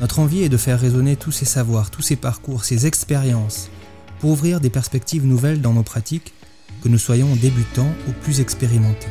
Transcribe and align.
Notre 0.00 0.18
envie 0.18 0.42
est 0.42 0.48
de 0.48 0.56
faire 0.56 0.80
résonner 0.80 1.14
tous 1.16 1.30
ces 1.30 1.44
savoirs, 1.44 1.90
tous 1.90 2.00
ces 2.00 2.16
parcours, 2.16 2.64
ces 2.64 2.86
expériences, 2.86 3.68
pour 4.18 4.30
ouvrir 4.30 4.58
des 4.58 4.70
perspectives 4.70 5.26
nouvelles 5.26 5.60
dans 5.60 5.74
nos 5.74 5.82
pratiques, 5.82 6.32
que 6.82 6.88
nous 6.88 6.96
soyons 6.96 7.36
débutants 7.36 7.92
ou 8.08 8.12
plus 8.22 8.40
expérimentés. 8.40 9.10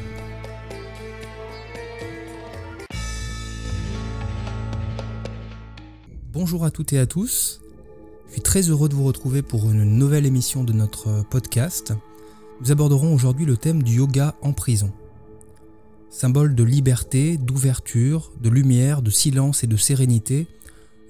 Bonjour 6.34 6.66
à 6.66 6.72
toutes 6.72 6.92
et 6.94 6.98
à 6.98 7.06
tous. 7.06 7.62
Je 8.30 8.34
suis 8.34 8.42
très 8.42 8.64
heureux 8.64 8.90
de 8.90 8.96
vous 8.96 9.04
retrouver 9.04 9.44
pour 9.44 9.70
une 9.70 9.84
nouvelle 9.84 10.26
émission 10.26 10.64
de 10.64 10.74
notre 10.74 11.24
podcast. 11.30 11.94
Nous 12.62 12.72
aborderons 12.72 13.14
aujourd'hui 13.14 13.46
le 13.46 13.58
thème 13.58 13.84
du 13.84 13.98
yoga 13.98 14.34
en 14.42 14.54
prison. 14.54 14.92
Symbole 16.10 16.56
de 16.56 16.64
liberté, 16.64 17.38
d'ouverture, 17.38 18.32
de 18.42 18.50
lumière, 18.50 19.04
de 19.04 19.12
silence 19.12 19.64
et 19.64 19.68
de 19.68 19.78
sérénité, 19.78 20.48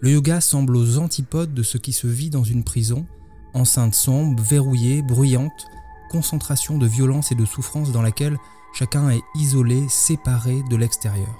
le 0.02 0.12
yoga 0.12 0.40
semble 0.40 0.78
aux 0.78 0.98
antipodes 0.98 1.54
de 1.54 1.64
ce 1.64 1.78
qui 1.78 1.92
se 1.92 2.08
vit 2.08 2.30
dans 2.30 2.44
une 2.44 2.64
prison, 2.64 3.06
enceinte 3.54 3.96
sombre, 3.96 4.42
verrouillée, 4.42 5.02
bruyante, 5.02 5.68
concentration 6.10 6.78
de 6.78 6.88
violence 6.88 7.32
et 7.32 7.36
de 7.36 7.46
souffrance 7.46 7.92
dans 7.92 8.02
laquelle 8.02 8.38
chacun 8.74 9.10
est 9.10 9.22
isolé, 9.36 9.86
séparé 9.90 10.62
de 10.70 10.76
l'extérieur. 10.76 11.38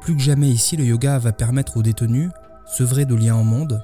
Plus 0.00 0.14
que 0.14 0.22
jamais 0.22 0.48
ici, 0.48 0.76
le 0.76 0.84
yoga 0.84 1.18
va 1.18 1.32
permettre 1.32 1.76
aux 1.76 1.82
détenus, 1.82 2.30
sevrés 2.66 3.06
de 3.06 3.14
liens 3.14 3.36
au 3.36 3.44
monde, 3.44 3.82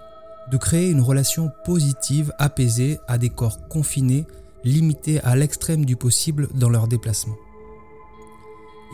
de 0.50 0.56
créer 0.56 0.90
une 0.90 1.00
relation 1.00 1.50
positive, 1.64 2.32
apaisée 2.38 2.98
à 3.08 3.18
des 3.18 3.30
corps 3.30 3.68
confinés, 3.68 4.26
limités 4.62 5.20
à 5.22 5.34
l'extrême 5.34 5.84
du 5.84 5.96
possible 5.96 6.48
dans 6.54 6.68
leurs 6.68 6.88
déplacements. 6.88 7.36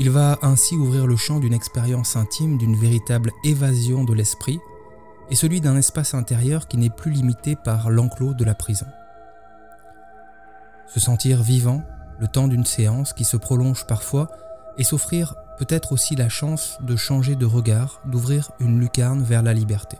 Il 0.00 0.08
va 0.08 0.38
ainsi 0.40 0.76
ouvrir 0.76 1.06
le 1.06 1.14
champ 1.14 1.40
d'une 1.40 1.52
expérience 1.52 2.16
intime, 2.16 2.56
d'une 2.56 2.74
véritable 2.74 3.32
évasion 3.44 4.02
de 4.02 4.14
l'esprit, 4.14 4.58
et 5.28 5.34
celui 5.34 5.60
d'un 5.60 5.76
espace 5.76 6.14
intérieur 6.14 6.68
qui 6.68 6.78
n'est 6.78 6.88
plus 6.88 7.10
limité 7.10 7.54
par 7.54 7.90
l'enclos 7.90 8.32
de 8.32 8.42
la 8.46 8.54
prison. 8.54 8.86
Se 10.86 11.00
sentir 11.00 11.42
vivant 11.42 11.84
le 12.18 12.28
temps 12.28 12.48
d'une 12.48 12.64
séance 12.64 13.12
qui 13.12 13.24
se 13.24 13.36
prolonge 13.36 13.86
parfois 13.86 14.30
et 14.78 14.84
s'offrir 14.84 15.34
peut-être 15.58 15.92
aussi 15.92 16.16
la 16.16 16.30
chance 16.30 16.78
de 16.80 16.96
changer 16.96 17.36
de 17.36 17.44
regard, 17.44 18.00
d'ouvrir 18.06 18.52
une 18.58 18.80
lucarne 18.80 19.22
vers 19.22 19.42
la 19.42 19.52
liberté. 19.52 19.98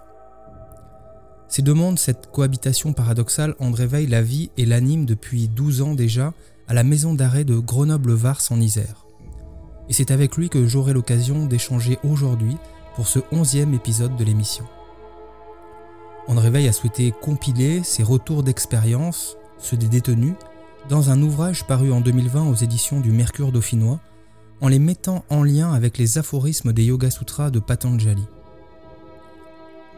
Ces 1.47 1.61
deux 1.61 1.75
mondes, 1.75 1.99
cette 1.99 2.31
cohabitation 2.31 2.95
paradoxale, 2.95 3.55
André 3.59 3.87
Veil 3.87 4.07
la 4.07 4.23
vie 4.23 4.51
et 4.57 4.65
l'anime 4.65 5.05
depuis 5.05 5.47
12 5.49 5.83
ans 5.83 5.95
déjà 5.95 6.33
à 6.69 6.73
la 6.73 6.85
maison 6.85 7.13
d'arrêt 7.13 7.45
de 7.45 7.59
Grenoble-Vars 7.59 8.41
en 8.49 8.63
Isère 8.63 9.05
et 9.91 9.93
c'est 9.93 10.13
avec 10.13 10.37
lui 10.37 10.49
que 10.49 10.69
j'aurai 10.69 10.93
l'occasion 10.93 11.47
d'échanger 11.47 11.99
aujourd'hui 12.05 12.57
pour 12.95 13.09
ce 13.09 13.19
onzième 13.33 13.75
épisode 13.75 14.17
de 14.17 14.23
l'émission. 14.23 14.65
André 16.29 16.49
Veil 16.49 16.69
a 16.69 16.73
souhaité 16.73 17.13
compiler 17.13 17.83
ses 17.83 18.05
retours 18.05 18.45
d'expérience, 18.45 19.37
ceux 19.59 19.77
des 19.77 19.89
détenus, 19.89 20.35
dans 20.89 21.11
un 21.11 21.21
ouvrage 21.21 21.67
paru 21.67 21.93
en 21.93 22.01
2020 22.01 22.49
aux 22.49 22.55
éditions 22.55 23.01
du 23.01 23.11
Mercure 23.11 23.51
Dauphinois, 23.51 23.99
en 24.61 24.69
les 24.69 24.79
mettant 24.79 25.25
en 25.29 25.43
lien 25.43 25.73
avec 25.73 25.99
les 25.99 26.19
aphorismes 26.19 26.73
des 26.73 26.85
Yoga 26.85 27.11
Sutras 27.11 27.51
de 27.51 27.59
Patanjali. 27.59 28.27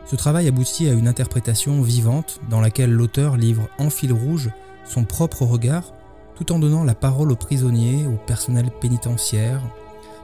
Ce 0.07 0.17
travail 0.17 0.49
aboutit 0.49 0.89
à 0.89 0.93
une 0.93 1.07
interprétation 1.07 1.83
vivante 1.83 2.41
dans 2.49 2.63
laquelle 2.63 2.93
l'auteur 2.93 3.37
livre 3.37 3.69
en 3.79 3.91
fil 3.91 4.13
rouge 4.13 4.51
son 4.87 5.05
propre 5.05 5.43
regard 5.43 5.93
tout 6.35 6.51
en 6.51 6.59
donnant 6.59 6.83
la 6.83 6.95
parole 6.95 7.31
aux 7.31 7.37
prisonniers, 7.37 8.07
au 8.07 8.17
personnel 8.27 8.71
pénitentiaire, 8.81 9.61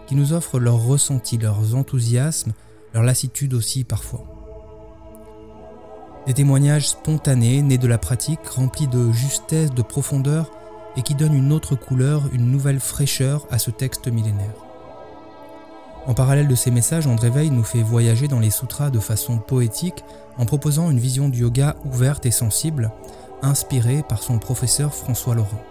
qui 0.08 0.16
nous 0.16 0.32
offrent 0.32 0.58
leurs 0.58 0.82
ressentis, 0.82 1.36
leurs 1.36 1.74
enthousiasmes, 1.74 2.52
leur 2.94 3.02
lassitude 3.02 3.52
aussi 3.52 3.84
parfois. 3.84 4.24
Des 6.26 6.32
témoignages 6.32 6.88
spontanés, 6.88 7.62
nés 7.62 7.78
de 7.78 7.86
la 7.86 7.98
pratique, 7.98 8.46
remplis 8.48 8.88
de 8.88 9.12
justesse, 9.12 9.72
de 9.72 9.82
profondeur, 9.82 10.50
et 10.96 11.02
qui 11.02 11.14
donnent 11.14 11.36
une 11.36 11.52
autre 11.52 11.76
couleur, 11.76 12.22
une 12.32 12.50
nouvelle 12.50 12.80
fraîcheur 12.80 13.46
à 13.50 13.58
ce 13.58 13.70
texte 13.70 14.08
millénaire. 14.08 14.54
En 16.06 16.14
parallèle 16.14 16.48
de 16.48 16.54
ces 16.54 16.70
messages, 16.70 17.06
André 17.06 17.28
Veil 17.28 17.50
nous 17.50 17.62
fait 17.62 17.82
voyager 17.82 18.28
dans 18.28 18.40
les 18.40 18.50
sutras 18.50 18.88
de 18.88 18.98
façon 18.98 19.36
poétique 19.36 20.04
en 20.38 20.46
proposant 20.46 20.90
une 20.90 20.98
vision 20.98 21.28
du 21.28 21.40
yoga 21.40 21.76
ouverte 21.84 22.24
et 22.24 22.30
sensible, 22.30 22.90
inspirée 23.42 24.02
par 24.08 24.22
son 24.22 24.38
professeur 24.38 24.94
François 24.94 25.34
Laurent. 25.34 25.62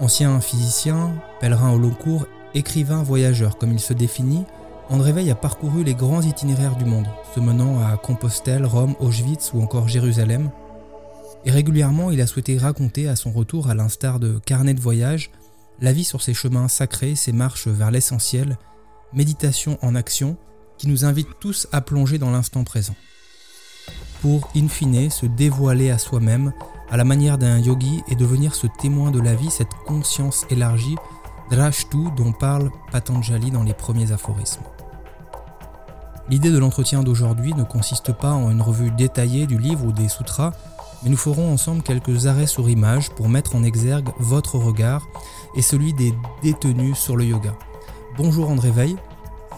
Ancien 0.00 0.40
physicien, 0.40 1.12
pèlerin 1.40 1.72
au 1.72 1.78
long 1.78 1.90
cours 1.90 2.26
Écrivain 2.54 3.02
voyageur 3.02 3.58
comme 3.58 3.72
il 3.72 3.80
se 3.80 3.92
définit, 3.92 4.44
André 4.88 5.12
Veil 5.12 5.30
a 5.30 5.36
parcouru 5.36 5.84
les 5.84 5.94
grands 5.94 6.22
itinéraires 6.22 6.74
du 6.74 6.84
monde, 6.84 7.06
se 7.32 7.38
menant 7.38 7.78
à 7.80 7.96
Compostelle, 7.96 8.66
Rome, 8.66 8.96
Auschwitz 8.98 9.52
ou 9.54 9.62
encore 9.62 9.86
Jérusalem. 9.86 10.50
Et 11.44 11.52
régulièrement, 11.52 12.10
il 12.10 12.20
a 12.20 12.26
souhaité 12.26 12.58
raconter 12.58 13.06
à 13.06 13.14
son 13.14 13.30
retour, 13.30 13.70
à 13.70 13.74
l'instar 13.74 14.18
de 14.18 14.40
carnet 14.44 14.74
de 14.74 14.80
voyage, 14.80 15.30
la 15.80 15.92
vie 15.92 16.02
sur 16.02 16.22
ses 16.22 16.34
chemins 16.34 16.66
sacrés, 16.66 17.14
ses 17.14 17.30
marches 17.30 17.68
vers 17.68 17.92
l'essentiel, 17.92 18.58
méditation 19.12 19.78
en 19.80 19.94
action, 19.94 20.36
qui 20.76 20.88
nous 20.88 21.04
invite 21.04 21.28
tous 21.38 21.68
à 21.70 21.80
plonger 21.80 22.18
dans 22.18 22.32
l'instant 22.32 22.64
présent. 22.64 22.96
Pour, 24.22 24.50
in 24.56 24.66
fine, 24.66 25.08
se 25.08 25.26
dévoiler 25.26 25.90
à 25.90 25.98
soi-même, 25.98 26.52
à 26.90 26.96
la 26.96 27.04
manière 27.04 27.38
d'un 27.38 27.58
yogi 27.58 28.02
et 28.08 28.16
devenir 28.16 28.56
ce 28.56 28.66
témoin 28.66 29.12
de 29.12 29.20
la 29.20 29.36
vie, 29.36 29.50
cette 29.50 29.72
conscience 29.86 30.46
élargie 30.50 30.96
Drashtu 31.50 31.98
dont 32.16 32.32
parle 32.32 32.70
Patanjali 32.92 33.50
dans 33.50 33.64
les 33.64 33.74
premiers 33.74 34.12
aphorismes. 34.12 34.62
L'idée 36.28 36.50
de 36.50 36.58
l'entretien 36.58 37.02
d'aujourd'hui 37.02 37.54
ne 37.54 37.64
consiste 37.64 38.12
pas 38.12 38.30
en 38.30 38.52
une 38.52 38.62
revue 38.62 38.92
détaillée 38.92 39.48
du 39.48 39.58
livre 39.58 39.84
ou 39.84 39.90
des 39.90 40.08
sutras, 40.08 40.52
mais 41.02 41.10
nous 41.10 41.16
ferons 41.16 41.52
ensemble 41.52 41.82
quelques 41.82 42.28
arrêts 42.28 42.46
sur 42.46 42.68
image 42.68 43.10
pour 43.10 43.28
mettre 43.28 43.56
en 43.56 43.64
exergue 43.64 44.10
votre 44.20 44.58
regard 44.58 45.08
et 45.56 45.62
celui 45.62 45.92
des 45.92 46.14
détenus 46.40 46.96
sur 46.96 47.16
le 47.16 47.24
yoga. 47.24 47.52
Bonjour 48.16 48.48
André 48.48 48.70
Veil. 48.70 48.96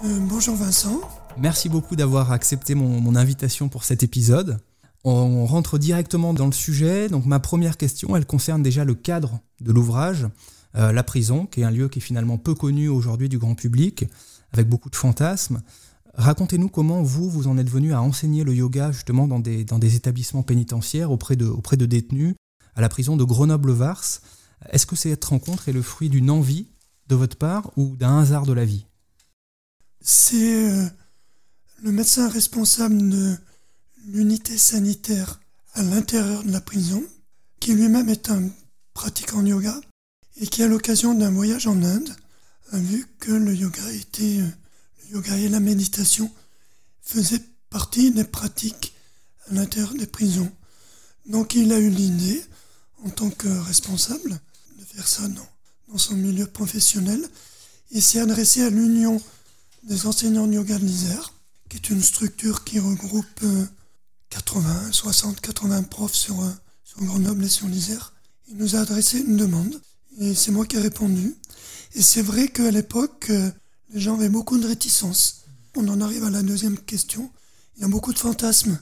Euh, 0.05 0.19
bonjour 0.23 0.57
Vincent. 0.57 0.99
Merci 1.37 1.69
beaucoup 1.69 1.95
d'avoir 1.95 2.33
accepté 2.33 2.75
mon, 2.75 3.03
mon, 3.03 3.17
invitation 3.17 3.69
pour 3.69 3.85
cet 3.85 4.03
épisode. 4.03 4.61
On 5.05 5.45
rentre 5.45 5.77
directement 5.77 6.33
dans 6.33 6.47
le 6.47 6.53
sujet. 6.53 7.11
Donc 7.11 7.27
ma 7.27 7.39
première 7.39 7.77
question, 7.77 8.17
elle 8.17 8.25
concerne 8.25 8.63
déjà 8.63 8.85
le 8.85 8.95
cadre 8.95 9.41
de 9.61 9.73
l'ouvrage. 9.73 10.27
Euh, 10.77 10.93
la 10.93 11.03
prison, 11.03 11.47
qui 11.47 11.61
est 11.61 11.65
un 11.65 11.71
lieu 11.71 11.89
qui 11.89 11.99
est 11.99 12.03
finalement 12.03 12.39
peu 12.39 12.55
connu 12.55 12.89
aujourd'hui 12.89 13.29
du 13.29 13.39
grand 13.39 13.55
public, 13.55 14.07
avec 14.53 14.69
beaucoup 14.69 14.91
de 14.91 14.97
fantasmes. 14.97 15.63
Racontez-nous 16.15 16.69
comment 16.69 17.03
vous, 17.03 17.29
vous 17.31 17.47
en 17.47 17.59
êtes 17.59 17.71
venu 17.71 17.93
à 17.93 18.03
enseigner 18.03 18.45
le 18.45 18.55
yoga 18.55 18.93
justement 18.93 19.27
dans 19.27 19.39
des, 19.39 19.97
établissements 19.97 20.43
pénitentiaires 20.43 21.11
auprès 21.11 21.37
de, 21.37 21.87
détenus 21.87 22.35
à 22.75 22.81
la 22.81 22.89
prison 22.89 23.17
de 23.17 23.25
Grenoble-Vars. 23.25 24.21
Est-ce 24.71 24.87
que 24.87 24.97
cette 24.97 25.25
rencontre 25.25 25.69
est 25.69 25.73
le 25.73 25.83
fruit 25.83 26.09
d'une 26.09 26.31
envie 26.31 26.69
de 27.09 27.15
votre 27.15 27.37
part 27.37 27.71
ou 27.77 27.97
d'un 27.97 28.19
hasard 28.19 28.47
de 28.47 28.53
la 28.53 28.65
vie? 28.65 28.87
C'est 30.01 30.71
euh, 30.71 30.87
le 31.83 31.93
médecin 31.93 32.29
responsable 32.29 33.09
de 33.09 33.37
l'unité 34.07 34.57
sanitaire 34.57 35.41
à 35.75 35.83
l'intérieur 35.83 36.45
de 36.45 36.53
la 36.53 36.61
prison, 36.61 37.03
qui 37.61 37.73
lui-même 37.75 38.09
est 38.09 38.31
un 38.31 38.49
pratiquant 38.95 39.45
yoga, 39.45 39.81
et 40.41 40.47
qui, 40.47 40.63
à 40.63 40.69
l'occasion 40.69 41.15
d'un 41.15 41.31
voyage 41.31 41.67
en 41.67 41.83
Inde, 41.83 42.15
a 42.73 42.79
vu 42.79 43.07
que 43.19 43.33
le 43.33 43.55
yoga 43.55 43.91
était, 43.93 44.41
euh, 44.41 44.49
le 45.05 45.17
yoga 45.17 45.37
et 45.37 45.49
la 45.49 45.61
méditation 45.61 46.31
faisaient 47.03 47.43
partie 47.71 48.11
des 48.13 48.25
pratiques 48.25 48.95
à 49.49 49.55
l'intérieur 49.55 49.95
des 49.95 50.07
prisons. 50.07 50.51
Donc 51.27 51.55
il 51.55 51.73
a 51.73 51.79
eu 51.79 51.91
l'idée, 51.91 52.43
en 53.05 53.11
tant 53.11 53.31
que 53.31 53.49
responsable, 53.49 54.41
de 54.79 54.85
faire 54.85 55.07
ça 55.07 55.29
dans, 55.29 55.49
son 55.99 56.17
milieu 56.17 56.47
professionnel 56.47 57.23
et 57.91 58.01
s'est 58.01 58.21
adressé 58.21 58.63
à 58.63 58.71
l'Union 58.71 59.21
des 59.83 60.07
enseignants 60.07 60.47
de 60.47 60.55
yoga 60.55 60.79
de 60.79 60.85
l'Isère, 60.85 61.35
qui 61.69 61.77
est 61.77 61.91
une 61.91 62.03
structure 62.03 62.65
qui 62.65 62.79
regroupe 62.79 63.45
80, 64.31 64.93
60, 64.93 65.41
80 65.43 65.83
profs 65.83 66.15
sur, 66.15 66.41
euh, 66.41 66.51
sur 66.85 67.05
Grenoble 67.05 67.45
et 67.45 67.49
sur 67.49 67.67
l'Isère. 67.67 68.15
Il 68.49 68.57
nous 68.57 68.75
a 68.75 68.81
adressé 68.81 69.19
une 69.19 69.37
demande 69.37 69.79
et 70.19 70.35
c'est 70.35 70.51
moi 70.51 70.67
qui 70.67 70.77
ai 70.77 70.81
répondu. 70.81 71.37
Et 71.95 72.03
c'est 72.03 72.23
vrai 72.23 72.49
qu'à 72.49 72.71
l'époque, 72.71 73.27
euh, 73.31 73.51
les 73.91 74.01
gens 74.01 74.15
avaient 74.15 74.29
beaucoup 74.29 74.59
de 74.59 74.67
réticence. 74.67 75.45
On 75.77 75.87
en 75.89 76.01
arrive 76.01 76.25
à 76.25 76.31
la 76.31 76.43
deuxième 76.43 76.79
question. 76.79 77.31
y 77.81 77.85
a 77.85 77.89
beaucoup 77.89 78.13
de 78.13 78.19
fantasmes 78.19 78.79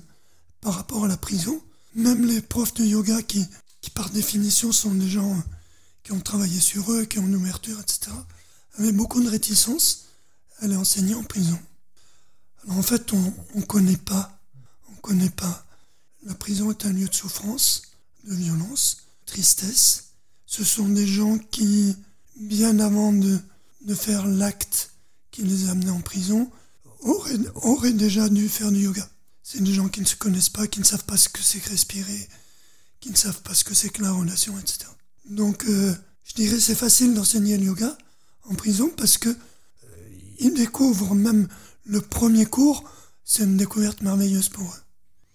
par 0.61 0.75
rapport 0.75 1.05
à 1.05 1.09
la 1.09 1.17
prison. 1.17 1.61
Même 1.95 2.25
les 2.25 2.41
profs 2.41 2.75
de 2.75 2.85
yoga 2.85 3.23
qui, 3.23 3.45
qui 3.81 3.91
par 3.91 4.11
définition 4.11 4.73
sont 4.73 4.95
des 4.95 5.09
gens 5.09 5.43
qui 6.03 6.13
ont 6.13 6.21
travaillé 6.21 6.61
sur 6.61 6.93
eux, 6.93 7.05
qui 7.05 7.19
ont 7.19 7.27
une 7.27 7.37
ouverture, 7.37 7.79
etc., 7.81 8.13
avaient 8.79 8.93
beaucoup 8.93 9.23
de 9.23 9.29
réticence 9.29 10.07
à 10.59 10.65
aller 10.65 10.77
enseigner 10.77 11.15
en 11.15 11.25
prison. 11.25 11.59
Alors 12.65 12.79
en 12.79 12.83
fait, 12.83 13.13
on 13.13 13.35
ne 13.55 13.63
connaît 13.65 13.97
pas, 13.97 14.39
on 14.91 14.95
connaît 15.01 15.31
pas. 15.31 15.67
La 16.25 16.35
prison 16.35 16.71
est 16.71 16.85
un 16.85 16.93
lieu 16.93 17.09
de 17.09 17.15
souffrance, 17.15 17.83
de 18.25 18.35
violence, 18.35 18.99
tristesse. 19.27 20.10
Ce 20.51 20.65
sont 20.65 20.89
des 20.89 21.07
gens 21.07 21.39
qui, 21.39 21.97
bien 22.37 22.81
avant 22.81 23.13
de, 23.13 23.39
de 23.87 23.95
faire 23.95 24.27
l'acte 24.27 24.91
qui 25.31 25.43
les 25.43 25.69
a 25.69 25.73
en 25.93 26.01
prison, 26.01 26.51
auraient, 27.03 27.39
auraient 27.55 27.93
déjà 27.93 28.29
dû 28.29 28.49
faire 28.49 28.73
du 28.73 28.81
yoga. 28.81 29.09
C'est 29.45 29.63
des 29.63 29.73
gens 29.73 29.87
qui 29.87 30.01
ne 30.01 30.07
se 30.07 30.17
connaissent 30.17 30.49
pas, 30.49 30.67
qui 30.67 30.81
ne 30.81 30.85
savent 30.85 31.05
pas 31.05 31.17
ce 31.17 31.29
que 31.29 31.41
c'est 31.41 31.61
que 31.61 31.71
respirer, 31.71 32.29
qui 32.99 33.11
ne 33.11 33.17
savent 33.17 33.41
pas 33.43 33.55
ce 33.55 33.63
que 33.63 33.75
c'est 33.75 33.91
que 33.91 34.03
la 34.03 34.11
relation, 34.11 34.59
etc. 34.59 34.91
Donc, 35.29 35.67
euh, 35.69 35.95
je 36.25 36.35
dirais 36.35 36.59
c'est 36.59 36.75
facile 36.75 37.15
d'enseigner 37.15 37.57
le 37.57 37.67
yoga 37.67 37.97
en 38.43 38.57
prison 38.57 38.91
parce 38.97 39.19
que 39.19 39.29
euh, 39.29 39.37
ils 40.41 40.55
découvrent 40.55 41.15
même 41.15 41.47
le 41.85 42.01
premier 42.01 42.45
cours, 42.45 42.83
c'est 43.25 43.45
une 43.45 43.57
découverte 43.57 44.03
merveilleuse 44.03 44.49
pour 44.49 44.65
eux. 44.67 44.83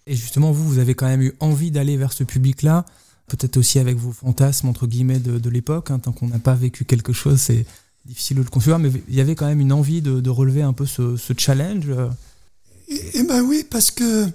Et 0.06 0.14
justement, 0.14 0.52
vous, 0.52 0.68
vous 0.68 0.78
avez 0.78 0.94
quand 0.94 1.06
même 1.06 1.22
eu 1.22 1.32
envie 1.40 1.70
d'aller 1.70 1.96
vers 1.96 2.12
ce 2.12 2.22
public-là, 2.22 2.84
peut-être 3.26 3.56
aussi 3.56 3.78
avec 3.78 3.96
vos 3.96 4.12
fantasmes, 4.12 4.68
entre 4.68 4.86
guillemets, 4.86 5.18
de, 5.18 5.50
l'époque. 5.50 5.90
Hein, 5.90 5.98
tant 5.98 6.12
qu'on 6.12 6.28
n'a 6.28 6.38
pas 6.38 6.54
vécu 6.54 6.84
quelque 6.84 7.12
chose, 7.12 7.40
c'est 7.40 7.66
difficile 8.04 8.36
de 8.36 8.42
le 8.42 8.48
concevoir, 8.48 8.78
mais 8.78 8.90
il 9.08 9.14
y 9.14 9.20
avait 9.20 9.34
quand 9.34 9.46
même 9.46 9.60
une 9.60 9.72
envie 9.72 10.02
de, 10.02 10.30
relever 10.30 10.62
un 10.62 10.72
peu 10.72 10.86
ce, 10.86 11.16
challenge. 11.36 11.86
Eh 12.88 13.22
ben 13.24 13.42
oui, 13.42 13.64
parce 13.68 13.90
que 13.90 14.26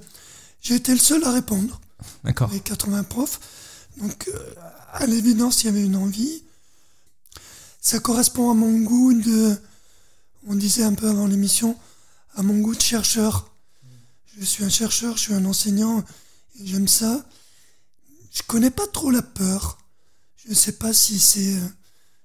j'ai 0.62 0.76
été 0.76 0.92
le 0.92 1.00
seul 1.00 1.24
à 1.24 1.32
répondre. 1.32 1.80
D'accord. 2.24 2.50
Les 2.52 2.60
80 2.60 3.04
profs. 3.04 3.40
Donc, 3.98 4.30
euh, 4.34 4.54
à 4.94 5.06
l'évidence, 5.06 5.64
il 5.64 5.68
y 5.68 5.70
avait 5.70 5.86
une 5.86 5.96
envie. 5.96 6.44
Ça 7.80 8.00
correspond 8.00 8.52
à 8.52 8.54
mon 8.54 8.80
goût 8.82 9.14
de, 9.14 9.56
on 10.48 10.56
disait 10.56 10.84
un 10.84 10.94
peu 10.94 11.10
avant 11.10 11.28
l'émission, 11.28 11.78
à 12.36 12.44
mon 12.44 12.60
goût 12.60 12.76
de 12.76 12.82
chercheur. 12.82 13.54
Je 14.38 14.46
suis 14.46 14.64
un 14.64 14.70
chercheur, 14.70 15.18
je 15.18 15.22
suis 15.22 15.34
un 15.34 15.46
enseignant, 15.46 16.04
et 16.60 16.66
j'aime 16.66 16.88
ça. 16.88 17.26
Je 18.32 18.42
connais 18.44 18.72
pas 18.72 18.88
trop 18.88 19.12
la 19.12 19.22
peur. 19.22 19.78
Je 20.38 20.50
ne 20.50 20.56
sais 20.56 20.72
pas 20.74 20.94
si 20.94 21.20
c'est, 21.20 21.56
euh, 21.56 21.68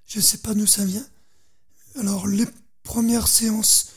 je 0.07 0.19
sais 0.19 0.39
pas 0.39 0.53
d'où 0.53 0.65
ça 0.65 0.85
vient. 0.85 1.05
Alors 1.99 2.27
les 2.27 2.47
premières 2.83 3.27
séances, 3.27 3.91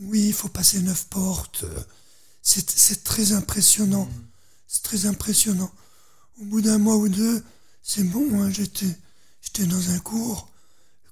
oui, 0.00 0.28
il 0.28 0.34
faut 0.34 0.48
passer 0.48 0.80
neuf 0.80 1.06
portes. 1.08 1.64
C'est 2.42 3.02
très 3.04 3.32
impressionnant. 3.32 4.04
Mm. 4.04 4.26
C'est 4.66 4.82
très 4.82 5.06
impressionnant. 5.06 5.72
Au 6.40 6.44
bout 6.44 6.60
d'un 6.60 6.78
mois 6.78 6.96
ou 6.96 7.08
deux, 7.08 7.42
c'est 7.82 8.04
bon, 8.04 8.42
hein, 8.42 8.50
j'étais 8.50 9.66
dans 9.66 9.90
un 9.90 9.98
cours 9.98 10.48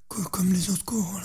comme 0.07 0.53
les 0.53 0.69
autres 0.69 0.85
cours. 0.85 1.19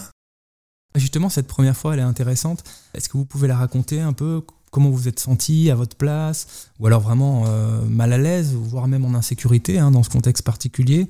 Justement, 0.95 1.29
cette 1.29 1.47
première 1.47 1.77
fois, 1.77 1.95
elle 1.95 2.01
est 2.01 2.03
intéressante. 2.03 2.65
Est-ce 2.95 3.09
que 3.09 3.17
vous 3.17 3.25
pouvez 3.25 3.49
la 3.49 3.57
raconter 3.57 4.01
un 4.01 4.13
peu? 4.13 4.43
Comment 4.73 4.89
vous 4.89 5.07
êtes 5.07 5.21
senti 5.21 5.71
à 5.71 5.75
votre 5.75 5.97
place 5.97 6.71
Ou 6.81 6.87
alors 6.87 7.03
vraiment 7.03 7.45
euh, 7.47 7.85
mal 7.85 8.11
à 8.15 8.19
l'aise, 8.19 8.55
voire 8.55 8.89
même 8.89 9.05
en 9.05 9.15
insécurité 9.15 9.79
hein, 9.79 9.91
dans 9.91 10.03
ce 10.03 10.09
contexte 10.09 10.43
particulier 10.45 11.09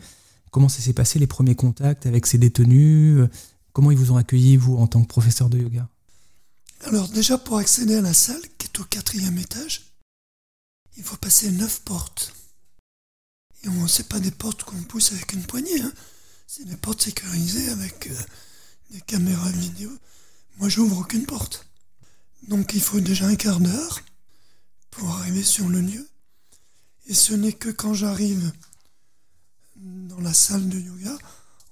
Comment 0.51 0.69
s'est 0.69 0.93
passé 0.93 1.21
les 1.21 1.29
premiers 1.29 1.55
contacts 1.55 2.05
avec 2.05 2.27
ces 2.27 2.39
détenus 2.39 3.29
Comment 3.73 3.93
ils 3.93 3.97
vous 3.97 4.11
ont 4.11 4.17
accueilli, 4.17 4.57
vous, 4.57 4.77
en 4.77 4.89
tant 4.89 5.01
que 5.01 5.07
professeur 5.07 5.49
de 5.49 5.59
yoga? 5.59 5.89
Alors 6.83 7.09
déjà, 7.09 7.39
pour 7.39 7.59
accéder 7.59 7.95
à 7.95 8.01
la 8.01 8.13
salle, 8.13 8.43
qui 8.59 8.67
est 8.67 8.81
au 8.81 8.85
quatrième 8.85 9.39
étage, 9.39 9.95
il 10.97 11.05
faut 11.05 11.17
passer 11.17 11.51
neuf 11.53 11.83
portes. 11.85 12.35
Et 13.63 13.69
on 13.69 13.87
sait 13.87 14.03
pas 14.03 14.19
des 14.19 14.33
portes 14.33 14.65
qu'on 14.65 14.83
pousse 14.83 15.13
avec 15.13 15.33
une 15.35 15.45
poignée. 15.45 15.81
Hein. 15.81 15.93
C'est 16.49 16.67
des 16.67 16.77
portes 16.77 17.01
sécurisées 17.01 17.71
avec 17.71 18.09
euh, 18.09 18.15
des 18.91 19.01
caméras 19.03 19.51
vidéo. 19.51 19.91
Moi, 20.59 20.69
j'ouvre 20.69 20.99
aucune 20.99 21.27
porte. 21.27 21.65
Donc, 22.49 22.73
il 22.75 22.81
faut 22.81 23.01
déjà 23.01 23.27
un 23.27 23.37
quart 23.37 23.61
d'heure 23.61 24.03
pour 24.91 25.11
arriver 25.11 25.43
sur 25.43 25.69
le 25.69 25.81
lieu. 25.81 26.09
Et 27.07 27.15
ce 27.15 27.35
n'est 27.35 27.53
que 27.53 27.71
quand 27.71 27.95
j'arrive 27.95 28.53
dans 29.77 30.21
la 30.21 30.35
salle 30.35 30.69
de 30.69 30.79
yoga, 30.79 31.17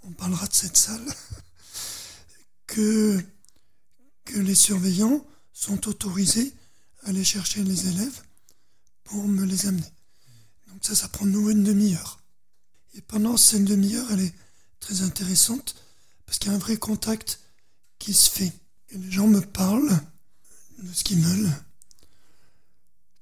on 0.02 0.12
parlera 0.12 0.46
de 0.46 0.54
cette 0.54 0.76
salle, 0.76 1.06
que, 2.66 3.24
les 4.34 4.54
surveillants 4.54 5.26
sont 5.52 5.88
autorisés 5.88 6.54
à 7.02 7.08
aller 7.08 7.24
chercher 7.24 7.64
les 7.64 7.88
élèves 7.88 8.22
pour 9.02 9.26
me 9.26 9.44
les 9.44 9.66
amener. 9.66 9.92
Donc 10.68 10.78
ça, 10.82 10.94
ça 10.94 11.08
prend 11.08 11.26
nous 11.26 11.50
une 11.50 11.64
demi-heure. 11.64 12.20
Et 12.94 13.00
pendant 13.00 13.36
cette 13.36 13.64
demi-heure, 13.64 14.06
elle 14.12 14.20
est 14.20 14.34
très 14.78 15.02
intéressante 15.02 15.74
parce 16.26 16.38
qu'il 16.38 16.50
y 16.50 16.54
a 16.54 16.56
un 16.56 16.60
vrai 16.60 16.76
contact 16.76 17.40
qui 17.98 18.14
se 18.14 18.30
fait. 18.30 18.52
Et 18.90 18.98
les 18.98 19.10
gens 19.10 19.26
me 19.26 19.40
parlent 19.40 20.00
de 20.82 20.92
ce 20.92 21.04
qu'ils 21.04 21.20
veulent, 21.20 21.52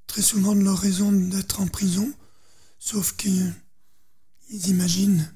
très 0.06 0.22
souvent 0.22 0.55
de 0.55 0.62
leur 0.62 0.78
raison 0.78 1.12
d'être 1.12 1.60
en 1.60 1.66
prison, 1.66 2.12
sauf 2.78 3.16
qu'ils 3.16 3.55
imaginent. 4.50 5.32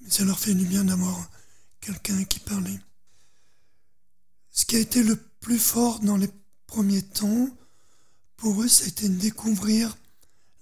Mais 0.00 0.10
ça 0.10 0.24
leur 0.24 0.38
fait 0.38 0.54
du 0.54 0.64
bien 0.64 0.84
d'avoir 0.84 1.30
quelqu'un 1.80 2.24
qui 2.24 2.40
parlait. 2.40 2.80
Ce 4.50 4.64
qui 4.64 4.76
a 4.76 4.80
été 4.80 5.02
le 5.02 5.16
plus 5.16 5.58
fort 5.58 6.00
dans 6.00 6.16
les 6.16 6.30
premiers 6.66 7.02
temps, 7.02 7.48
pour 8.36 8.62
eux, 8.62 8.68
ça 8.68 8.84
a 8.84 8.88
été 8.88 9.08
de 9.08 9.14
découvrir 9.14 9.96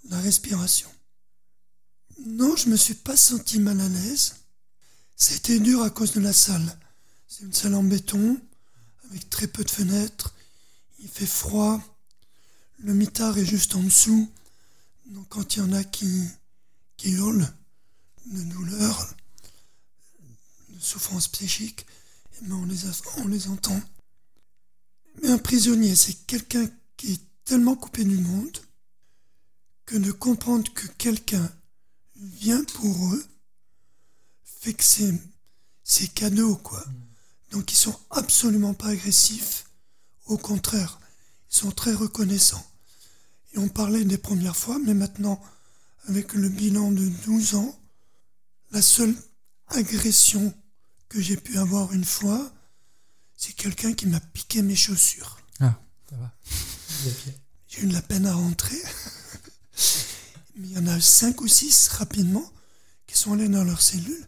la 0.08 0.18
respiration. 0.20 0.90
Non, 2.26 2.56
je 2.56 2.68
me 2.68 2.76
suis 2.76 2.94
pas 2.94 3.16
senti 3.16 3.58
mal 3.58 3.80
à 3.80 3.88
l'aise. 3.88 4.36
C'était 5.16 5.60
dur 5.60 5.82
à 5.82 5.90
cause 5.90 6.12
de 6.12 6.20
la 6.20 6.32
salle. 6.32 6.78
C'est 7.28 7.44
une 7.44 7.52
salle 7.52 7.74
en 7.74 7.82
béton, 7.82 8.40
avec 9.08 9.28
très 9.30 9.46
peu 9.46 9.64
de 9.64 9.70
fenêtres. 9.70 10.34
Il 11.02 11.08
fait 11.08 11.26
froid. 11.26 11.80
Le 12.78 12.94
mitard 12.94 13.36
est 13.38 13.44
juste 13.44 13.74
en 13.74 13.82
dessous. 13.82 14.30
Donc 15.06 15.28
quand 15.28 15.56
il 15.56 15.58
y 15.60 15.62
en 15.62 15.72
a 15.72 15.84
qui, 15.84 16.24
qui 16.96 17.10
hurlent 17.10 17.52
de 18.26 18.42
douleur, 18.44 19.14
de 20.70 20.80
souffrance 20.80 21.28
psychique, 21.28 21.86
eh 22.40 22.46
ben, 22.46 22.54
on, 22.54 22.64
les 22.64 22.84
on 23.18 23.28
les 23.28 23.48
entend. 23.48 23.80
Mais 25.22 25.30
un 25.30 25.38
prisonnier, 25.38 25.94
c'est 25.94 26.26
quelqu'un 26.26 26.68
qui 26.96 27.12
est 27.12 27.20
tellement 27.44 27.76
coupé 27.76 28.04
du 28.04 28.16
monde 28.16 28.58
que 29.84 29.96
de 29.96 30.12
comprendre 30.12 30.72
que 30.72 30.86
quelqu'un 30.86 31.52
vient 32.16 32.64
pour 32.64 33.14
eux 33.14 33.26
fait 34.62 34.74
que 34.74 34.84
c'est, 35.82 36.14
cadeau, 36.14 36.54
quoi. 36.54 36.84
Donc 37.50 37.72
ils 37.72 37.76
sont 37.76 37.98
absolument 38.10 38.74
pas 38.74 38.88
agressifs. 38.88 39.64
Au 40.32 40.38
contraire, 40.38 40.98
ils 41.50 41.56
sont 41.56 41.72
très 41.72 41.92
reconnaissants. 41.92 42.66
Et 43.52 43.58
on 43.58 43.68
parlait 43.68 44.02
des 44.02 44.16
premières 44.16 44.56
fois, 44.56 44.78
mais 44.78 44.94
maintenant, 44.94 45.38
avec 46.08 46.32
le 46.32 46.48
bilan 46.48 46.90
de 46.90 47.06
12 47.26 47.54
ans, 47.56 47.78
la 48.70 48.80
seule 48.80 49.14
agression 49.68 50.54
que 51.10 51.20
j'ai 51.20 51.36
pu 51.36 51.58
avoir 51.58 51.92
une 51.92 52.06
fois, 52.06 52.50
c'est 53.36 53.52
quelqu'un 53.52 53.92
qui 53.92 54.06
m'a 54.06 54.20
piqué 54.20 54.62
mes 54.62 54.74
chaussures. 54.74 55.38
Ah, 55.60 55.78
ça 56.08 56.16
va. 56.16 56.32
J'ai 57.68 57.82
eu 57.82 57.86
de 57.88 57.92
la 57.92 58.00
peine 58.00 58.24
à 58.24 58.32
rentrer. 58.32 58.80
Mais 60.56 60.68
il 60.68 60.72
y 60.72 60.78
en 60.78 60.86
a 60.86 60.98
cinq 60.98 61.42
ou 61.42 61.46
six 61.48 61.88
rapidement 61.88 62.50
qui 63.06 63.18
sont 63.18 63.34
allés 63.34 63.50
dans 63.50 63.64
leur 63.64 63.82
cellule, 63.82 64.26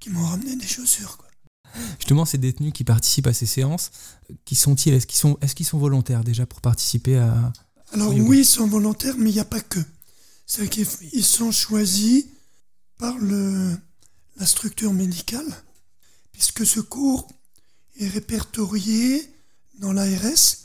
qui 0.00 0.10
m'ont 0.10 0.26
ramené 0.26 0.54
des 0.56 0.66
chaussures. 0.66 1.16
Quoi. 1.16 1.25
Justement, 1.98 2.24
ces 2.24 2.38
détenus 2.38 2.72
qui 2.72 2.84
participent 2.84 3.26
à 3.26 3.32
ces 3.32 3.46
séances, 3.46 3.90
qui 4.44 4.54
sont-ils 4.54 4.94
Est-ce 4.94 5.06
qu'ils 5.06 5.18
sont, 5.18 5.38
est 5.40 5.54
qu'ils 5.54 5.66
sont 5.66 5.78
volontaires 5.78 6.24
déjà 6.24 6.46
pour 6.46 6.60
participer 6.60 7.18
à... 7.18 7.52
Alors 7.92 8.12
oui, 8.14 8.38
ils 8.40 8.44
sont 8.44 8.66
volontaires, 8.66 9.14
mais 9.18 9.30
il 9.30 9.34
n'y 9.34 9.40
a 9.40 9.44
pas 9.44 9.60
que. 9.60 9.80
C'est 10.46 10.68
qu'ils 10.68 11.24
sont 11.24 11.50
choisis 11.50 12.26
par 12.98 13.16
le, 13.18 13.76
la 14.36 14.46
structure 14.46 14.92
médicale, 14.92 15.46
puisque 16.32 16.66
ce 16.66 16.80
cours 16.80 17.28
est 17.98 18.08
répertorié 18.08 19.22
dans 19.78 19.92
l'ARS, 19.92 20.58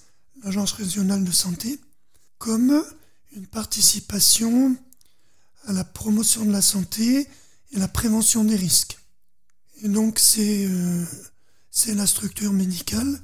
l'Agence 0.43 0.71
régionale 0.73 1.23
de 1.23 1.31
santé, 1.31 1.79
comme 2.37 2.83
une 3.35 3.47
participation 3.47 4.75
à 5.65 5.73
la 5.73 5.83
promotion 5.83 6.45
de 6.45 6.51
la 6.51 6.61
santé 6.61 7.27
et 7.71 7.79
la 7.79 7.87
prévention 7.87 8.43
des 8.43 8.55
risques. 8.55 8.97
Et 9.83 9.89
donc 9.89 10.19
c'est 10.19 10.65
euh, 10.67 11.05
la 11.87 12.05
structure 12.05 12.53
médicale 12.53 13.19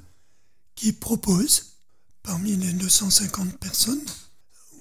qui 0.74 0.92
propose, 0.92 1.78
parmi 2.22 2.56
les 2.56 2.72
250 2.72 3.58
personnes, 3.58 4.04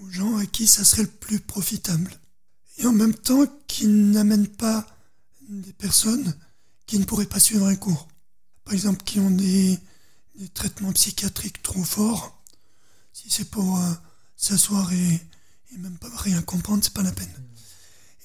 aux 0.01 0.09
gens 0.09 0.37
à 0.37 0.45
qui 0.45 0.67
ça 0.67 0.83
serait 0.83 1.03
le 1.03 1.07
plus 1.07 1.39
profitable. 1.39 2.11
Et 2.77 2.85
en 2.85 2.93
même 2.93 3.15
temps 3.15 3.45
qui 3.67 3.87
n'amène 3.87 4.47
pas 4.47 4.85
des 5.49 5.73
personnes 5.73 6.35
qui 6.85 6.99
ne 6.99 7.05
pourraient 7.05 7.25
pas 7.25 7.39
suivre 7.39 7.67
un 7.67 7.75
cours. 7.75 8.07
Par 8.63 8.73
exemple, 8.73 9.03
qui 9.03 9.19
ont 9.19 9.31
des, 9.31 9.79
des 10.35 10.49
traitements 10.49 10.91
psychiatriques 10.93 11.61
trop 11.61 11.83
forts. 11.83 12.43
Si 13.13 13.29
c'est 13.29 13.49
pour 13.49 13.77
euh, 13.77 13.93
s'asseoir 14.35 14.91
et, 14.93 15.21
et, 15.73 15.77
même 15.77 15.97
pas 15.97 16.09
rien 16.17 16.41
comprendre, 16.41 16.83
c'est 16.83 16.93
pas 16.93 17.03
la 17.03 17.11
peine. 17.11 17.33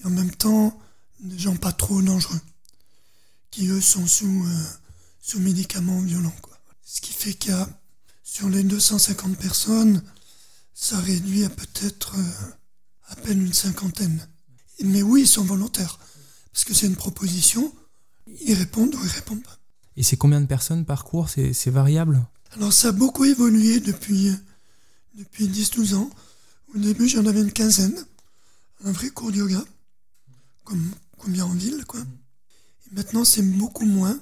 Et 0.00 0.06
en 0.06 0.10
même 0.10 0.30
temps, 0.30 0.78
des 1.20 1.38
gens 1.38 1.56
pas 1.56 1.72
trop 1.72 2.02
dangereux, 2.02 2.40
qui 3.52 3.68
eux 3.68 3.80
sont 3.80 4.06
sous, 4.06 4.44
euh, 4.44 4.64
sous 5.20 5.38
médicaments 5.38 6.00
violents. 6.00 6.34
Quoi. 6.42 6.58
Ce 6.84 7.00
qui 7.00 7.12
fait 7.12 7.34
qu'il 7.34 7.52
y 7.52 7.54
a, 7.54 7.68
sur 8.24 8.48
les 8.48 8.64
250 8.64 9.36
personnes, 9.36 10.02
ça 10.74 10.98
réduit 10.98 11.44
à 11.44 11.50
peut-être 11.50 12.16
euh, 12.16 12.50
à 13.08 13.16
peine 13.16 13.46
une 13.46 13.52
cinquantaine. 13.52 14.26
Mais 14.82 15.02
oui, 15.02 15.22
ils 15.22 15.28
sont 15.28 15.44
volontaires, 15.44 16.00
parce 16.52 16.64
que 16.64 16.74
c'est 16.74 16.86
une 16.86 16.96
proposition, 16.96 17.72
ils 18.40 18.54
répondent 18.54 18.94
ou 18.94 19.04
ils 19.04 19.10
répondent 19.10 19.42
pas. 19.44 19.58
Et 19.96 20.02
c'est 20.02 20.16
combien 20.16 20.40
de 20.40 20.46
personnes 20.46 20.84
par 20.86 21.04
cours? 21.04 21.28
C'est 21.28 21.70
variable? 21.70 22.24
Alors 22.52 22.72
ça 22.72 22.88
a 22.88 22.92
beaucoup 22.92 23.24
évolué 23.24 23.80
depuis, 23.80 24.32
depuis 25.14 25.46
10-12 25.46 25.94
ans. 25.94 26.10
Au 26.74 26.78
début, 26.78 27.06
j'en 27.06 27.26
avais 27.26 27.42
une 27.42 27.52
quinzaine, 27.52 28.04
un 28.84 28.92
vrai 28.92 29.10
cours 29.10 29.30
de 29.30 29.36
yoga, 29.36 29.62
comme 30.64 30.90
combien 31.18 31.44
en 31.44 31.52
ville, 31.52 31.84
quoi. 31.86 32.00
Maintenant, 32.92 33.24
c'est 33.24 33.42
beaucoup 33.42 33.86
moins. 33.86 34.20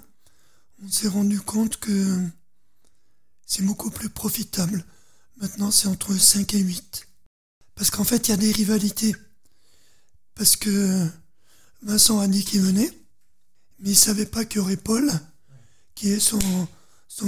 On 0.82 0.88
s'est 0.88 1.08
rendu 1.08 1.40
compte 1.40 1.76
que 1.78 2.22
c'est 3.44 3.64
beaucoup 3.64 3.90
plus 3.90 4.08
profitable. 4.08 4.84
Maintenant, 5.38 5.72
c'est 5.72 5.88
entre 5.88 6.14
5 6.16 6.54
et 6.54 6.60
8. 6.60 7.08
Parce 7.74 7.90
qu'en 7.90 8.04
fait, 8.04 8.28
il 8.28 8.30
y 8.30 8.34
a 8.34 8.36
des 8.36 8.52
rivalités. 8.52 9.14
Parce 10.36 10.54
que 10.54 11.06
Vincent 11.82 12.20
a 12.20 12.28
dit 12.28 12.44
qu'il 12.44 12.60
venait, 12.60 12.90
mais 13.80 13.90
il 13.90 13.96
savait 13.96 14.26
pas 14.26 14.44
qu'il 14.44 14.58
y 14.58 14.60
aurait 14.60 14.76
Paul, 14.76 15.10
qui 15.96 16.10
est 16.10 16.20
son, 16.20 16.40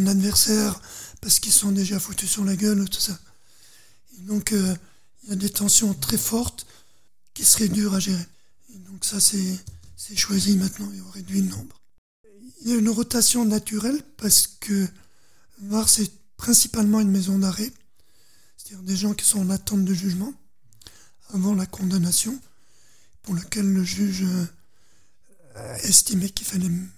adversaire, 0.07 0.81
parce 1.21 1.41
qu'ils 1.41 1.53
sont 1.53 1.73
déjà 1.73 1.99
foutus 1.99 2.31
sur 2.31 2.45
la 2.45 2.55
gueule, 2.55 2.89
tout 2.89 3.01
ça. 3.01 3.19
Donc, 4.21 4.53
euh, 4.53 4.77
il 5.25 5.31
y 5.31 5.33
a 5.33 5.37
des 5.37 5.51
tensions 5.51 5.93
très 5.93 6.19
fortes 6.19 6.67
qui 7.35 7.45
seraient 7.45 7.69
dures 7.69 7.95
à 7.95 8.01
gérer. 8.01 8.27
Donc, 8.71 9.05
ça, 9.05 9.19
c'est, 9.19 9.59
c'est 10.05 10.17
choisi 10.17 10.57
maintenant, 10.57 10.91
et 10.93 11.01
on 11.01 11.11
réduit 11.11 11.43
le 11.43 11.49
nombre. 11.49 11.81
Il 12.63 12.69
y 12.69 12.73
a 12.73 12.77
une 12.77 12.89
rotation 12.89 13.45
naturelle 13.45 14.03
parce 14.17 14.49
que 14.49 14.89
Mars 15.61 16.01
est 16.01 16.13
principalement 16.37 17.01
une 17.01 17.11
maison 17.11 17.39
d'arrêt, 17.39 17.73
c'est-à-dire 18.57 18.83
des 18.83 18.97
gens 18.97 19.15
qui 19.15 19.25
sont 19.25 19.39
en 19.39 19.51
attente 19.51 19.85
de 19.85 19.95
jugement 19.95 20.35
avant 21.29 21.55
la 21.55 21.67
condamnation, 21.67 22.37
pour 23.23 23.35
lequel 23.35 23.73
le 23.73 23.85
juge 23.85 24.27
a 25.55 25.79
estimé 25.83 26.29
qu'il 26.31 26.49
fallait 26.49 26.67
une, 26.67 26.89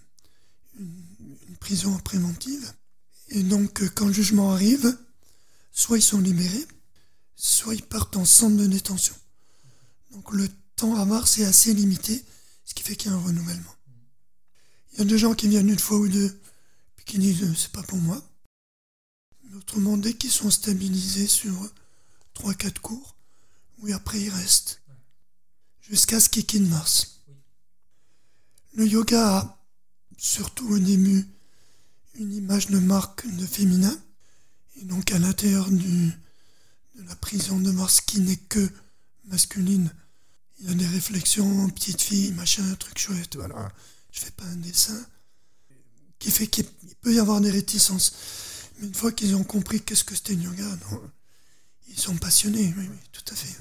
prison 1.61 1.97
préventive. 1.99 2.73
Et 3.29 3.43
donc, 3.43 3.83
quand 3.95 4.07
le 4.07 4.13
jugement 4.13 4.53
arrive, 4.53 4.99
soit 5.73 5.97
ils 5.97 6.03
sont 6.03 6.21
libérés, 6.21 6.67
soit 7.37 7.75
ils 7.75 7.83
partent 7.83 8.17
en 8.17 8.27
centre 8.27 8.57
de 8.57 8.67
détention. 8.67 9.15
Donc 10.11 10.33
le 10.33 10.49
temps 10.77 10.97
à 10.97 11.07
Mars 11.07 11.39
est 11.39 11.45
assez 11.45 11.73
limité, 11.73 12.23
ce 12.75 12.83
qui 12.83 12.89
fait 12.89 12.97
qu'il 12.97 13.13
y 13.13 13.15
a 13.15 13.17
un 13.17 13.21
renouvellement. 13.21 13.75
Il 14.93 14.99
y 14.99 15.03
a 15.03 15.05
des 15.05 15.19
gens 15.19 15.35
qui 15.35 15.47
viennent 15.47 15.69
une 15.69 15.79
fois 15.79 15.99
ou 15.99 16.09
deux, 16.09 16.41
puis 16.97 17.05
qui 17.05 17.19
disent 17.19 17.57
c'est 17.57 17.71
pas 17.71 17.85
pour 17.85 17.99
moi. 17.99 18.21
Autrement, 19.55 19.97
dès 19.97 20.15
qu'ils 20.15 20.33
sont 20.33 20.51
stabilisés 20.51 21.29
sur 21.29 21.55
3-4 22.35 22.81
cours, 22.81 23.15
oui, 23.79 23.93
après 23.93 24.21
ils 24.21 24.31
restent. 24.31 24.83
Jusqu'à 25.83 26.19
ce 26.19 26.29
qu'ils 26.29 26.47
quittent 26.47 26.69
Mars. 26.69 27.21
Le 28.73 28.89
yoga 28.89 29.37
a, 29.37 29.65
surtout 30.17 30.67
au 30.69 30.79
début, 30.79 31.29
une 32.17 32.33
image 32.33 32.69
de 32.69 32.79
marque 32.81 33.25
de 33.37 33.47
féminin. 33.47 33.97
Et 34.77 34.85
donc 34.85 35.13
à 35.13 35.19
l'intérieur 35.21 35.71
de 35.71 36.11
la 37.07 37.15
prison 37.15 37.61
de 37.61 37.71
Mars 37.71 38.01
qui 38.01 38.21
n'est 38.21 38.37
que 38.37 38.69
masculine, 39.27 39.93
il 40.61 40.71
a 40.71 40.75
des 40.75 40.87
réflexions, 40.87 41.69
petite 41.71 42.01
fille, 42.01 42.33
machin, 42.33 42.63
truc 42.79 42.99
chouette, 42.99 43.37
voilà. 43.37 43.71
Je 44.13 44.21
fais 44.21 44.31
pas 44.31 44.45
un 44.45 44.57
dessin 44.57 44.99
qui 46.19 46.31
fait 46.31 46.47
qu'il 46.47 46.65
peut 47.01 47.15
y 47.15 47.19
avoir 47.19 47.41
des 47.41 47.51
réticences. 47.51 48.15
Mais 48.79 48.87
une 48.87 48.95
fois 48.95 49.13
qu'ils 49.13 49.35
ont 49.37 49.45
compris 49.45 49.81
qu'est-ce 49.81 50.05
que 50.05 50.15
c'était 50.15 50.35
le 50.35 50.43
yoga, 50.43 50.65
ils 51.89 51.99
sont 51.99 52.17
passionnés, 52.17 52.73
oui, 52.79 52.89
tout 53.13 53.25
à 53.31 53.35
fait. 53.35 53.57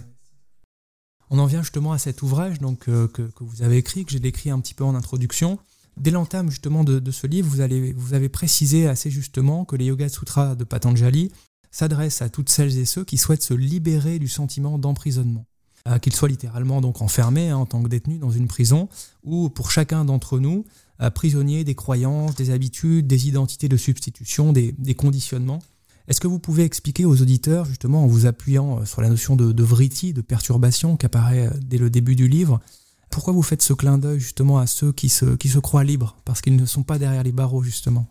On 1.30 1.40
en 1.40 1.46
vient 1.46 1.62
justement 1.62 1.94
à 1.94 1.98
cet 1.98 2.22
ouvrage 2.22 2.60
donc, 2.60 2.88
euh, 2.90 3.08
que, 3.08 3.30
vous 3.40 3.64
avez 3.64 3.78
écrit, 3.78 4.06
que 4.06 4.12
j'ai 4.12 4.20
décrit 4.20 4.50
un 4.50 4.60
petit 4.60 4.74
peu 4.74 4.84
en 4.84 4.96
introduction. 4.96 5.60
Dès 5.98 6.12
l'entame 6.12 6.50
justement 6.50 6.84
de, 6.84 7.00
de, 7.00 7.12
ce 7.12 7.28
livre, 7.28 7.50
vous, 7.50 7.62
allez, 7.62 7.94
vous 7.94 8.14
avez 8.14 8.30
précisé 8.30 8.88
assez 8.88 9.10
justement 9.10 9.66
que 9.66 9.76
les 9.76 9.86
Yoga 9.86 10.10
Sutras 10.10 10.56
de 10.56 10.64
Patanjali 10.64 11.32
s'adressent 11.72 12.22
à 12.22 12.30
toutes 12.30 12.50
celles 12.50 12.78
et 12.78 12.86
ceux 12.86 13.04
qui 13.04 13.18
souhaitent 13.18 13.44
se 13.44 13.54
libérer 13.54 14.20
du 14.20 14.28
sentiment 14.28 14.78
d'emprisonnement. 14.78 15.46
Euh, 15.90 15.98
qu'ils 15.98 16.16
soient 16.16 16.30
littéralement 16.30 16.80
donc 16.80 17.02
enfermés 17.02 17.50
hein, 17.50 17.58
en 17.58 17.66
tant 17.66 17.84
que 17.84 17.90
détenus 17.90 18.18
dans 18.18 18.32
une 18.32 18.48
prison, 18.48 18.88
ou 19.25 19.50
pour 19.50 19.70
chacun 19.70 20.06
d'entre 20.06 20.40
nous, 20.40 20.63
euh, 21.02 21.10
prisonniers 21.10 21.66
des 21.66 21.75
croyances, 21.75 22.36
des 22.36 22.52
habitudes, 22.52 23.06
des 23.06 23.28
identités 23.28 23.68
de 23.68 23.75
substitution, 23.75 24.54
des, 24.54 24.96
conditionnements. 24.96 25.62
Est-ce 26.08 26.22
que 26.22 26.28
vous 26.28 26.40
pouvez 26.40 26.63
expliquer 26.63 27.04
aux 27.04 27.22
auditeurs, 27.22 27.66
justement 27.66 28.06
en 28.06 28.08
vous 28.08 28.28
appuyant 28.28 28.80
euh, 28.80 28.86
sur 28.86 29.02
la 29.02 29.10
notion 29.10 29.36
de, 29.36 29.52
de 29.52 29.63
vritti, 29.63 30.13
de 30.13 30.22
perturbation 30.22 30.96
qui 30.96 31.06
apparaît 31.06 31.50
dès 31.60 31.78
le 31.78 31.90
début 31.90 32.16
du 32.16 32.30
livre, 32.30 32.62
pourquoi 33.10 33.34
vous 33.34 33.44
faites 33.44 33.62
ce 33.62 33.74
clin 33.74 33.98
d'œil 33.98 34.22
justement 34.22 34.60
à 34.60 34.68
ceux 34.68 34.94
qui 34.94 35.10
se, 35.10 35.36
qui 35.36 35.50
se 35.50 35.60
croient 35.60 35.84
libres, 35.84 36.16
parce 36.24 36.40
qu'ils 36.40 36.56
ne 36.56 36.66
sont 36.66 36.84
pas 36.84 36.98
derrière 36.98 37.24
les 37.24 37.34
barreaux 37.34 37.62
justement? 37.62 38.08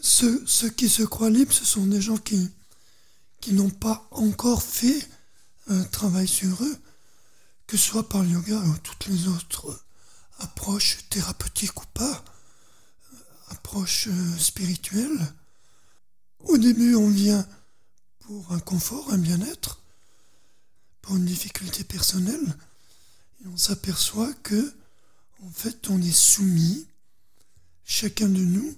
Ceux, 0.00 0.42
ceux, 0.46 0.70
qui 0.70 0.88
se 0.88 1.02
croient 1.02 1.28
libres, 1.28 1.52
ce 1.52 1.66
sont 1.66 1.84
des 1.84 2.00
gens 2.00 2.16
qui, 2.16 2.48
qui 3.42 3.52
n'ont 3.52 3.68
pas 3.68 4.08
encore 4.12 4.62
fait 4.62 5.06
un 5.68 5.84
travail 5.84 6.26
sur 6.26 6.62
eux, 6.62 6.78
que 7.66 7.76
ce 7.76 7.86
soit 7.88 8.08
par 8.08 8.22
le 8.22 8.30
yoga 8.30 8.58
ou 8.58 8.78
toutes 8.78 9.06
les 9.06 9.28
autres 9.28 9.84
approches 10.38 10.98
thérapeutiques 11.10 11.80
ou 11.82 11.86
pas, 11.94 12.24
approches 13.48 14.08
spirituelles. 14.38 15.32
Au 16.44 16.56
début, 16.58 16.94
on 16.94 17.10
vient 17.10 17.46
pour 18.20 18.52
un 18.52 18.60
confort, 18.60 19.12
un 19.12 19.18
bien-être, 19.18 19.82
pour 21.02 21.16
une 21.16 21.24
difficulté 21.24 21.84
personnelle, 21.84 22.56
et 23.42 23.48
on 23.48 23.56
s'aperçoit 23.56 24.32
que, 24.42 24.74
en 25.42 25.50
fait, 25.50 25.88
on 25.88 26.00
est 26.00 26.12
soumis, 26.12 26.86
chacun 27.84 28.28
de 28.28 28.40
nous, 28.40 28.76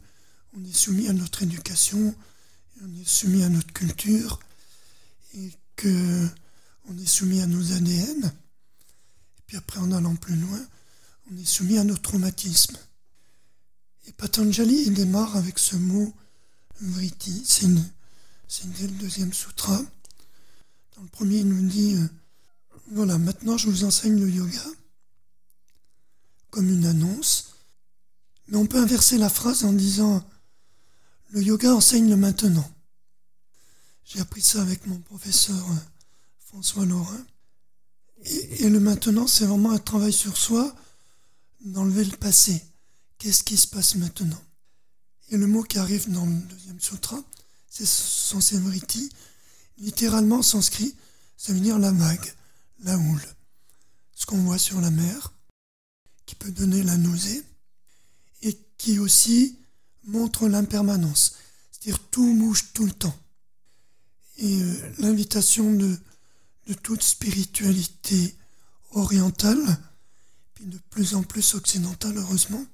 on 0.56 0.64
est 0.64 0.76
soumis 0.76 1.08
à 1.08 1.12
notre 1.12 1.42
éducation, 1.42 2.14
on 2.82 3.00
est 3.00 3.08
soumis 3.08 3.42
à 3.42 3.48
notre 3.48 3.72
culture, 3.72 4.40
et 5.34 5.52
que 5.76 6.28
on 6.90 6.98
est 6.98 7.06
soumis 7.06 7.40
à 7.40 7.46
nos 7.46 7.72
ADN, 7.72 8.24
et 8.24 9.42
puis 9.46 9.56
après 9.56 9.78
en 9.78 9.92
allant 9.92 10.16
plus 10.16 10.34
loin, 10.34 10.60
on 11.30 11.36
est 11.36 11.44
soumis 11.44 11.78
à 11.78 11.84
nos 11.84 11.96
traumatismes. 11.96 12.76
Et 14.06 14.12
Patanjali, 14.12 14.84
il 14.86 14.94
démarre 14.94 15.36
avec 15.36 15.58
ce 15.58 15.76
mot 15.76 16.12
vritti, 16.80 17.44
c'est 17.46 17.66
le 17.66 18.88
deuxième 18.98 19.32
sutra. 19.32 19.80
Dans 20.96 21.02
le 21.02 21.08
premier, 21.08 21.38
il 21.38 21.48
nous 21.48 21.68
dit, 21.68 21.94
euh, 21.94 22.08
voilà, 22.92 23.18
maintenant 23.18 23.56
je 23.56 23.68
vous 23.68 23.84
enseigne 23.84 24.18
le 24.18 24.28
yoga, 24.28 24.64
comme 26.50 26.68
une 26.68 26.86
annonce, 26.86 27.54
mais 28.48 28.56
on 28.56 28.66
peut 28.66 28.80
inverser 28.80 29.16
la 29.16 29.30
phrase 29.30 29.64
en 29.64 29.72
disant, 29.72 30.28
le 31.28 31.42
yoga 31.42 31.72
enseigne 31.72 32.10
le 32.10 32.16
maintenant. 32.16 32.68
J'ai 34.04 34.18
appris 34.18 34.42
ça 34.42 34.60
avec 34.60 34.86
mon 34.86 34.98
professeur 34.98 35.70
euh, 35.70 35.99
François 36.50 36.84
Laurin. 36.84 37.24
Et, 38.24 38.68
le 38.68 38.80
maintenant, 38.80 39.28
c'est 39.28 39.46
vraiment 39.46 39.70
un 39.70 39.78
travail 39.78 40.12
sur 40.12 40.36
soi, 40.36 40.74
d'enlever 41.64 42.04
le 42.04 42.16
passé. 42.16 42.60
Qu'est-ce 43.18 43.44
qui 43.44 43.56
se 43.56 43.68
passe 43.68 43.94
maintenant? 43.94 44.42
Et 45.28 45.36
le 45.36 45.46
mot 45.46 45.62
qui 45.62 45.78
arrive 45.78 46.10
dans 46.10 46.26
le 46.26 46.34
deuxième 46.34 46.80
sutra, 46.80 47.22
c'est 47.68 47.86
sansevriti. 47.86 49.10
Littéralement, 49.78 50.38
en 50.38 50.42
sanskrit, 50.42 50.94
ça 51.36 51.52
veut 51.52 51.60
dire 51.60 51.78
la 51.78 51.92
vague, 51.92 52.34
la 52.80 52.98
houle. 52.98 53.24
Ce 54.16 54.26
qu'on 54.26 54.38
voit 54.38 54.58
sur 54.58 54.80
la 54.80 54.90
mer, 54.90 55.32
qui 56.26 56.34
peut 56.34 56.50
donner 56.50 56.82
la 56.82 56.96
nausée, 56.96 57.44
et 58.42 58.58
qui 58.76 58.98
aussi 58.98 59.56
montre 60.02 60.48
l'impermanence. 60.48 61.36
C'est-à-dire 61.70 62.00
tout 62.10 62.34
bouge 62.34 62.72
tout 62.74 62.86
le 62.86 62.92
temps. 62.92 63.16
Et 64.38 64.60
euh, 64.60 64.92
l'invitation 64.98 65.72
de 65.72 65.96
de 66.66 66.74
toute 66.74 67.02
spiritualité 67.02 68.36
orientale, 68.92 69.78
puis 70.54 70.66
de 70.66 70.78
plus 70.90 71.14
en 71.14 71.22
plus 71.22 71.54
occidentale 71.54 72.16
heureusement, 72.18 72.64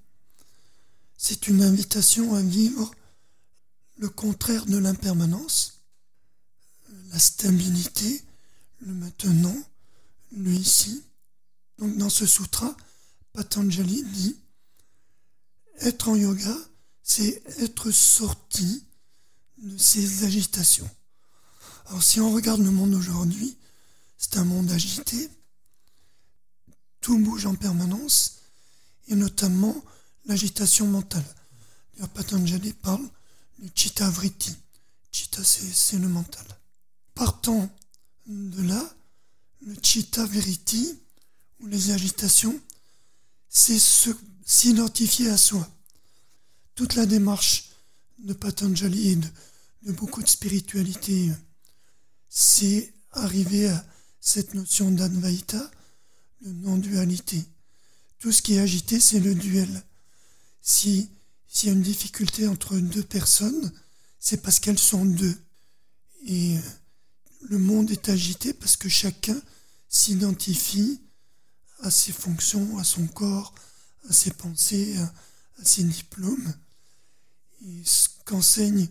c'est 1.17 1.49
une 1.49 1.63
invitation 1.63 2.35
à 2.35 2.43
vivre 2.43 2.95
le 3.99 4.09
contraire 4.09 4.67
de 4.67 4.77
l'impermanence, 4.77 5.81
la 7.11 7.19
stabilité, 7.19 8.23
le 8.81 8.93
maintenant, 8.93 9.57
le 10.33 10.53
ici. 10.53 11.03
Donc 11.79 11.97
dans 11.97 12.11
ce 12.11 12.27
sutra, 12.27 12.77
Patanjali 13.33 14.03
dit 14.05 14.37
être 15.81 16.09
en 16.09 16.17
yoga, 16.17 16.57
c'est 17.03 17.43
être 17.61 17.91
sorti 17.91 18.85
de 19.59 19.77
ces 19.79 20.25
agitations. 20.25 20.89
Alors 21.87 22.03
si 22.03 22.21
on 22.21 22.33
regarde 22.33 22.61
le 22.61 22.71
monde 22.71 22.95
aujourd'hui, 22.95 23.57
c'est 24.17 24.37
un 24.37 24.45
monde 24.45 24.71
agité, 24.71 25.29
tout 27.01 27.19
bouge 27.19 27.47
en 27.47 27.55
permanence, 27.55 28.39
et 29.09 29.15
notamment 29.15 29.77
l'agitation 30.25 30.87
mentale. 30.87 31.25
D'ailleurs, 31.95 32.09
Patanjali 32.11 32.73
parle 32.73 33.09
du 33.59 33.71
chitta 33.75 34.11
vritti. 34.11 34.55
Chitta, 35.13 35.43
c'est 35.45 35.99
le 35.99 36.09
mental. 36.09 36.45
Partant 37.15 37.71
de 38.27 38.63
là, 38.63 38.95
le 39.63 39.75
chitta 39.83 40.25
vritti, 40.27 40.99
ou 41.61 41.67
les 41.67 41.91
agitations, 41.91 42.59
c'est 43.49 43.81
s'identifier 44.45 45.31
à 45.31 45.37
soi. 45.37 45.67
Toute 46.75 46.95
la 46.95 47.07
démarche 47.07 47.71
de 48.19 48.35
Patanjali 48.35 49.11
et 49.11 49.17
de, 49.17 49.29
de 49.83 49.93
beaucoup 49.93 50.23
de 50.23 50.29
spiritualité, 50.29 51.33
c'est 52.29 52.93
arriver 53.13 53.69
à 53.69 53.85
cette 54.27 54.55
notion 54.55 54.91
d'advaita, 54.91 55.71
de 56.43 56.51
non-dualité. 56.51 57.45
Tout 58.19 58.33
ce 58.33 58.43
qui 58.43 58.55
est 58.55 58.59
agité, 58.59 58.99
c'est 58.99 59.21
le 59.21 59.37
duel. 59.37 59.85
Si 60.61 61.09
s'il 61.47 61.69
y 61.69 61.73
a 61.73 61.75
une 61.75 61.83
difficulté 61.83 62.49
entre 62.49 62.77
deux 62.77 63.05
personnes, 63.05 63.73
c'est 64.19 64.43
parce 64.43 64.59
qu'elles 64.59 64.81
sont 64.81 65.05
deux. 65.05 65.35
Et 66.27 66.59
le 67.49 67.59
monde 67.59 67.93
est 67.93 68.09
agité 68.09 68.53
parce 68.53 68.77
que 68.77 68.89
chacun 68.89 69.41
s'identifie 69.89 71.01
à 71.83 71.91
ses 71.93 72.13
fonctions, 72.13 72.79
à 72.79 72.85
son 72.85 73.07
corps, 73.07 73.55
à 74.11 74.13
ses 74.13 74.33
pensées, 74.33 74.99
à, 74.99 75.65
ses 75.65 75.85
diplômes. 75.85 76.53
Et 77.65 77.83
ce 77.85 78.09
qu'enseigne 78.25 78.89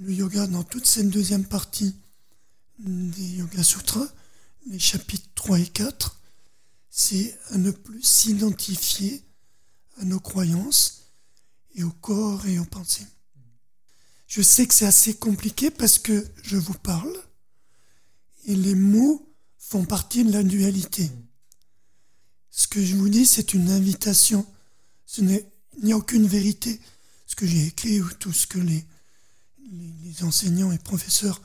le 0.00 0.12
yoga 0.12 0.48
dans 0.48 0.64
toute 0.64 0.86
cette 0.86 1.08
deuxième 1.08 1.46
partie 1.46 1.94
des 2.80 3.36
Yoga 3.36 3.62
Sutras, 3.62 4.08
les 4.66 4.78
chapitres 4.78 5.28
3 5.34 5.60
et 5.60 5.66
4, 5.66 6.20
c'est 6.90 7.38
à 7.50 7.58
ne 7.58 7.70
plus 7.70 8.02
s'identifier 8.02 9.22
à 9.98 10.04
nos 10.04 10.20
croyances 10.20 11.12
et 11.74 11.84
au 11.84 11.90
corps 11.90 12.46
et 12.46 12.58
aux 12.58 12.64
pensées. 12.64 13.06
Je 14.26 14.42
sais 14.42 14.66
que 14.66 14.74
c'est 14.74 14.86
assez 14.86 15.14
compliqué 15.14 15.70
parce 15.70 15.98
que 15.98 16.26
je 16.42 16.56
vous 16.56 16.74
parle 16.74 17.16
et 18.46 18.56
les 18.56 18.74
mots 18.74 19.26
font 19.58 19.84
partie 19.84 20.24
de 20.24 20.32
la 20.32 20.42
dualité. 20.42 21.10
Ce 22.50 22.66
que 22.66 22.82
je 22.82 22.96
vous 22.96 23.08
dis, 23.08 23.26
c'est 23.26 23.54
une 23.54 23.70
invitation. 23.70 24.46
Ce 25.04 25.20
n'est, 25.20 25.46
il 25.78 25.84
n'y 25.84 25.92
a 25.92 25.96
aucune 25.96 26.26
vérité. 26.26 26.80
Ce 27.26 27.36
que 27.36 27.46
j'ai 27.46 27.66
écrit 27.66 28.00
ou 28.00 28.08
tout 28.14 28.32
ce 28.32 28.46
que 28.46 28.58
les, 28.58 28.84
les, 29.70 30.24
enseignants 30.24 30.72
et 30.72 30.78
professeurs 30.78 31.42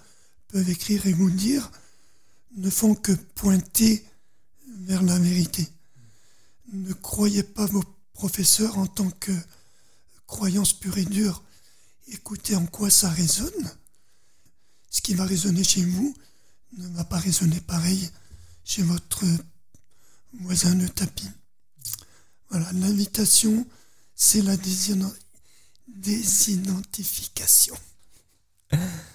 peuvent 0.47 0.69
écrire 0.69 1.05
et 1.07 1.13
vous 1.13 1.29
dire 1.29 1.71
ne 2.55 2.69
font 2.69 2.95
que 2.95 3.11
pointer 3.11 4.05
vers 4.81 5.03
la 5.03 5.17
vérité. 5.19 5.67
Ne 6.73 6.93
croyez 6.93 7.43
pas 7.43 7.65
vos 7.65 7.83
professeurs 8.13 8.77
en 8.77 8.87
tant 8.87 9.09
que 9.11 9.31
croyance 10.27 10.73
pure 10.73 10.97
et 10.97 11.05
dure. 11.05 11.43
Écoutez 12.07 12.55
en 12.55 12.65
quoi 12.65 12.89
ça 12.89 13.09
résonne. 13.09 13.71
Ce 14.89 15.01
qui 15.01 15.13
va 15.13 15.25
résonner 15.25 15.63
chez 15.63 15.83
vous 15.83 16.13
ne 16.77 16.87
va 16.89 17.03
pas 17.03 17.19
résonner 17.19 17.59
pareil 17.61 18.09
chez 18.63 18.81
votre 18.81 19.25
voisin 20.39 20.75
de 20.75 20.87
tapis. 20.87 21.29
Voilà, 22.49 22.71
l'invitation, 22.73 23.65
c'est 24.15 24.41
la 24.41 24.55
désidentification. 25.87 27.75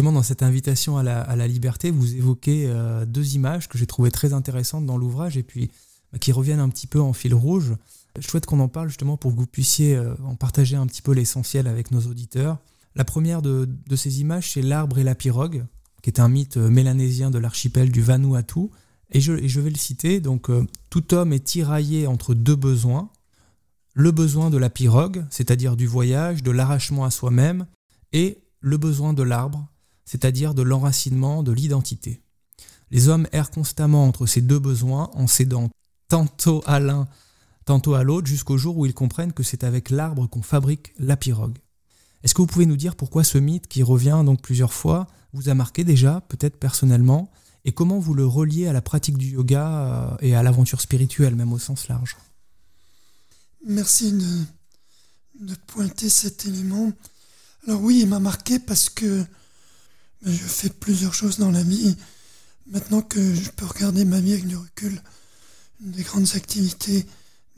Justement, 0.00 0.12
dans 0.18 0.22
cette 0.22 0.42
invitation 0.42 0.96
à 0.96 1.02
la, 1.02 1.46
liberté, 1.46 1.90
vous 1.90 2.16
évoquez 2.16 2.64
euh, 2.66 3.04
deux 3.04 3.34
images 3.34 3.68
que 3.68 3.76
j'ai 3.76 3.84
trouvées 3.84 4.10
très 4.10 4.32
intéressantes 4.32 4.86
dans 4.86 4.96
l'ouvrage 4.96 5.36
et 5.36 5.42
puis 5.42 5.70
bah, 6.10 6.18
qui 6.18 6.32
reviennent 6.32 6.58
un 6.58 6.70
petit 6.70 6.86
peu 6.86 6.98
en 7.02 7.12
fil 7.12 7.34
rouge. 7.34 7.74
Je 8.18 8.26
souhaite 8.26 8.46
qu'on 8.46 8.60
en 8.60 8.68
parle 8.68 8.88
justement 8.88 9.18
pour 9.18 9.30
que 9.30 9.36
vous 9.36 9.46
puissiez 9.46 9.96
euh, 9.96 10.14
en 10.24 10.36
partager 10.36 10.74
un 10.74 10.86
petit 10.86 11.02
peu 11.02 11.12
l'essentiel 11.12 11.66
avec 11.66 11.90
nos 11.90 12.00
auditeurs. 12.06 12.56
La 12.94 13.04
première 13.04 13.42
de, 13.42 13.68
ces 13.94 14.22
images, 14.22 14.52
c'est 14.52 14.62
l'arbre 14.62 14.96
et 14.96 15.04
la 15.04 15.14
pirogue, 15.14 15.66
qui 16.00 16.08
est 16.08 16.18
un 16.18 16.30
mythe 16.30 16.56
euh, 16.56 16.70
mélanésien 16.70 17.30
de 17.30 17.36
l'archipel 17.38 17.92
du 17.92 18.00
Vanuatu. 18.00 18.70
Et 19.12 19.20
je, 19.20 19.32
vais 19.60 19.68
le 19.68 19.76
citer, 19.76 20.20
donc 20.20 20.48
tout 20.88 21.12
homme 21.12 21.34
est 21.34 21.44
tiraillé 21.44 22.06
entre 22.06 22.32
deux 22.32 22.56
besoins. 22.56 23.10
Le 23.92 24.12
besoin 24.12 24.48
de 24.48 24.56
la 24.56 24.70
pirogue, 24.70 25.26
c'est-à-dire 25.28 25.76
du 25.76 25.86
voyage, 25.86 26.42
de 26.42 26.52
l'arrachement 26.52 27.04
à 27.04 27.10
soi-même, 27.10 27.66
et 28.14 28.38
le 28.60 28.78
besoin 28.78 29.12
de 29.12 29.22
l'arbre, 29.22 29.68
c'est-à-dire 30.04 30.54
de 30.54 30.62
l'enracinement, 30.62 31.42
de 31.42 31.52
l'identité. 31.52 32.22
Les 32.90 33.08
hommes 33.08 33.28
errent 33.32 33.50
constamment 33.50 34.06
entre 34.06 34.26
ces 34.26 34.40
deux 34.40 34.58
besoins 34.58 35.10
en 35.14 35.26
cédant 35.26 35.70
tantôt 36.08 36.62
à 36.66 36.80
l'un 36.80 37.08
tantôt 37.70 37.94
à 37.94 38.02
l'autre, 38.02 38.26
jusqu'au 38.26 38.58
jour 38.58 38.76
où 38.78 38.84
ils 38.84 38.94
comprennent 38.94 39.32
que 39.32 39.44
c'est 39.44 39.62
avec 39.62 39.90
l'arbre 39.90 40.26
qu'on 40.26 40.42
fabrique 40.42 40.92
la 40.98 41.16
pirogue. 41.16 41.58
Est-ce 42.24 42.34
que 42.34 42.42
vous 42.42 42.48
pouvez 42.48 42.66
nous 42.66 42.76
dire 42.76 42.96
pourquoi 42.96 43.22
ce 43.22 43.38
mythe, 43.38 43.68
qui 43.68 43.84
revient 43.84 44.22
donc 44.26 44.42
plusieurs 44.42 44.72
fois, 44.72 45.06
vous 45.32 45.48
a 45.48 45.54
marqué 45.54 45.84
déjà, 45.84 46.20
peut-être 46.22 46.58
personnellement, 46.58 47.30
et 47.64 47.70
comment 47.70 48.00
vous 48.00 48.14
le 48.14 48.26
reliez 48.26 48.66
à 48.66 48.72
la 48.72 48.82
pratique 48.82 49.18
du 49.18 49.28
yoga 49.28 49.68
euh, 49.68 50.16
et 50.20 50.34
à 50.34 50.42
l'aventure 50.42 50.80
spirituelle, 50.80 51.36
même 51.36 51.52
au 51.52 51.60
sens 51.60 51.86
large? 51.86 52.16
Merci 53.64 54.12
de, 54.12 55.46
de, 55.46 55.54
pointer 55.68 56.08
cet 56.08 56.46
élément. 56.46 56.90
Alors 57.68 57.82
oui, 57.82 58.00
il 58.00 58.08
m'a 58.08 58.18
marqué 58.18 58.58
parce 58.58 58.90
que 58.90 59.24
je 60.22 60.32
fais 60.32 60.68
plusieurs 60.68 61.14
choses 61.14 61.38
dans 61.38 61.50
la 61.50 61.62
vie. 61.62 61.96
Maintenant 62.66 63.02
que 63.02 63.34
je 63.34 63.50
peux 63.50 63.66
regarder 63.66 64.04
ma 64.04 64.20
vie 64.20 64.34
avec 64.34 64.46
du 64.46 64.56
recul, 64.56 65.02
une 65.80 65.92
des 65.92 66.02
grandes 66.02 66.28
activités 66.34 67.06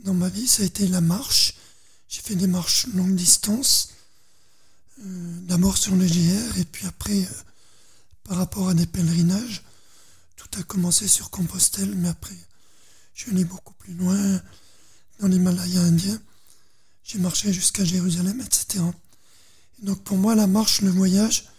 dans 0.04 0.14
ma 0.14 0.28
vie, 0.28 0.46
ça 0.46 0.62
a 0.62 0.66
été 0.66 0.86
la 0.86 1.00
marche. 1.00 1.54
J'ai 2.08 2.20
fait 2.20 2.34
des 2.34 2.46
marches 2.46 2.86
longue 2.94 3.14
distance, 3.14 3.90
euh, 5.00 5.38
d'abord 5.42 5.78
sur 5.78 5.96
le 5.96 6.06
GR 6.06 6.58
et 6.58 6.64
puis 6.64 6.86
après, 6.86 7.22
euh, 7.22 7.42
par 8.24 8.36
rapport 8.36 8.68
à 8.68 8.74
des 8.74 8.86
pèlerinages, 8.86 9.62
tout 10.36 10.48
a 10.58 10.62
commencé 10.62 11.08
sur 11.08 11.30
Compostelle, 11.30 11.94
mais 11.96 12.08
après, 12.08 12.36
je 13.14 13.22
suis 13.22 13.30
allé 13.32 13.44
beaucoup 13.44 13.74
plus 13.74 13.94
loin, 13.94 14.40
dans 15.20 15.28
l'Himalaya 15.28 15.80
indien. 15.80 16.20
J'ai 17.04 17.18
marché 17.18 17.52
jusqu'à 17.52 17.84
Jérusalem, 17.84 18.40
etc. 18.40 18.84
Et 19.80 19.86
donc 19.86 20.02
pour 20.04 20.16
moi, 20.16 20.34
la 20.34 20.46
marche, 20.46 20.80
le 20.82 20.90
voyage, 20.90 21.51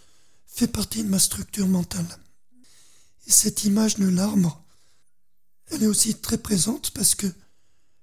fait 0.54 0.68
partie 0.68 1.02
de 1.02 1.08
ma 1.08 1.18
structure 1.18 1.66
mentale. 1.66 2.06
Et 3.26 3.32
cette 3.32 3.64
image 3.64 3.96
de 3.96 4.06
l'arbre, 4.06 4.64
elle 5.70 5.82
est 5.82 5.88
aussi 5.88 6.14
très 6.14 6.38
présente 6.38 6.92
parce 6.92 7.16
que 7.16 7.26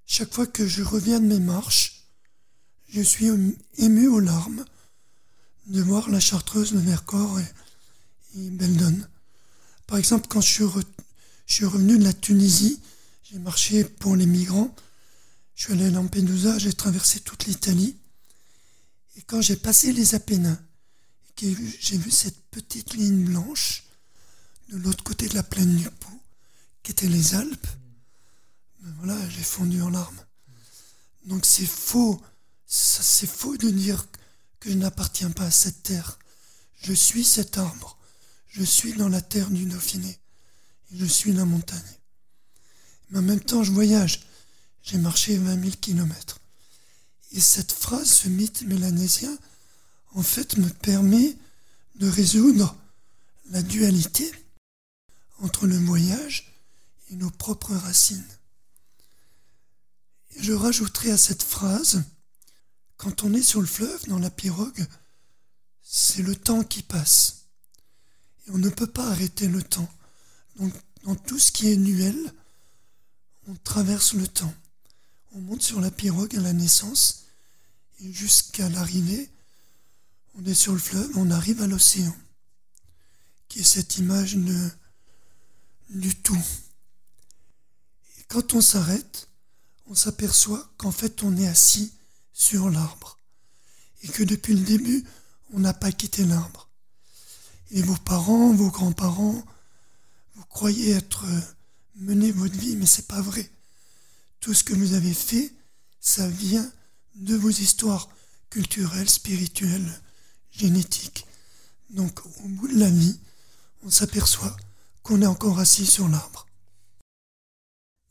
chaque 0.06 0.34
fois 0.34 0.46
que 0.46 0.68
je 0.68 0.84
reviens 0.84 1.22
de 1.22 1.28
mes 1.28 1.40
marches, 1.40 2.08
je 2.90 3.02
suis 3.02 3.30
ému 3.78 4.08
aux 4.08 4.20
larmes 4.20 4.66
de 5.68 5.82
voir 5.82 6.10
la 6.10 6.20
chartreuse, 6.20 6.74
le 6.74 6.80
Vercors 6.80 7.40
et, 7.40 7.48
et 8.36 8.50
Beldon. 8.50 9.00
Par 9.88 9.98
exemple, 9.98 10.28
quand 10.28 10.42
je 10.42 10.52
suis, 11.48 11.66
revenu 11.66 11.98
de 11.98 12.04
la 12.04 12.14
Tunisie, 12.14 12.82
j'ai 13.24 13.40
marché 13.40 13.86
pour 13.86 14.18
les 14.18 14.26
migrants, 14.26 14.76
je 15.56 15.66
suis 15.66 15.74
allé 15.74 15.86
à 15.86 15.90
Lampedusa, 15.92 16.58
j'ai 16.58 16.74
traversé 16.74 17.22
toute 17.22 17.46
l'Italie. 17.46 17.96
Et 19.16 19.22
quand 19.22 19.40
j'ai 19.40 19.56
passé 19.56 19.94
les 19.94 20.16
Apennins, 20.16 20.60
j'ai 21.42 21.98
vu 21.98 22.12
cette 22.12 22.40
petite 22.52 22.94
ligne 22.94 23.26
blanche 23.26 23.84
de 24.70 24.78
l'autre 24.78 25.04
côté 25.04 25.28
de 25.28 25.34
la 25.34 25.44
plaine 25.44 25.76
du 25.76 25.90
Pou, 25.90 26.22
qui 26.84 26.92
était 26.92 27.08
les 27.08 27.34
Alpes, 27.34 27.68
voilà, 28.98 29.18
j'ai 29.30 29.44
fondu 29.44 29.82
en 29.82 29.90
larmes. 29.90 30.26
Donc 31.26 31.46
c'est 31.46 31.66
faux, 31.66 32.22
c'est 32.66 33.28
faux 33.28 33.58
de 33.58 33.70
dire 33.70 34.08
que 34.60 34.70
je 34.70 34.78
n'appartiens 34.78 35.32
pas 35.32 35.46
à 35.46 35.52
cette 35.52 35.84
terre. 35.84 36.20
Je 36.84 36.94
suis 36.94 37.24
cet 37.24 37.58
arbre, 37.58 37.98
je 38.48 38.64
suis 38.64 38.94
dans 38.94 39.10
la 39.10 39.22
terre 39.22 39.50
du 39.50 39.66
Dauphiné, 39.66 40.20
et 40.92 40.98
je 40.98 41.06
suis 41.06 41.34
la 41.34 41.46
montagne. 41.46 41.98
Mais 43.10 43.20
en 43.20 43.24
même 43.24 43.40
temps, 43.40 43.64
je 43.64 43.72
voyage. 43.72 44.22
J'ai 44.84 44.98
marché 44.98 45.38
20 45.38 45.62
000 45.62 45.76
kilomètres. 45.80 46.40
Et 47.34 47.40
cette 47.40 47.72
phrase, 47.72 48.10
ce 48.10 48.30
mythe 48.30 48.64
mélanésien, 48.64 49.38
en 50.14 50.24
fait, 50.24 50.58
me 50.58 50.70
permet 50.70 51.38
de 51.96 52.10
résoudre 52.10 52.76
la 53.50 53.62
dualité 53.62 54.32
entre 55.40 55.68
le 55.68 55.78
voyage 55.78 56.54
et 57.10 57.16
nos 57.16 57.30
propres 57.30 57.76
racines. 57.76 58.26
Je 60.38 60.54
rajouterai 60.54 61.12
à 61.12 61.18
cette 61.18 61.44
phrase, 61.44 62.04
quand 62.98 63.24
on 63.24 63.34
est 63.34 63.42
sur 63.42 63.62
le 63.62 63.68
fleuve, 63.68 64.08
dans 64.08 64.20
la 64.20 64.30
pirogue, 64.30 64.86
c'est 65.82 66.22
le 66.22 66.36
temps 66.36 66.64
qui 66.64 66.84
passe. 66.84 67.48
Et 68.48 68.52
on 68.52 68.58
ne 68.58 68.70
peut 68.70 68.88
pas 68.88 69.08
arrêter 69.10 69.48
le 69.48 69.62
temps. 69.62 69.92
Donc, 70.58 70.74
dans 71.04 71.16
tout 71.16 71.40
ce 71.40 71.52
qui 71.52 71.72
est 71.72 71.78
nuel, 71.78 72.34
on 73.48 73.56
traverse 73.56 74.14
le 74.14 74.28
temps. 74.28 74.54
On 75.34 75.40
monte 75.42 75.62
sur 75.62 75.82
la 75.82 75.92
pirogue 75.92 76.36
à 76.36 76.42
la 76.42 76.54
naissance, 76.54 77.26
et 78.00 78.12
jusqu'à 78.12 78.70
l'arrivée, 78.70 79.30
on 80.36 80.46
est 80.46 80.54
sur 80.54 80.74
le 80.74 80.80
fleuve, 80.80 81.10
on 81.16 81.32
arrive 81.32 81.62
à 81.62 81.68
l'océan, 81.68 82.16
qui 83.48 83.60
est 83.60 83.64
cette 83.64 83.98
image 83.98 84.36
de, 84.36 84.70
du 85.90 86.16
tout. 86.16 86.42
Et 88.20 88.24
quand 88.28 88.54
on 88.54 88.62
s'arrête, 88.62 89.28
on 89.88 89.96
s'aperçoit 89.96 90.72
qu'en 90.78 90.92
fait 90.92 91.24
on 91.24 91.36
est 91.38 91.48
assis 91.48 91.94
sur 92.34 92.70
l'arbre 92.70 93.18
et 94.04 94.08
que 94.08 94.24
depuis 94.24 94.54
le 94.54 94.64
début 94.64 95.04
on 95.54 95.60
n'a 95.60 95.74
pas 95.74 95.92
quitté 95.92 96.26
l'arbre. 96.26 96.70
Et 97.72 97.82
vos 97.82 97.96
parents, 97.96 98.54
vos 98.54 98.70
grands-parents, 98.70 99.44
vous 100.36 100.46
croyez 100.46 100.92
être 100.92 101.26
mené 101.96 102.32
votre 102.32 102.58
vie, 102.58 102.76
mais 102.76 102.86
c'est 102.86 103.08
pas 103.08 103.22
vrai. 103.22 103.50
Tout 104.40 104.54
ce 104.54 104.64
que 104.64 104.74
vous 104.74 104.94
avez 104.94 105.14
fait, 105.14 105.54
ça 106.00 106.28
vient 106.28 106.70
de 107.16 107.36
vos 107.36 107.50
histoires 107.50 108.10
culturelles, 108.50 109.10
spirituelles, 109.10 110.02
génétiques. 110.52 111.26
Donc 111.90 112.20
au 112.44 112.48
bout 112.48 112.68
de 112.68 112.80
la 112.80 112.90
vie, 112.90 113.20
on 113.86 113.90
s'aperçoit 113.90 114.56
qu'on 115.04 115.22
est 115.22 115.28
encore 115.28 115.60
assis 115.60 115.86
sur 115.86 116.08
l'arbre. 116.08 116.46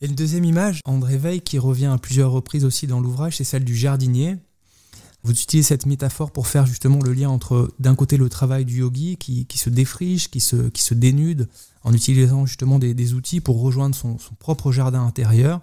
Et 0.01 0.07
une 0.07 0.15
deuxième 0.15 0.45
image, 0.45 0.81
André 0.87 1.19
Veil, 1.19 1.43
qui 1.43 1.59
revient 1.59 1.87
à 1.87 1.99
plusieurs 1.99 2.31
reprises 2.31 2.65
aussi 2.65 2.87
dans 2.87 3.01
l'ouvrage, 3.01 3.37
c'est 3.37 3.45
celle 3.45 3.65
du 3.65 3.77
jardinier. 3.77 4.37
Vous 5.23 5.33
utilisez 5.33 5.69
cette 5.69 5.85
métaphore 5.85 6.31
pour 6.31 6.47
faire 6.47 6.65
justement 6.65 7.01
le 7.03 7.13
lien 7.13 7.29
entre 7.29 7.71
d'un 7.79 7.95
côté 7.95 8.17
le 8.17 8.31
travail 8.31 8.65
du 8.65 8.79
yogi 8.79 9.19
qui, 9.19 9.47
se 9.55 9.69
défriche, 9.69 10.31
qui 10.31 10.41
se, 10.41 10.95
dénude, 10.95 11.49
en 11.85 11.93
utilisant 11.93 12.47
justement 12.47 12.79
des, 12.79 13.13
outils 13.13 13.41
pour 13.41 13.61
rejoindre 13.61 13.95
son, 13.95 14.19
son, 14.19 14.35
propre 14.37 14.73
jardin 14.73 15.05
intérieur. 15.05 15.61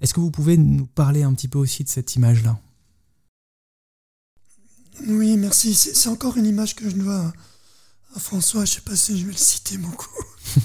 Est-ce 0.00 0.14
que 0.14 0.20
vous 0.20 0.30
pouvez 0.30 0.56
nous 0.56 0.86
parler 0.86 1.24
un 1.24 1.32
petit 1.32 1.48
peu 1.48 1.58
aussi 1.58 1.82
de 1.82 1.88
cette 1.88 2.14
image-là? 2.14 2.60
Oui, 5.00 5.36
merci. 5.36 5.74
C'est 5.74 6.08
encore 6.08 6.36
une 6.36 6.46
image 6.46 6.74
que 6.76 6.88
je 6.88 6.96
dois 6.96 7.32
à 8.14 8.20
François. 8.20 8.64
Je 8.64 8.70
ne 8.70 8.74
sais 8.76 8.80
pas 8.82 8.96
si 8.96 9.18
je 9.18 9.26
vais 9.26 9.32
le 9.32 9.38
citer 9.38 9.78
beaucoup. 9.78 10.24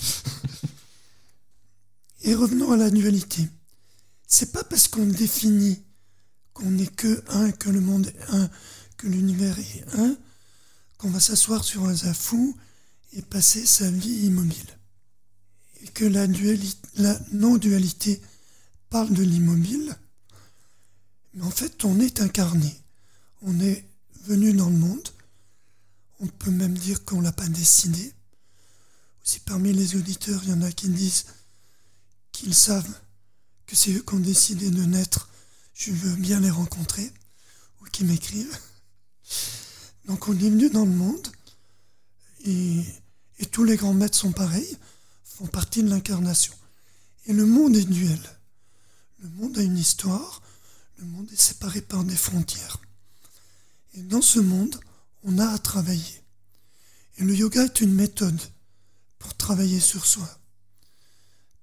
Et 2.24 2.36
revenons 2.36 2.72
à 2.72 2.78
la 2.78 2.90
dualité. 2.90 3.48
C'est 4.28 4.52
pas 4.52 4.64
parce 4.64 4.88
qu'on 4.88 5.06
définit 5.06 5.82
qu'on 6.54 6.72
n'est 6.72 6.88
que 6.88 7.24
un, 7.30 7.52
que 7.52 7.70
le 7.70 7.80
monde 7.80 8.08
est 8.08 8.34
un, 8.34 8.50
que 8.98 9.08
l'univers 9.08 9.58
est 9.58 9.86
un, 9.94 10.18
qu'on 10.98 11.10
va 11.10 11.20
s'asseoir 11.20 11.64
sur 11.64 11.86
un 11.86 11.94
zafou 11.94 12.58
et 13.14 13.22
passer 13.22 13.66
sa 13.66 13.90
vie 13.90 14.26
immobile. 14.26 14.78
Et 15.84 15.88
que 15.88 16.04
la, 16.04 16.28
la 16.96 17.20
non-dualité 17.32 18.22
parle 18.90 19.14
de 19.14 19.24
l'immobile, 19.24 19.96
mais 21.34 21.44
en 21.44 21.52
fait 21.52 21.86
on 21.86 22.00
est 22.00 22.20
incarné, 22.20 22.76
on 23.44 23.60
est 23.60 23.87
venu 24.28 24.54
dans 24.54 24.70
le 24.70 24.78
monde, 24.78 25.10
on 26.20 26.28
peut 26.28 26.52
même 26.52 26.78
dire 26.78 27.04
qu'on 27.06 27.20
ne 27.20 27.24
l'a 27.24 27.32
pas 27.32 27.48
décidé. 27.48 28.14
Aussi 29.24 29.40
parmi 29.40 29.74
les 29.74 29.96
auditeurs, 29.96 30.42
il 30.44 30.50
y 30.50 30.54
en 30.54 30.62
a 30.62 30.72
qui 30.72 30.90
disent 30.90 31.26
qu'ils 32.32 32.56
savent 32.56 33.00
que 33.66 33.76
c'est 33.76 33.92
eux 33.92 34.04
qui 34.06 34.14
ont 34.14 34.20
décidé 34.20 34.70
de 34.70 34.84
naître 34.84 35.30
je 35.78 35.92
veux 35.92 36.16
bien 36.16 36.40
les 36.40 36.50
rencontrer 36.50 37.12
ou 37.80 37.86
qui 37.86 38.04
m'écrivent. 38.04 38.60
Donc 40.06 40.28
on 40.28 40.34
est 40.34 40.50
venu 40.50 40.70
dans 40.70 40.86
le 40.86 40.92
monde 40.92 41.28
et, 42.46 42.84
tous 43.52 43.64
les 43.64 43.76
grands 43.76 43.94
maîtres 43.94 44.18
sont 44.18 44.32
pareils, 44.32 44.78
font 45.24 45.48
partie 45.48 45.84
de 45.84 45.90
l'incarnation. 45.90 46.54
Et 47.26 47.34
le 47.34 47.46
monde 47.46 47.76
est 47.76 47.86
duel. 47.86 48.20
Le 49.20 49.30
monde 49.30 49.58
a 49.58 49.62
une 49.62 49.78
histoire, 49.78 50.42
le 50.98 51.06
monde 51.06 51.32
est 51.32 51.42
séparé 51.42 51.82
par 51.82 52.04
des 52.04 52.16
frontières. 52.16 52.80
Dans 54.04 54.22
ce 54.22 54.40
monde, 54.40 54.80
on 55.24 55.40
a 55.40 55.48
à 55.48 55.58
travailler. 55.58 56.22
Et 57.18 57.24
le 57.24 57.36
yoga 57.36 57.66
est 57.66 57.82
une 57.82 57.94
méthode 57.94 58.40
pour 59.18 59.36
travailler 59.36 59.80
sur 59.80 60.06
soi, 60.06 60.30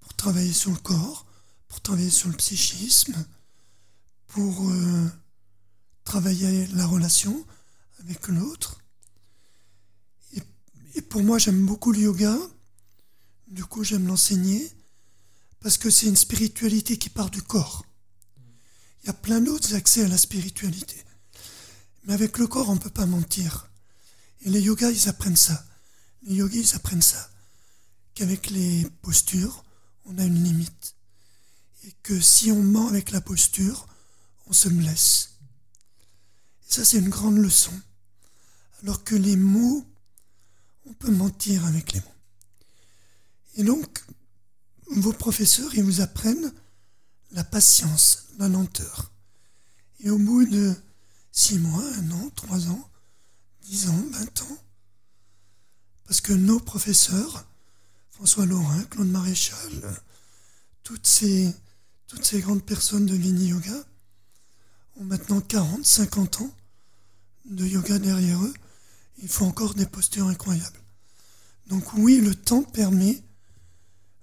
pour 0.00 0.14
travailler 0.14 0.52
sur 0.52 0.72
le 0.72 0.78
corps, 0.78 1.26
pour 1.68 1.80
travailler 1.80 2.10
sur 2.10 2.28
le 2.28 2.36
psychisme, 2.36 3.24
pour 4.26 4.68
euh, 4.68 5.08
travailler 6.02 6.66
la 6.68 6.86
relation 6.86 7.46
avec 8.00 8.26
l'autre. 8.26 8.80
Et, 10.96 11.02
pour 11.02 11.22
moi, 11.22 11.38
j'aime 11.38 11.64
beaucoup 11.64 11.92
le 11.92 12.00
yoga. 12.00 12.36
Du 13.46 13.64
coup, 13.64 13.84
j'aime 13.84 14.08
l'enseigner 14.08 14.72
parce 15.60 15.78
que 15.78 15.88
c'est 15.88 16.06
une 16.06 16.16
spiritualité 16.16 16.98
qui 16.98 17.10
part 17.10 17.30
du 17.30 17.42
corps. 17.42 17.86
Il 19.02 19.06
y 19.06 19.10
a 19.10 19.12
plein 19.12 19.40
d'autres 19.40 19.74
accès 19.74 20.02
à 20.02 20.08
la 20.08 20.18
spiritualité. 20.18 21.03
Mais 22.04 22.14
avec 22.14 22.38
le 22.38 22.46
corps, 22.46 22.68
on 22.68 22.74
ne 22.74 22.80
peut 22.80 22.90
pas 22.90 23.06
mentir. 23.06 23.68
Et 24.42 24.50
les 24.50 24.60
yogas, 24.60 24.90
ils 24.90 25.08
apprennent 25.08 25.36
ça. 25.36 25.64
Les 26.22 26.36
yogis, 26.36 26.60
ils 26.60 26.74
apprennent 26.76 27.02
ça. 27.02 27.30
Qu'avec 28.14 28.50
les 28.50 28.86
postures, 29.02 29.64
on 30.04 30.18
a 30.18 30.24
une 30.24 30.42
limite. 30.42 30.94
Et 31.84 31.92
que 32.02 32.20
si 32.20 32.50
on 32.52 32.62
ment 32.62 32.88
avec 32.88 33.10
la 33.10 33.20
posture, 33.20 33.86
on 34.46 34.52
se 34.52 34.68
blesse. 34.68 35.34
Et 36.68 36.72
ça, 36.72 36.84
c'est 36.84 36.98
une 36.98 37.08
grande 37.08 37.38
leçon. 37.38 37.72
Alors 38.82 39.02
que 39.04 39.14
les 39.14 39.36
mots, 39.36 39.84
on 40.86 40.92
peut 40.92 41.10
mentir 41.10 41.64
avec 41.64 41.92
les 41.92 42.00
mots. 42.00 42.06
Et 43.56 43.64
donc, 43.64 44.04
vos 44.88 45.12
professeurs, 45.12 45.74
ils 45.74 45.82
vous 45.82 46.00
apprennent 46.00 46.52
la 47.30 47.44
patience, 47.44 48.26
la 48.38 48.48
lenteur. 48.48 49.10
Et 50.00 50.10
au 50.10 50.18
bout 50.18 50.44
de 50.44 50.74
six 51.34 51.58
mois, 51.58 51.84
un 51.98 52.10
an, 52.12 52.30
trois 52.36 52.68
ans, 52.68 52.88
dix 53.62 53.88
ans, 53.88 54.04
vingt 54.12 54.42
ans, 54.42 54.58
parce 56.06 56.20
que 56.20 56.32
nos 56.32 56.60
professeurs, 56.60 57.44
François 58.12 58.46
Laurin, 58.46 58.84
Claude 58.84 59.08
Maréchal, 59.08 60.00
toutes 60.84 61.06
ces, 61.06 61.52
grandes 62.34 62.64
personnes 62.64 63.06
de 63.06 63.16
Vini 63.16 63.48
Yoga, 63.48 63.84
ont 64.96 65.04
maintenant 65.04 65.40
40, 65.40 65.84
50 65.84 66.42
ans 66.42 66.54
de 67.46 67.66
yoga 67.66 67.98
derrière 67.98 68.40
eux. 68.40 68.54
Il 69.18 69.28
faut 69.28 69.44
encore 69.44 69.74
des 69.74 69.86
postures 69.86 70.28
incroyables. 70.28 70.80
Donc 71.66 71.94
oui, 71.94 72.20
le 72.20 72.36
temps 72.36 72.62
permet 72.62 73.20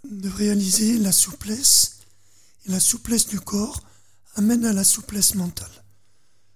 de 0.10 0.30
réaliser 0.30 0.97
la 0.97 1.12
souplesse, 1.12 2.00
et 2.65 2.71
la 2.71 2.80
souplesse 2.80 3.28
du 3.28 3.41
corps 3.41 3.82
amène 4.36 4.65
à 4.65 4.71
la 4.71 4.86
souplesse 4.86 5.36
mentale. 5.36 5.81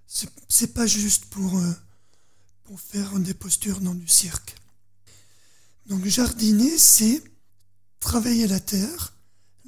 C'est 0.08 0.74
pas 0.74 0.88
juste 0.88 1.26
pour, 1.26 1.58
euh, 1.58 1.74
pour 2.64 2.80
faire 2.80 3.20
des 3.20 3.34
postures 3.34 3.82
dans 3.82 3.96
du 3.96 4.08
cirque. 4.08 4.56
Donc 5.88 6.06
jardiner, 6.06 6.78
c'est 6.78 7.24
travailler 8.00 8.48
la 8.48 8.60
terre, 8.60 9.14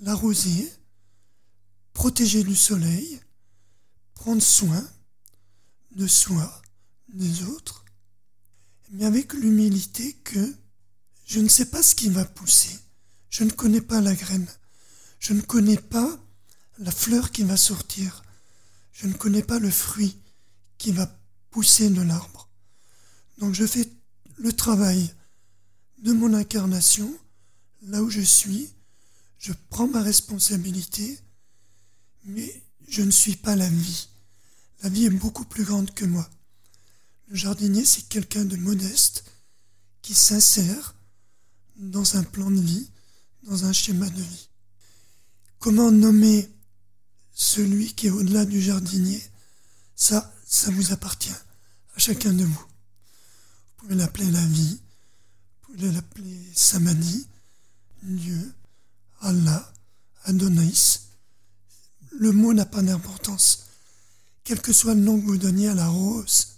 l'arroser, 0.02 0.72
protéger 1.94 2.44
du 2.44 2.56
soleil, 2.56 3.20
prendre 4.14 4.42
soin 4.42 4.88
de 5.92 6.08
soi, 6.08 6.62
des 7.10 7.44
autres, 7.44 7.84
mais 8.92 9.06
avec 9.06 9.34
l'humilité 9.34 10.14
que 10.24 10.56
je 11.26 11.40
ne 11.40 11.50
sais 11.50 11.66
pas 11.66 11.84
ce 11.84 11.96
qui 11.96 12.10
va 12.10 12.26
pousser, 12.26 12.78
je 13.30 13.44
ne 13.44 13.52
connais 13.52 13.82
pas 13.82 14.02
la 14.02 14.14
graine, 14.14 14.48
je 15.20 15.34
ne 15.34 15.42
connais 15.42 15.78
pas 15.78 16.18
la 16.78 16.92
fleur 16.92 17.32
qui 17.32 17.44
va 17.44 17.58
sortir, 17.58 18.24
je 18.94 19.08
ne 19.08 19.14
connais 19.14 19.44
pas 19.44 19.60
le 19.60 19.72
fruit 19.72 20.18
qui 20.78 20.92
va 20.92 21.08
pousser 21.52 21.90
de 21.90 22.02
l'arbre. 22.02 22.50
Donc 23.40 23.54
je 23.54 23.66
fais 23.66 23.88
le 24.38 24.54
travail 24.54 25.14
de 26.00 26.14
mon 26.14 26.34
incarnation, 26.34 27.12
là 27.84 28.02
où 28.04 28.10
je 28.10 28.22
suis, 28.22 28.70
je 29.40 29.54
prends 29.70 29.88
ma 29.88 30.02
responsabilité, 30.02 31.20
mais 32.26 32.62
je 32.88 33.02
ne 33.02 33.12
suis 33.12 33.36
pas 33.36 33.56
la 33.56 33.70
vie. 33.70 34.08
La 34.84 34.90
vie 34.90 35.06
est 35.06 35.10
beaucoup 35.10 35.46
plus 35.46 35.64
grande 35.64 35.94
que 35.94 36.06
moi. 36.06 36.30
Le 37.30 37.36
jardinier, 37.36 37.84
c'est 37.86 38.08
quelqu'un 38.08 38.46
de 38.46 38.56
modeste 38.56 39.26
qui 40.02 40.14
s'insère 40.14 40.96
dans 41.76 42.16
un 42.16 42.24
plan 42.24 42.50
de 42.50 42.62
vie, 42.62 42.90
dans 43.44 43.66
un 43.66 43.74
schéma 43.74 44.10
de 44.10 44.22
vie. 44.22 44.50
Comment 45.60 45.92
nommer 45.92 46.50
celui 47.34 47.94
qui 47.94 48.08
est 48.08 48.12
au-delà 48.12 48.46
du 48.46 48.62
jardinier? 48.62 49.22
Ça 50.48 50.72
vous 50.72 50.94
appartient 50.94 51.30
à 51.96 52.00
chacun 52.00 52.32
de 52.32 52.46
vous. 52.46 52.54
Vous 52.54 53.84
pouvez 53.84 53.96
l'appeler 53.96 54.32
la 54.32 54.46
vie, 54.46 54.80
vous 55.62 55.74
pouvez 55.74 55.92
l'appeler 55.92 56.52
Samani, 56.56 57.28
Dieu, 58.02 58.54
Allah, 59.20 59.72
Adonis, 60.24 61.02
le 62.20 62.32
mot 62.32 62.54
n'a 62.54 62.66
pas 62.66 62.82
d'importance. 62.82 63.66
Quel 64.44 64.62
que 64.62 64.72
soit 64.72 64.96
le 64.96 65.02
nom 65.02 65.20
que 65.20 65.26
vous 65.26 65.38
donniez 65.38 65.68
à 65.68 65.76
la 65.76 65.88
rose, 65.88 66.58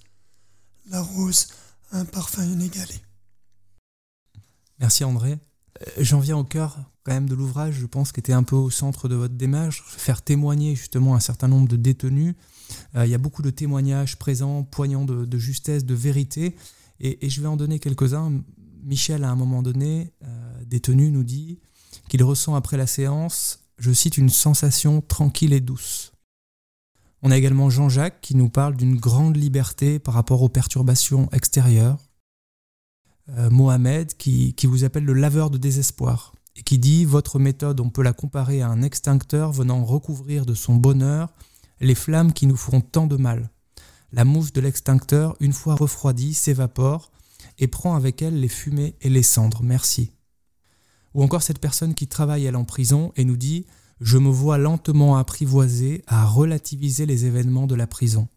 la 0.85 1.01
rose 1.01 1.47
a 1.91 1.97
un 1.97 2.05
parfum 2.05 2.43
inégalé. 2.43 3.01
Merci 4.77 5.03
André. 5.03 5.39
Euh, 5.81 5.91
j'en 5.99 6.19
viens 6.19 6.37
au 6.37 6.43
cœur 6.43 6.77
quand 7.03 7.13
même 7.13 7.29
de 7.29 7.35
l'ouvrage, 7.35 7.75
je 7.75 7.85
pense, 7.85 8.11
qui 8.11 8.19
était 8.19 8.33
un 8.33 8.43
peu 8.43 8.55
au 8.55 8.69
centre 8.69 9.07
de 9.07 9.15
votre 9.15 9.33
démarche, 9.33 9.83
faire 9.87 10.21
témoigner 10.21 10.75
justement 10.75 11.15
un 11.15 11.19
certain 11.19 11.47
nombre 11.47 11.67
de 11.67 11.75
détenus. 11.75 12.35
Euh, 12.95 13.05
il 13.05 13.11
y 13.11 13.15
a 13.15 13.17
beaucoup 13.17 13.41
de 13.41 13.49
témoignages 13.49 14.17
présents, 14.17 14.63
poignants 14.63 15.05
de, 15.05 15.37
justesse, 15.37 15.85
de 15.85 15.95
vérité, 15.95 16.55
et, 16.99 17.29
je 17.29 17.41
vais 17.41 17.47
en 17.47 17.55
donner 17.55 17.79
quelques-uns. 17.79 18.41
Michel, 18.83 19.23
à 19.23 19.29
un 19.29 19.35
moment 19.35 19.61
donné, 19.61 20.13
euh, 20.23 20.63
détenu, 20.65 21.11
nous 21.11 21.23
dit 21.23 21.59
qu'il 22.09 22.23
ressent 22.23 22.55
après 22.55 22.77
la 22.77 22.87
séance, 22.87 23.59
je 23.77 23.91
cite, 23.91 24.17
une 24.17 24.29
sensation 24.29 25.01
tranquille 25.01 25.53
et 25.53 25.61
douce. 25.61 26.11
On 27.21 27.31
a 27.31 27.37
également 27.37 27.69
Jean-Jacques 27.69 28.21
qui 28.21 28.35
nous 28.35 28.49
parle 28.49 28.75
d'une 28.75 28.97
grande 28.97 29.35
liberté 29.35 29.99
par 29.99 30.13
rapport 30.13 30.41
aux 30.41 30.49
perturbations 30.49 31.29
extérieures. 31.31 31.97
Euh, 33.37 33.49
Mohamed 33.49 34.15
qui, 34.17 34.53
qui 34.53 34.65
vous 34.65 34.83
appelle 34.83 35.05
le 35.05 35.13
laveur 35.13 35.49
de 35.49 35.57
désespoir 35.57 36.33
et 36.55 36.63
qui 36.63 36.79
dit 36.79 37.05
Votre 37.05 37.37
méthode, 37.39 37.79
on 37.79 37.89
peut 37.89 38.01
la 38.01 38.13
comparer 38.13 38.61
à 38.61 38.69
un 38.69 38.81
extincteur 38.81 39.51
venant 39.51 39.83
recouvrir 39.83 40.45
de 40.45 40.53
son 40.53 40.75
bonheur 40.75 41.29
les 41.79 41.95
flammes 41.95 42.33
qui 42.33 42.47
nous 42.47 42.57
font 42.57 42.81
tant 42.81 43.07
de 43.07 43.17
mal. 43.17 43.49
La 44.11 44.25
mousse 44.25 44.51
de 44.51 44.61
l'extincteur, 44.61 45.35
une 45.39 45.53
fois 45.53 45.75
refroidie, 45.75 46.33
s'évapore 46.33 47.11
et 47.59 47.67
prend 47.67 47.95
avec 47.95 48.21
elle 48.21 48.39
les 48.39 48.47
fumées 48.47 48.95
et 49.01 49.09
les 49.09 49.23
cendres. 49.23 49.61
Merci. 49.63 50.11
Ou 51.13 51.23
encore 51.23 51.43
cette 51.43 51.59
personne 51.59 51.93
qui 51.93 52.07
travaille 52.07 52.45
elle 52.45 52.55
en 52.55 52.65
prison 52.65 53.11
et 53.15 53.25
nous 53.25 53.37
dit 53.37 53.65
Je 54.01 54.17
me 54.17 54.29
vois 54.29 54.57
lentement 54.57 55.17
apprivoisé 55.17 56.03
à 56.07 56.25
relativiser 56.25 57.05
les 57.05 57.25
événements 57.25 57.67
de 57.67 57.75
la 57.75 57.87
prison. 57.87 58.27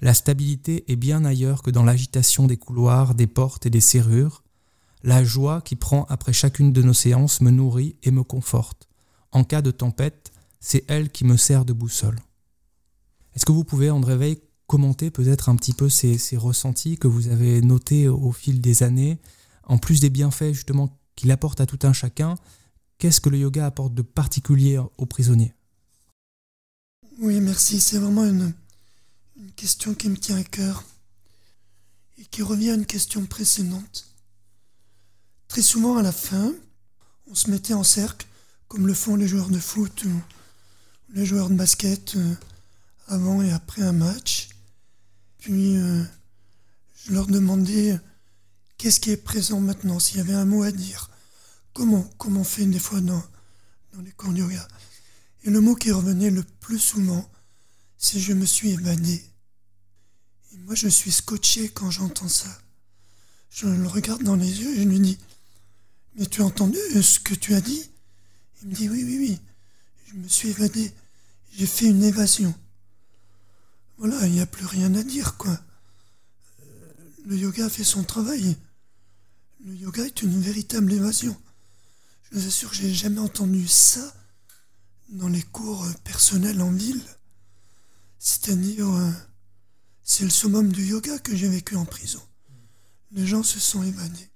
La 0.00 0.14
stabilité 0.14 0.90
est 0.90 0.96
bien 0.96 1.24
ailleurs 1.24 1.62
que 1.62 1.70
dans 1.70 1.82
l'agitation 1.82 2.46
des 2.46 2.56
couloirs, 2.56 3.14
des 3.14 3.26
portes 3.26 3.66
et 3.66 3.70
des 3.70 3.80
serrures. 3.80 4.42
La 5.02 5.24
joie 5.24 5.60
qui 5.60 5.76
prend 5.76 6.04
après 6.08 6.32
chacune 6.32 6.72
de 6.72 6.82
nos 6.82 6.94
séances 6.94 7.40
me 7.40 7.50
nourrit 7.50 7.96
et 8.02 8.10
me 8.10 8.22
conforte. 8.22 8.88
En 9.32 9.44
cas 9.44 9.62
de 9.62 9.70
tempête, 9.70 10.32
c'est 10.58 10.84
elle 10.88 11.10
qui 11.10 11.24
me 11.24 11.36
sert 11.36 11.64
de 11.64 11.72
boussole. 11.72 12.18
Est-ce 13.34 13.44
que 13.44 13.52
vous 13.52 13.64
pouvez, 13.64 13.90
André 13.90 14.16
Veil, 14.16 14.38
commenter 14.66 15.10
peut-être 15.10 15.48
un 15.48 15.56
petit 15.56 15.72
peu 15.72 15.88
ces, 15.88 16.18
ressentis 16.36 16.96
que 16.96 17.08
vous 17.08 17.28
avez 17.28 17.60
notés 17.60 18.08
au 18.08 18.32
fil 18.32 18.60
des 18.60 18.82
années, 18.82 19.18
en 19.64 19.78
plus 19.78 20.00
des 20.00 20.10
bienfaits 20.10 20.52
justement 20.52 20.98
qu'il 21.16 21.30
apporte 21.30 21.60
à 21.60 21.66
tout 21.66 21.78
un 21.82 21.92
chacun, 21.92 22.36
qu'est-ce 22.98 23.20
que 23.20 23.28
le 23.28 23.38
yoga 23.38 23.66
apporte 23.66 23.94
de 23.94 24.02
particulier 24.02 24.78
aux 24.78 25.06
prisonniers? 25.06 25.54
Oui, 27.20 27.40
merci. 27.40 27.80
C'est 27.80 27.98
vraiment 27.98 28.24
une, 28.24 28.54
une 29.40 29.52
question 29.52 29.94
qui 29.94 30.08
me 30.10 30.18
tient 30.18 30.36
à 30.36 30.44
cœur 30.44 30.84
et 32.18 32.24
qui 32.26 32.42
revient 32.42 32.70
à 32.70 32.74
une 32.74 32.86
question 32.86 33.24
précédente. 33.24 34.06
Très 35.48 35.62
souvent 35.62 35.96
à 35.96 36.02
la 36.02 36.12
fin, 36.12 36.52
on 37.26 37.34
se 37.34 37.50
mettait 37.50 37.72
en 37.72 37.82
cercle, 37.82 38.26
comme 38.68 38.86
le 38.86 38.92
font 38.92 39.16
les 39.16 39.26
joueurs 39.26 39.48
de 39.48 39.58
foot 39.58 40.04
ou 40.04 40.22
les 41.14 41.24
joueurs 41.24 41.48
de 41.48 41.54
basket 41.54 42.16
euh, 42.16 42.34
avant 43.06 43.42
et 43.42 43.50
après 43.50 43.82
un 43.82 43.92
match. 43.92 44.50
Puis 45.38 45.76
euh, 45.78 46.04
je 47.04 47.12
leur 47.12 47.26
demandais 47.26 47.98
qu'est-ce 48.76 49.00
qui 49.00 49.10
est 49.10 49.16
présent 49.16 49.60
maintenant, 49.60 49.98
s'il 49.98 50.18
y 50.18 50.20
avait 50.20 50.34
un 50.34 50.44
mot 50.44 50.62
à 50.62 50.70
dire, 50.70 51.10
comment, 51.72 52.02
comment 52.18 52.40
on 52.40 52.44
fait 52.44 52.66
des 52.66 52.78
fois 52.78 53.00
dans, 53.00 53.22
dans 53.94 54.02
les 54.02 54.12
cours 54.12 54.32
de 54.32 54.38
yoga? 54.38 54.68
Et 55.44 55.50
le 55.50 55.60
mot 55.62 55.74
qui 55.74 55.90
revenait 55.90 56.30
le 56.30 56.42
plus 56.42 56.78
souvent, 56.78 57.26
c'est 58.00 58.18
je 58.18 58.32
me 58.32 58.46
suis 58.46 58.70
évadé. 58.70 59.22
Et 60.52 60.56
moi 60.56 60.74
je 60.74 60.88
suis 60.88 61.12
scotché 61.12 61.68
quand 61.68 61.90
j'entends 61.90 62.28
ça. 62.28 62.48
Je 63.50 63.66
le 63.66 63.86
regarde 63.86 64.22
dans 64.22 64.36
les 64.36 64.62
yeux 64.62 64.74
et 64.74 64.82
je 64.82 64.88
lui 64.88 64.98
dis 64.98 65.18
Mais 66.16 66.26
tu 66.26 66.40
as 66.40 66.46
entendu 66.46 66.78
ce 67.02 67.20
que 67.20 67.34
tu 67.34 67.54
as 67.54 67.60
dit? 67.60 67.88
Il 68.62 68.68
me 68.68 68.74
dit 68.74 68.88
Oui, 68.88 69.04
oui, 69.04 69.18
oui. 69.18 69.38
Je 70.06 70.14
me 70.14 70.26
suis 70.26 70.48
évadé. 70.48 70.92
J'ai 71.52 71.66
fait 71.66 71.86
une 71.86 72.02
évasion. 72.02 72.54
Voilà, 73.98 74.26
il 74.26 74.32
n'y 74.32 74.40
a 74.40 74.46
plus 74.46 74.64
rien 74.64 74.94
à 74.94 75.02
dire, 75.02 75.36
quoi. 75.36 75.60
Le 77.26 77.36
yoga 77.36 77.68
fait 77.68 77.84
son 77.84 78.02
travail. 78.02 78.56
Le 79.64 79.74
yoga 79.74 80.06
est 80.06 80.22
une 80.22 80.40
véritable 80.40 80.90
évasion. 80.92 81.36
Je 82.24 82.38
vous 82.38 82.46
assure 82.46 82.70
que 82.70 82.76
j'ai 82.76 82.94
jamais 82.94 83.20
entendu 83.20 83.68
ça 83.68 84.14
dans 85.10 85.28
les 85.28 85.42
cours 85.42 85.86
personnels 86.02 86.62
en 86.62 86.70
ville. 86.70 87.02
C'est-à-dire, 88.22 88.86
euh, 88.86 89.10
c'est 90.04 90.24
le 90.24 90.30
summum 90.30 90.70
du 90.70 90.84
yoga 90.84 91.18
que 91.18 91.34
j'ai 91.34 91.48
vécu 91.48 91.74
en 91.74 91.86
prison. 91.86 92.20
Les 93.12 93.26
gens 93.26 93.42
se 93.42 93.58
sont 93.58 93.82
évadés. 93.82 94.28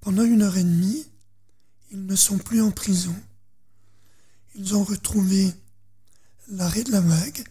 Pendant 0.00 0.24
une 0.24 0.42
heure 0.42 0.56
et 0.56 0.64
demie, 0.64 1.06
ils 1.92 2.04
ne 2.04 2.16
sont 2.16 2.38
plus 2.38 2.60
en 2.60 2.72
prison. 2.72 3.14
Ils 4.56 4.74
ont 4.74 4.82
retrouvé 4.82 5.54
l'arrêt 6.48 6.82
de 6.82 6.90
la 6.90 7.00
vague, 7.00 7.44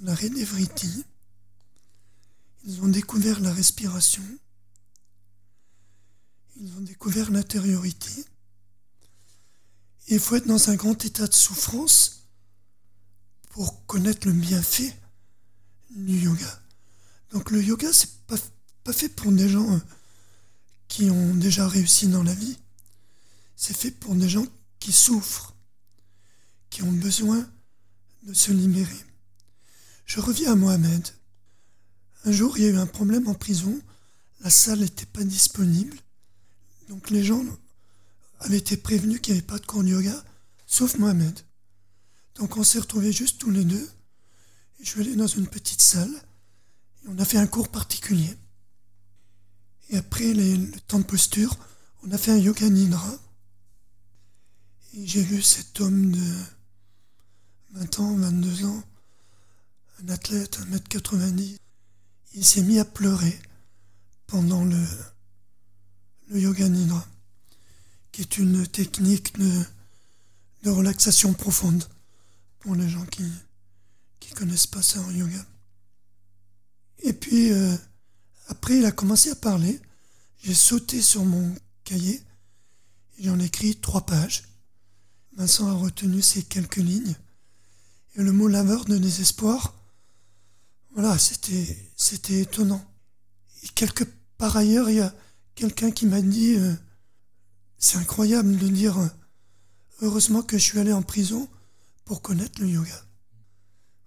l'arrêt 0.00 0.30
des 0.30 0.44
vritis. 0.44 1.04
Ils 2.64 2.80
ont 2.80 2.88
découvert 2.88 3.38
la 3.40 3.52
respiration. 3.52 4.24
Ils 6.58 6.72
ont 6.78 6.80
découvert 6.80 7.30
l'intériorité. 7.30 8.24
Il 10.08 10.20
faut 10.20 10.36
être 10.36 10.46
dans 10.46 10.70
un 10.70 10.74
grand 10.74 11.04
état 11.04 11.26
de 11.26 11.34
souffrance 11.34 12.15
pour 13.56 13.86
connaître 13.86 14.26
le 14.26 14.34
bienfait 14.34 14.94
du 15.88 16.18
yoga. 16.18 16.62
Donc 17.32 17.50
le 17.50 17.62
yoga, 17.62 17.90
c'est 17.90 18.18
pas, 18.26 18.36
pas 18.84 18.92
fait 18.92 19.08
pour 19.08 19.32
des 19.32 19.48
gens 19.48 19.72
euh, 19.72 19.78
qui 20.88 21.08
ont 21.08 21.34
déjà 21.34 21.66
réussi 21.66 22.06
dans 22.08 22.22
la 22.22 22.34
vie. 22.34 22.58
C'est 23.56 23.74
fait 23.74 23.92
pour 23.92 24.14
des 24.14 24.28
gens 24.28 24.44
qui 24.78 24.92
souffrent, 24.92 25.54
qui 26.68 26.82
ont 26.82 26.92
besoin 26.92 27.48
de 28.24 28.34
se 28.34 28.52
libérer. 28.52 29.06
Je 30.04 30.20
reviens 30.20 30.52
à 30.52 30.54
Mohamed. 30.54 31.08
Un 32.26 32.32
jour, 32.32 32.58
il 32.58 32.64
y 32.64 32.66
a 32.66 32.72
eu 32.72 32.76
un 32.76 32.86
problème 32.86 33.26
en 33.26 33.34
prison. 33.34 33.80
La 34.40 34.50
salle 34.50 34.80
n'était 34.80 35.06
pas 35.06 35.24
disponible. 35.24 35.96
Donc 36.90 37.08
les 37.08 37.24
gens 37.24 37.42
avaient 38.40 38.58
été 38.58 38.76
prévenus 38.76 39.22
qu'il 39.22 39.32
n'y 39.32 39.38
avait 39.38 39.46
pas 39.46 39.58
de 39.58 39.64
cours 39.64 39.82
de 39.82 39.88
yoga, 39.88 40.24
sauf 40.66 40.98
Mohamed. 40.98 41.45
Donc 42.36 42.56
on 42.56 42.62
s'est 42.62 42.80
retrouvés 42.80 43.12
juste 43.12 43.38
tous 43.38 43.50
les 43.50 43.64
deux. 43.64 43.90
Et 44.78 44.84
je 44.84 44.90
suis 44.90 45.00
allé 45.00 45.16
dans 45.16 45.26
une 45.26 45.46
petite 45.46 45.82
salle. 45.82 46.14
Et 47.04 47.08
on 47.08 47.18
a 47.18 47.24
fait 47.24 47.38
un 47.38 47.46
cours 47.46 47.68
particulier. 47.68 48.36
Et 49.90 49.96
après 49.96 50.34
le 50.34 50.70
temps 50.88 50.98
de 50.98 51.04
posture, 51.04 51.56
on 52.02 52.10
a 52.10 52.18
fait 52.18 52.32
un 52.32 52.38
yoga 52.38 52.68
nidra. 52.68 53.18
Et 54.94 55.06
j'ai 55.06 55.22
vu 55.22 55.42
cet 55.42 55.80
homme 55.80 56.12
de 56.12 56.34
20 57.72 58.00
ans, 58.00 58.16
22 58.16 58.64
ans, 58.64 58.82
un 60.02 60.08
athlète, 60.08 60.58
1m90, 60.60 61.56
il 62.34 62.44
s'est 62.44 62.62
mis 62.62 62.78
à 62.78 62.84
pleurer 62.84 63.38
pendant 64.26 64.64
le, 64.64 64.82
yoga 66.30 66.68
nidra, 66.68 67.06
qui 68.12 68.22
est 68.22 68.38
une 68.38 68.66
technique 68.66 69.38
de 69.38 70.70
relaxation 70.70 71.32
profonde 71.34 71.84
pour 72.66 72.74
les 72.74 72.88
gens 72.88 73.06
qui 73.06 73.22
qui 74.18 74.32
connaissent 74.32 74.66
pas 74.66 74.82
ça 74.82 74.98
en 75.00 75.10
yoga. 75.12 75.46
Et 76.98 77.12
puis 77.12 77.52
euh, 77.52 77.76
après, 78.48 78.78
il 78.78 78.84
a 78.84 78.90
commencé 78.90 79.30
à 79.30 79.36
parler. 79.36 79.80
J'ai 80.42 80.52
sauté 80.54 81.00
sur 81.00 81.24
mon 81.24 81.54
cahier 81.84 82.20
j'en 83.20 83.38
ai 83.38 83.44
écrit 83.44 83.76
trois 83.76 84.04
pages. 84.04 84.42
Vincent 85.36 85.68
a 85.68 85.74
retenu 85.74 86.20
ces 86.20 86.42
quelques 86.42 86.76
lignes. 86.76 87.14
Et 88.16 88.22
le 88.22 88.32
mot 88.32 88.48
laveur 88.48 88.84
de 88.84 88.98
désespoir, 88.98 89.72
voilà, 90.92 91.16
c'était, 91.18 91.92
c'était 91.94 92.40
étonnant. 92.40 92.84
Et 93.62 93.68
quelque 93.68 94.04
part 94.38 94.56
ailleurs, 94.56 94.90
il 94.90 94.96
y 94.96 95.00
a 95.00 95.14
quelqu'un 95.54 95.92
qui 95.92 96.06
m'a 96.06 96.20
dit, 96.20 96.56
euh, 96.56 96.74
c'est 97.78 97.98
incroyable 97.98 98.58
de 98.58 98.66
dire, 98.66 98.98
euh, 98.98 99.08
heureusement 100.02 100.42
que 100.42 100.58
je 100.58 100.64
suis 100.64 100.80
allé 100.80 100.92
en 100.92 101.02
prison 101.02 101.48
pour 102.06 102.22
connaître 102.22 102.62
le 102.62 102.68
yoga. 102.68 103.04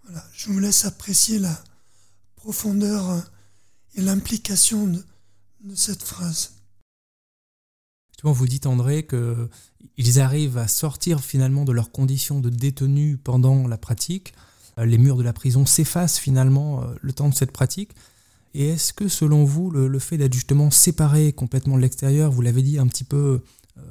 Voilà, 0.03 0.25
je 0.33 0.47
vous 0.49 0.57
laisse 0.57 0.85
apprécier 0.85 1.37
la 1.37 1.55
profondeur 2.35 3.11
euh, 3.11 3.19
et 3.95 4.01
l'implication 4.01 4.87
de, 4.87 5.75
cette 5.75 6.01
phrase. 6.01 6.53
Vous 8.23 8.47
dites, 8.47 8.65
André, 8.65 9.05
qu'ils 9.07 10.19
arrivent 10.19 10.57
à 10.57 10.67
sortir 10.67 11.21
finalement 11.21 11.63
de 11.63 11.71
leurs 11.71 11.91
conditions 11.91 12.39
de 12.39 12.49
détenus 12.49 13.17
pendant 13.23 13.67
la 13.67 13.77
pratique 13.77 14.33
euh, 14.77 14.85
les 14.85 14.97
murs 14.97 15.17
de 15.17 15.23
la 15.23 15.33
prison 15.33 15.65
s'effacent 15.65 16.17
finalement 16.19 16.81
euh, 16.81 16.95
le 17.01 17.13
temps 17.13 17.29
de 17.29 17.35
cette 17.35 17.51
pratique. 17.51 17.91
Et 18.53 18.69
est-ce 18.69 18.93
que 18.93 19.07
selon 19.07 19.43
vous, 19.43 19.69
le, 19.69 19.99
fait 19.99 20.17
d'être 20.17 20.33
justement 20.33 20.71
séparé 20.71 21.33
complètement 21.33 21.75
de 21.75 21.81
l'extérieur, 21.81 22.31
vous 22.31 22.41
l'avez 22.41 22.63
dit 22.63 22.79
un 22.79 22.87
petit 22.87 23.03
peu 23.03 23.43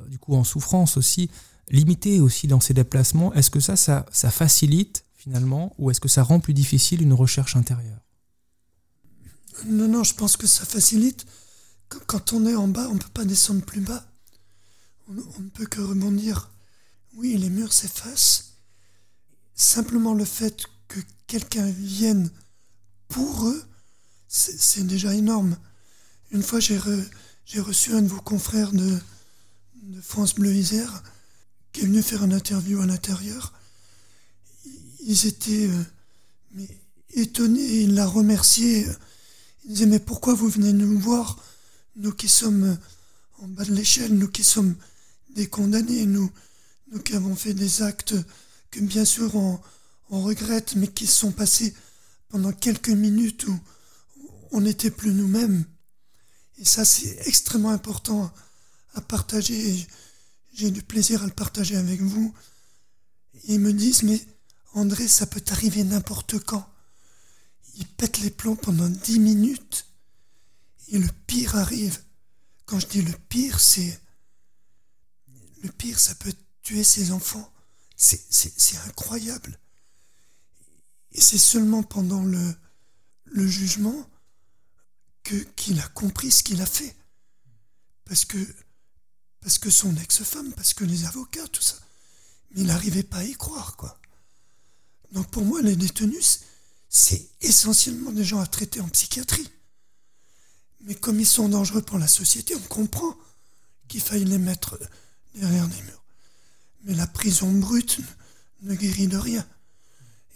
du 0.09 0.19
coup 0.19 0.35
en 0.35 0.45
souffrance 0.45 0.97
aussi, 0.99 1.31
limité 1.71 2.21
aussi 2.21 2.47
dans 2.47 2.61
ses 2.61 2.75
déplacements, 2.75 3.33
est-ce 3.35 3.51
que 3.51 3.61
ça, 3.61 3.77
ça, 3.77 4.31
facilite 4.31 5.05
finalement 5.17 5.75
ou 5.79 5.91
est-ce 5.91 6.01
que 6.01 6.09
ça 6.09 6.23
rend 6.23 6.41
plus 6.41 6.55
difficile 6.55 7.03
une 7.03 7.13
recherche 7.13 7.57
intérieure? 7.57 8.01
Non, 9.67 9.89
non, 9.89 10.05
je 10.05 10.15
pense 10.15 10.37
que 10.37 10.47
ça 10.47 10.65
facilite. 10.65 11.27
Quand 12.07 12.33
on 12.33 12.47
est 12.47 12.55
en 12.55 12.69
bas, 12.69 12.87
on 12.91 12.95
ne 12.95 12.99
peut 12.99 13.09
pas 13.13 13.25
descendre 13.25 13.65
plus 13.65 13.81
bas. 13.81 14.05
On, 15.09 15.15
ne 15.15 15.49
peut 15.49 15.67
que 15.67 15.81
rebondir. 15.81 16.51
Oui, 17.17 17.37
les 17.37 17.51
murs 17.51 17.73
s'effacent. 17.73 18.55
Simplement 19.55 20.15
le 20.15 20.25
fait 20.25 20.65
que 20.87 21.01
quelqu'un 21.27 21.67
vienne 21.67 22.31
pour 23.09 23.49
eux, 23.49 23.65
c'est 24.29 24.87
déjà 24.87 25.15
énorme. 25.15 25.57
Une 26.31 26.43
fois, 26.43 26.61
j'ai 26.61 26.79
j'ai 27.47 27.61
reçu 27.61 27.95
un 27.95 28.03
de 28.03 28.09
vos 28.09 28.21
confrères 28.21 28.73
de, 28.73 28.99
de 29.83 30.01
France 30.03 30.35
Bleu 30.35 30.55
Isère 30.55 31.03
qui 31.79 31.85
est 31.85 31.87
venu 31.87 32.03
faire 32.03 32.25
une 32.25 32.33
interview 32.33 32.81
à 32.81 32.87
l'intérieur. 32.87 33.53
Ils 34.99 35.27
étaient 35.27 35.71
mais 36.51 36.67
étonnés, 37.15 37.83
il 37.83 37.95
l'a 37.95 38.05
remercié. 38.05 38.85
Il 39.65 39.75
disait 39.75 39.87
Mais 39.87 40.01
pourquoi 40.01 40.35
vous 40.35 40.49
venez 40.49 40.73
nous 40.73 40.99
voir, 40.99 41.41
nous 41.95 42.11
qui 42.11 42.29
sommes 42.29 42.77
en 43.41 43.47
bas 43.47 43.65
de 43.65 43.73
l'échelle, 43.75 44.13
nous 44.13 44.27
qui 44.27 44.43
sommes 44.43 44.75
des 45.37 45.47
condamnés, 45.47 46.05
nous, 46.05 46.33
nous 46.91 46.99
qui 46.99 47.15
avons 47.15 47.37
fait 47.37 47.55
des 47.55 47.83
actes 47.83 48.17
que 48.73 48.81
bien 48.81 49.05
sûr 49.05 49.37
on, 49.37 49.61
regrette, 50.11 50.75
mais 50.75 50.89
qui 50.89 51.07
sont 51.07 51.31
passés 51.31 51.75
pendant 52.29 52.51
quelques 52.51 52.89
minutes 52.89 53.47
où 53.47 53.61
on 54.51 54.63
n'était 54.63 54.91
plus 54.91 55.13
nous-mêmes. 55.13 55.65
Et 56.59 56.65
ça, 56.65 56.85
c'est 56.85 57.29
extrêmement 57.29 57.71
important 57.71 58.33
à 58.95 59.01
partager. 59.01 59.87
J'ai 60.59 60.73
du 60.73 60.83
plaisir 60.83 61.23
à 61.23 61.27
le 61.27 61.33
partager 61.33 61.77
avec 61.77 62.01
vous. 62.01 62.35
Ils 63.45 63.61
me 63.61 63.73
disent, 63.73 64.03
mais 64.03 64.21
André, 64.73 65.07
ça 65.07 65.25
peut 65.25 65.45
arriver 65.51 65.85
n'importe 65.85 66.41
quand. 66.41 66.69
Il 67.77 67.87
pète 67.87 68.19
les 68.19 68.31
plombs 68.31 68.57
pendant 68.57 68.89
dix 68.89 69.21
minutes. 69.21 69.87
Et 70.89 70.99
le 70.99 71.07
pire 71.29 71.55
arrive. 71.55 72.03
Quand 72.67 72.81
je 72.81 72.89
dis 72.89 73.03
le 73.03 73.13
pire, 73.29 73.61
c'est... 73.61 74.01
Le 75.63 75.71
pire, 75.71 76.01
ça 76.01 76.17
peut 76.17 76.35
tuer 76.63 76.83
ses 76.83 77.13
enfants. 77.13 77.53
C'est 77.95 78.79
incroyable. 78.89 79.61
Et 81.13 81.21
c'est 81.21 81.39
seulement 81.39 81.85
pendant 81.85 82.25
le, 82.25 82.57
le 83.27 83.47
jugement 83.47 84.11
que 85.23 85.37
qu'il 85.37 85.79
a 85.79 85.89
compris 85.91 86.33
ce 86.33 86.43
qu'il 86.43 86.61
a 86.61 86.67
fait. 86.67 86.97
Parce 88.05 88.25
que, 88.25 88.39
parce 89.41 89.59
que 89.59 89.71
son 89.71 89.97
ex-femme, 89.97 90.53
parce 90.53 90.75
que 90.75 90.85
les 90.85 91.05
avocats, 91.05 91.47
tout 91.49 91.63
ça. 91.63 91.77
Mais 92.51 92.63
il 92.63 92.67
n'arrivait 92.67 93.03
pas 93.03 93.19
à 93.19 93.25
y 93.25 93.35
croire, 93.35 93.77
quoi. 93.77 94.01
Donc 95.13 95.31
pour 95.31 95.45
moi, 95.45 95.63
les 95.63 95.77
détenus, 95.77 96.41
c'est 96.89 97.29
essentiellement 97.41 98.13
des 98.13 98.25
gens 98.25 98.41
à 98.41 98.47
traiter 98.47 98.81
en 98.81 98.89
psychiatrie. 98.89 99.49
Mais 100.81 100.95
comme 100.95 101.21
ils 101.21 101.27
sont 101.27 101.49
dangereux 101.49 101.83
pour 101.83 101.99
la 101.99 102.09
société, 102.09 102.55
on 102.55 102.61
comprend 102.61 103.17
qu'il 103.89 104.01
faille 104.01 104.25
les 104.25 104.39
mettre 104.39 104.79
derrière 105.35 105.69
des 105.69 105.83
murs. 105.83 106.05
Mais 106.85 106.95
la 106.95 107.07
prison 107.07 107.51
brute 107.53 108.01
ne 108.63 108.75
guérit 108.75 109.09
de 109.09 109.17
rien. 109.17 109.47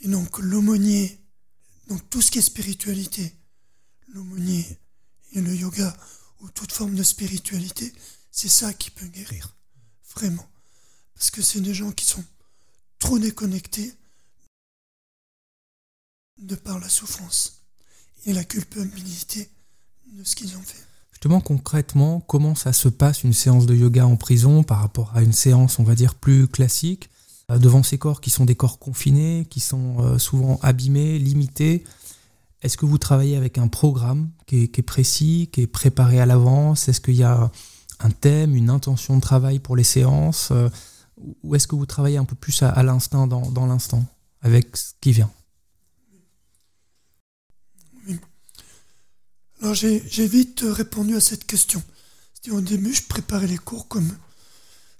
Et 0.01 0.09
donc 0.09 0.39
l'aumônier, 0.39 1.21
donc 1.89 2.09
tout 2.11 2.21
ce 2.21 2.31
qui 2.31 2.39
est 2.39 2.43
spiritualité, 2.43 3.35
l'aumônier 4.09 4.67
et 5.33 5.41
le 5.41 5.55
yoga 5.55 5.97
ou 6.41 6.51
toute 6.51 6.73
forme 6.73 6.95
de 6.95 7.03
spiritualité, 7.03 7.93
c'est 8.33 8.49
ça 8.49 8.73
qui 8.73 8.91
peut 8.91 9.07
guérir. 9.07 9.55
Vraiment. 10.17 10.47
Parce 11.15 11.31
que 11.31 11.43
c'est 11.43 11.61
des 11.61 11.75
gens 11.75 11.93
qui 11.93 12.05
sont 12.05 12.25
trop 12.99 13.19
déconnectés 13.19 13.95
de 16.39 16.57
par 16.57 16.81
la 16.81 16.89
souffrance 16.89 17.63
et 18.27 18.33
la 18.33 18.43
culpabilité 18.43 19.49
de 20.13 20.25
ce 20.25 20.35
qu'ils 20.35 20.57
ont 20.57 20.63
fait. 20.63 20.83
Justement, 21.13 21.41
concrètement, 21.41 22.21
comment 22.21 22.55
ça 22.55 22.73
se 22.73 22.89
passe 22.89 23.23
une 23.23 23.33
séance 23.33 23.67
de 23.67 23.77
yoga 23.77 24.07
en 24.07 24.17
prison 24.17 24.65
par 24.65 24.81
rapport 24.81 25.13
à 25.15 25.23
une 25.23 25.33
séance, 25.33 25.79
on 25.79 25.85
va 25.85 25.95
dire, 25.95 26.17
plus 26.17 26.49
classique, 26.49 27.11
euh, 27.51 27.59
devant 27.59 27.83
ces 27.83 27.99
corps 27.99 28.21
qui 28.21 28.31
sont 28.31 28.45
des 28.45 28.57
corps 28.57 28.79
confinés, 28.79 29.47
qui 29.49 29.61
sont 29.61 30.01
euh, 30.01 30.19
souvent 30.19 30.59
abîmés, 30.63 31.19
limités? 31.19 31.85
Est-ce 32.63 32.77
que 32.77 32.87
vous 32.87 32.99
travaillez 32.99 33.37
avec 33.37 33.59
un 33.59 33.69
programme 33.69 34.31
qui 34.47 34.65
est, 34.65 34.83
précis, 34.83 35.49
qui 35.53 35.63
est 35.63 35.67
préparé 35.67 36.21
à 36.21 36.27
l'avance? 36.27 36.89
Est-ce 36.89 37.01
qu'il 37.01 37.17
y 37.17 37.25
a 37.25 37.51
un 38.05 38.11
thème, 38.11 38.55
une 38.55 38.71
intention 38.71 39.17
de 39.17 39.21
travail 39.21 39.59
pour 39.59 39.77
les 39.77 39.85
séances 39.85 40.51
euh, 40.51 40.69
Ou 41.43 41.55
est-ce 41.55 41.67
que 41.67 41.77
vous 41.77 41.87
travaillez 41.87 42.17
un 42.17 42.25
peu 42.25 42.37
plus 42.37 42.63
à, 42.63 42.83
l'instinct, 42.83 43.27
dans 43.27 43.67
l'instant, 43.67 44.05
avec 44.41 44.77
ce 44.77 44.93
qui 45.01 45.13
vient? 45.13 45.31
Alors 49.63 49.75
j'ai 49.75 50.27
vite 50.27 50.65
répondu 50.65 51.15
à 51.15 51.21
cette 51.21 51.47
question. 51.47 51.81
Au 52.51 52.61
début, 52.61 52.93
je 52.93 53.05
préparais 53.05 53.47
les 53.47 53.59
cours 53.59 53.87
comme, 53.87 54.13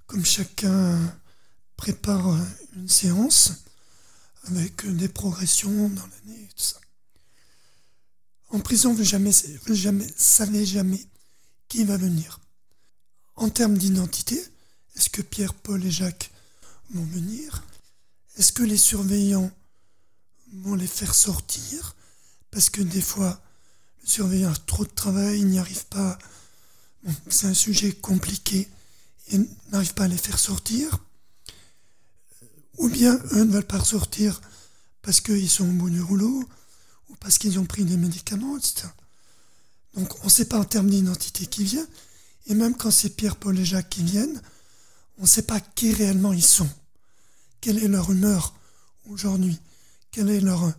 comme 0.07 0.25
chacun 0.25 1.01
prépare 1.77 2.39
une 2.77 2.89
séance, 2.89 3.65
avec 4.45 4.87
des 4.87 5.09
progressions 5.09 5.89
dans 5.89 6.07
l'année 6.07 6.43
et 6.45 6.49
tout 6.55 6.63
ça. 6.63 6.79
En 8.51 8.61
prison, 8.61 8.95
vous 8.95 9.03
jamais, 9.03 9.33
vous 9.67 9.75
jamais, 9.75 10.07
savez 10.17 10.65
jamais 10.65 11.05
qui 11.69 11.83
va 11.85 11.97
venir. 11.97 12.39
En 13.37 13.49
termes 13.49 13.79
d'identité, 13.79 14.43
est-ce 14.97 15.11
que 15.11 15.23
Pierre, 15.23 15.55
Paul 15.55 15.85
et 15.85 15.91
Jacques 15.91 16.31
vont 16.91 17.05
venir? 17.05 17.65
Est-ce 18.37 18.53
que 18.53 18.63
les 18.63 18.77
surveillants 18.77 19.51
vont 20.55 20.75
les 20.75 20.87
faire 20.87 21.15
sortir? 21.15 21.97
Parce 22.51 22.71
que 22.71 22.83
des 22.83 23.01
fois, 23.01 23.41
le 24.03 24.09
surveillant 24.09 24.53
a 24.53 24.57
trop 24.57 24.85
de 24.85 24.91
travail, 24.91 25.41
il 25.41 25.47
n'y 25.47 25.59
arrive 25.59 25.87
pas. 25.87 26.19
c'est 27.29 27.47
un 27.47 27.55
sujet 27.55 27.93
compliqué 27.93 28.69
et 29.29 29.39
n'arrive 29.71 29.95
pas 29.95 30.05
à 30.05 30.09
les 30.09 30.17
faire 30.17 30.39
sortir. 30.39 30.99
Ou 32.79 32.89
bien 32.89 33.19
eux 33.33 33.45
ne 33.45 33.53
veulent 33.53 33.67
pas 33.67 33.83
sortir 33.85 34.41
parce 35.03 35.21
qu'ils 35.21 35.51
sont 35.51 35.69
au 35.69 35.73
bout 35.73 35.91
du 35.91 36.01
rouleau 36.01 36.49
ou 37.09 37.17
parce 37.17 37.39
qu'ils 37.39 37.59
ont 37.59 37.65
pris 37.65 37.85
des 37.85 37.97
médicaments, 37.97 38.57
etc. 38.57 38.89
Donc 39.95 40.15
on 40.23 40.25
ne 40.25 40.31
sait 40.31 40.47
pas 40.47 40.59
en 40.59 40.65
termes 40.65 40.91
d'identité 40.91 41.47
qui 41.47 41.65
vient. 41.65 41.87
Et 42.47 42.55
même 42.55 42.77
quand 42.77 42.91
c'est 42.91 43.11
Pierre, 43.11 43.37
Paul 43.37 43.59
et 43.59 43.65
Jacques 43.65 43.91
qui 43.91 44.03
viennent, 44.03 44.41
on 45.19 45.23
ne 45.23 45.27
sait 45.27 45.43
pas 45.43 45.61
qui 45.61 45.93
réellement 45.93 46.33
ils 46.33 46.45
sont. 46.45 46.69
Quelle 47.61 47.83
est 47.83 47.89
leur 47.89 48.11
humeur 48.11 48.55
aujourd'hui? 49.09 49.59
Quel 50.11 50.29
est 50.31 50.41
leur, 50.41 50.75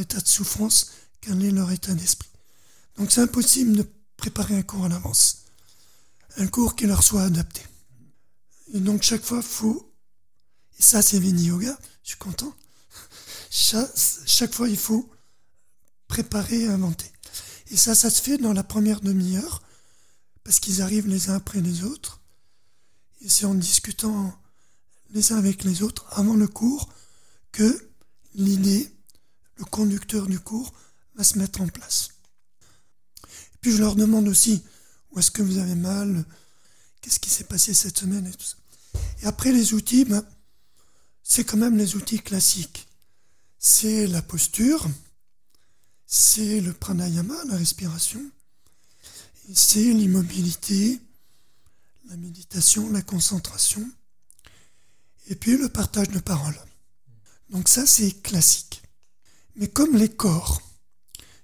état 0.00 0.20
de 0.20 0.28
souffrance? 0.28 0.92
Quel 1.20 1.44
est 1.44 1.50
leur 1.50 1.70
état 1.72 1.94
d'esprit? 1.94 2.28
Donc 2.96 3.10
c'est 3.10 3.20
impossible 3.20 3.76
de 3.76 3.86
préparer 4.16 4.56
un 4.56 4.62
cours 4.62 4.84
à 4.84 4.88
l'avance. 4.88 5.44
Un 6.36 6.46
cours 6.46 6.76
qui 6.76 6.86
leur 6.86 7.02
soit 7.02 7.24
adapté. 7.24 7.62
Et 8.72 8.80
donc 8.80 9.02
chaque 9.02 9.24
fois, 9.24 9.42
faut... 9.42 9.90
Et 10.78 10.82
ça, 10.82 11.02
c'est 11.02 11.18
Vini 11.18 11.46
Yoga, 11.46 11.76
je 12.02 12.10
suis 12.10 12.18
content. 12.18 12.52
Chaque, 13.50 14.52
fois, 14.52 14.68
il 14.68 14.76
faut 14.76 15.08
préparer 16.08 16.62
et 16.62 16.68
inventer. 16.68 17.10
Et 17.70 17.76
ça, 17.76 17.94
ça 17.94 18.10
se 18.10 18.20
fait 18.20 18.38
dans 18.38 18.52
la 18.52 18.64
première 18.64 19.00
demi-heure, 19.00 19.62
parce 20.44 20.60
qu'ils 20.60 20.82
arrivent 20.82 21.08
les 21.08 21.30
uns 21.30 21.36
après 21.36 21.60
les 21.60 21.82
autres. 21.82 22.20
Et 23.22 23.28
c'est 23.28 23.46
en 23.46 23.54
discutant 23.54 24.38
les 25.10 25.32
uns 25.32 25.38
avec 25.38 25.64
les 25.64 25.82
autres 25.82 26.06
avant 26.10 26.34
le 26.34 26.46
cours 26.46 26.88
que 27.52 27.88
l'idée, 28.34 28.92
le 29.56 29.64
conducteur 29.64 30.26
du 30.26 30.38
cours, 30.38 30.72
va 31.16 31.24
se 31.24 31.38
mettre 31.38 31.60
en 31.60 31.68
place. 31.68 32.10
Puis 33.60 33.72
je 33.72 33.78
leur 33.78 33.96
demande 33.96 34.28
aussi 34.28 34.62
où 35.10 35.18
est-ce 35.18 35.30
que 35.30 35.42
vous 35.42 35.58
avez 35.58 35.74
mal, 35.74 36.24
qu'est-ce 37.00 37.20
qui 37.20 37.30
s'est 37.30 37.44
passé 37.44 37.72
cette 37.72 37.98
semaine 37.98 38.26
et 38.26 38.32
tout 38.32 38.44
ça. 38.44 38.56
Et 39.22 39.26
après 39.26 39.52
les 39.52 39.72
outils, 39.72 40.04
ben, 40.04 40.24
c'est 41.22 41.44
quand 41.44 41.56
même 41.56 41.78
les 41.78 41.96
outils 41.96 42.20
classiques. 42.20 42.86
C'est 43.58 44.06
la 44.06 44.20
posture, 44.20 44.86
c'est 46.06 46.60
le 46.60 46.74
pranayama, 46.74 47.34
la 47.46 47.56
respiration, 47.56 48.20
c'est 49.52 49.92
l'immobilité, 49.92 51.00
la 52.08 52.16
méditation, 52.16 52.90
la 52.90 53.02
concentration, 53.02 53.88
et 55.26 55.34
puis 55.34 55.56
le 55.56 55.68
partage 55.68 56.08
de 56.08 56.18
paroles. 56.18 56.58
Donc 57.50 57.68
ça, 57.68 57.86
c'est 57.86 58.22
classique. 58.22 58.82
Mais 59.56 59.68
comme 59.68 59.96
les 59.96 60.08
corps, 60.08 60.60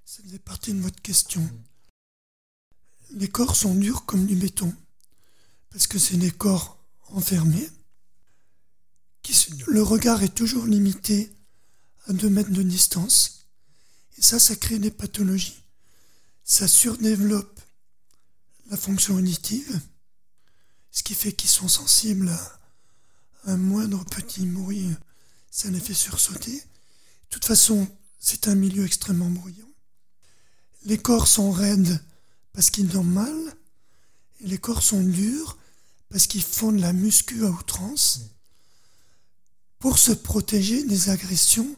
ça 0.05 0.22
faisait 0.22 0.38
partie 0.38 0.72
de 0.72 0.80
votre 0.80 1.01
question, 1.03 1.48
les 3.12 3.28
corps 3.28 3.57
sont 3.57 3.74
durs 3.74 4.05
comme 4.05 4.26
du 4.26 4.36
béton, 4.36 4.74
parce 5.70 5.86
que 5.86 5.98
c'est 5.98 6.16
des 6.16 6.30
corps 6.30 6.82
enfermés. 7.09 7.68
le 9.66 9.82
regard 9.82 10.22
est 10.22 10.34
toujours 10.34 10.66
limité 10.66 11.32
à 12.07 12.12
2 12.12 12.28
mètres 12.28 12.51
de 12.51 12.62
distance. 12.62 13.46
Et 14.16 14.22
ça, 14.22 14.38
ça 14.38 14.57
crée 14.57 14.78
des 14.78 14.90
pathologies. 14.90 15.62
Ça 16.44 16.66
surdéveloppe 16.66 17.59
la 18.71 18.77
fonction 18.77 19.16
auditive, 19.16 19.81
ce 20.91 21.03
qui 21.03 21.14
fait 21.14 21.33
qu'ils 21.33 21.51
sont 21.51 21.68
sensibles 21.68 22.31
à 22.31 23.53
un 23.53 23.57
moindre 23.57 24.05
petit 24.05 24.47
bruit, 24.47 24.89
ça 25.51 25.68
les 25.71 25.81
fait 25.81 25.95
sursauter. 25.95 26.55
De 26.55 27.29
toute 27.31 27.45
façon, 27.45 27.89
c'est 28.18 28.49
un 28.49 28.55
milieu 28.55 28.87
extrêmement 28.87 29.29
bruyant. 29.29 29.68
Les 30.85 30.99
corps 30.99 31.29
sont 31.29 31.51
raides 31.51 32.01
parce 32.53 32.71
qu'ils 32.71 32.89
dorment 32.89 33.12
mal, 33.12 33.57
et 34.41 34.47
les 34.47 34.59
corps 34.59 34.83
sont 34.83 35.03
durs 35.03 35.59
parce 36.09 36.27
qu'ils 36.27 36.43
font 36.43 36.73
de 36.73 36.81
la 36.81 36.93
muscu 36.93 37.45
à 37.45 37.51
outrance 37.51 38.31
pour 39.79 39.99
se 39.99 40.12
protéger 40.12 40.85
des 40.85 41.09
agressions 41.09 41.77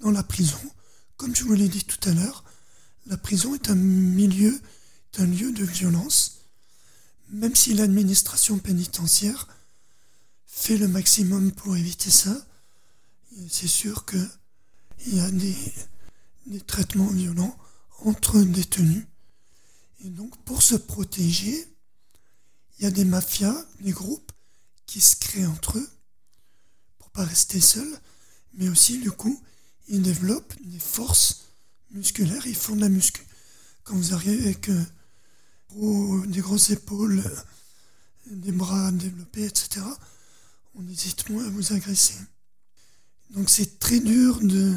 dans 0.00 0.10
la 0.10 0.22
prison. 0.22 0.60
Comme 1.16 1.34
je 1.34 1.44
vous 1.44 1.54
l'ai 1.54 1.68
dit 1.68 1.84
tout 1.84 2.08
à 2.08 2.12
l'heure, 2.12 2.44
la 3.06 3.16
prison 3.16 3.54
est 3.54 3.70
un 3.70 3.74
milieu, 3.74 4.60
est 5.14 5.22
un 5.22 5.26
lieu 5.26 5.52
de 5.52 5.64
violence. 5.64 6.40
même 7.30 7.54
si 7.54 7.74
l'administration 7.74 8.58
pénitentiaire 8.58 9.48
fait 10.46 10.76
le 10.76 10.88
maximum 10.88 11.52
pour 11.52 11.76
éviter 11.76 12.10
ça, 12.10 12.36
c'est 13.48 13.66
sûr 13.66 14.04
qu'il 14.06 14.28
y 15.06 15.20
a 15.20 15.30
des, 15.30 15.56
des 16.46 16.60
traitements 16.60 17.08
violents 17.08 17.56
entre 18.00 18.40
détenus. 18.40 19.04
Et 20.04 20.10
donc 20.10 20.36
pour 20.44 20.62
se 20.62 20.76
protéger, 20.76 21.66
il 22.78 22.84
y 22.84 22.86
a 22.86 22.90
des 22.90 23.04
mafias, 23.04 23.64
des 23.80 23.92
groupes 23.92 24.32
qui 24.86 25.00
se 25.00 25.16
créent 25.16 25.46
entre 25.46 25.78
eux 25.78 25.90
pour 26.98 27.10
pas 27.10 27.24
rester 27.24 27.60
seuls, 27.60 27.98
mais 28.54 28.68
aussi 28.68 28.98
du 28.98 29.10
coup 29.10 29.42
ils 29.88 30.02
développent 30.02 30.54
des 30.62 30.78
forces 30.78 31.48
musculaires, 31.90 32.46
ils 32.46 32.54
font 32.54 32.76
de 32.76 32.82
la 32.82 32.88
muscu. 32.88 33.26
Quand 33.82 33.96
vous 33.96 34.14
arrivez 34.14 34.44
avec 34.44 34.68
des 35.74 36.40
grosses 36.40 36.70
épaules, 36.70 37.22
des 38.26 38.52
bras 38.52 38.90
développés, 38.92 39.44
etc., 39.44 39.84
on 40.76 40.88
hésite 40.88 41.28
moins 41.30 41.44
à 41.44 41.50
vous 41.50 41.72
agresser. 41.72 42.16
Donc 43.30 43.50
c'est 43.50 43.78
très 43.78 44.00
dur 44.00 44.40
de 44.40 44.74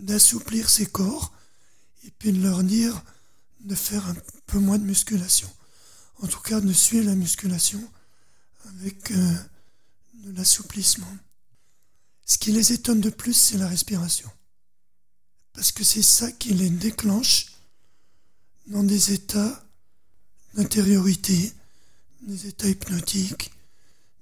d'assouplir 0.00 0.68
ses 0.68 0.86
corps 0.86 1.32
et 2.04 2.10
puis 2.10 2.32
de 2.32 2.42
leur 2.42 2.62
dire 2.62 3.02
de 3.60 3.74
faire 3.74 4.06
un 4.06 4.16
peu 4.46 4.58
moins 4.58 4.78
de 4.78 4.84
musculation. 4.84 5.50
En 6.20 6.26
tout 6.26 6.40
cas, 6.40 6.60
de 6.60 6.72
suivre 6.72 7.06
la 7.06 7.14
musculation 7.14 7.82
avec 8.68 9.10
euh, 9.10 9.34
de 10.14 10.32
l'assouplissement. 10.32 11.16
Ce 12.24 12.38
qui 12.38 12.52
les 12.52 12.72
étonne 12.72 13.00
de 13.00 13.10
plus, 13.10 13.34
c'est 13.34 13.58
la 13.58 13.68
respiration. 13.68 14.30
Parce 15.52 15.72
que 15.72 15.84
c'est 15.84 16.02
ça 16.02 16.30
qui 16.32 16.54
les 16.54 16.70
déclenche 16.70 17.46
dans 18.66 18.82
des 18.82 19.12
états 19.12 19.64
d'intériorité, 20.54 21.52
des 22.22 22.46
états 22.46 22.68
hypnotiques, 22.68 23.52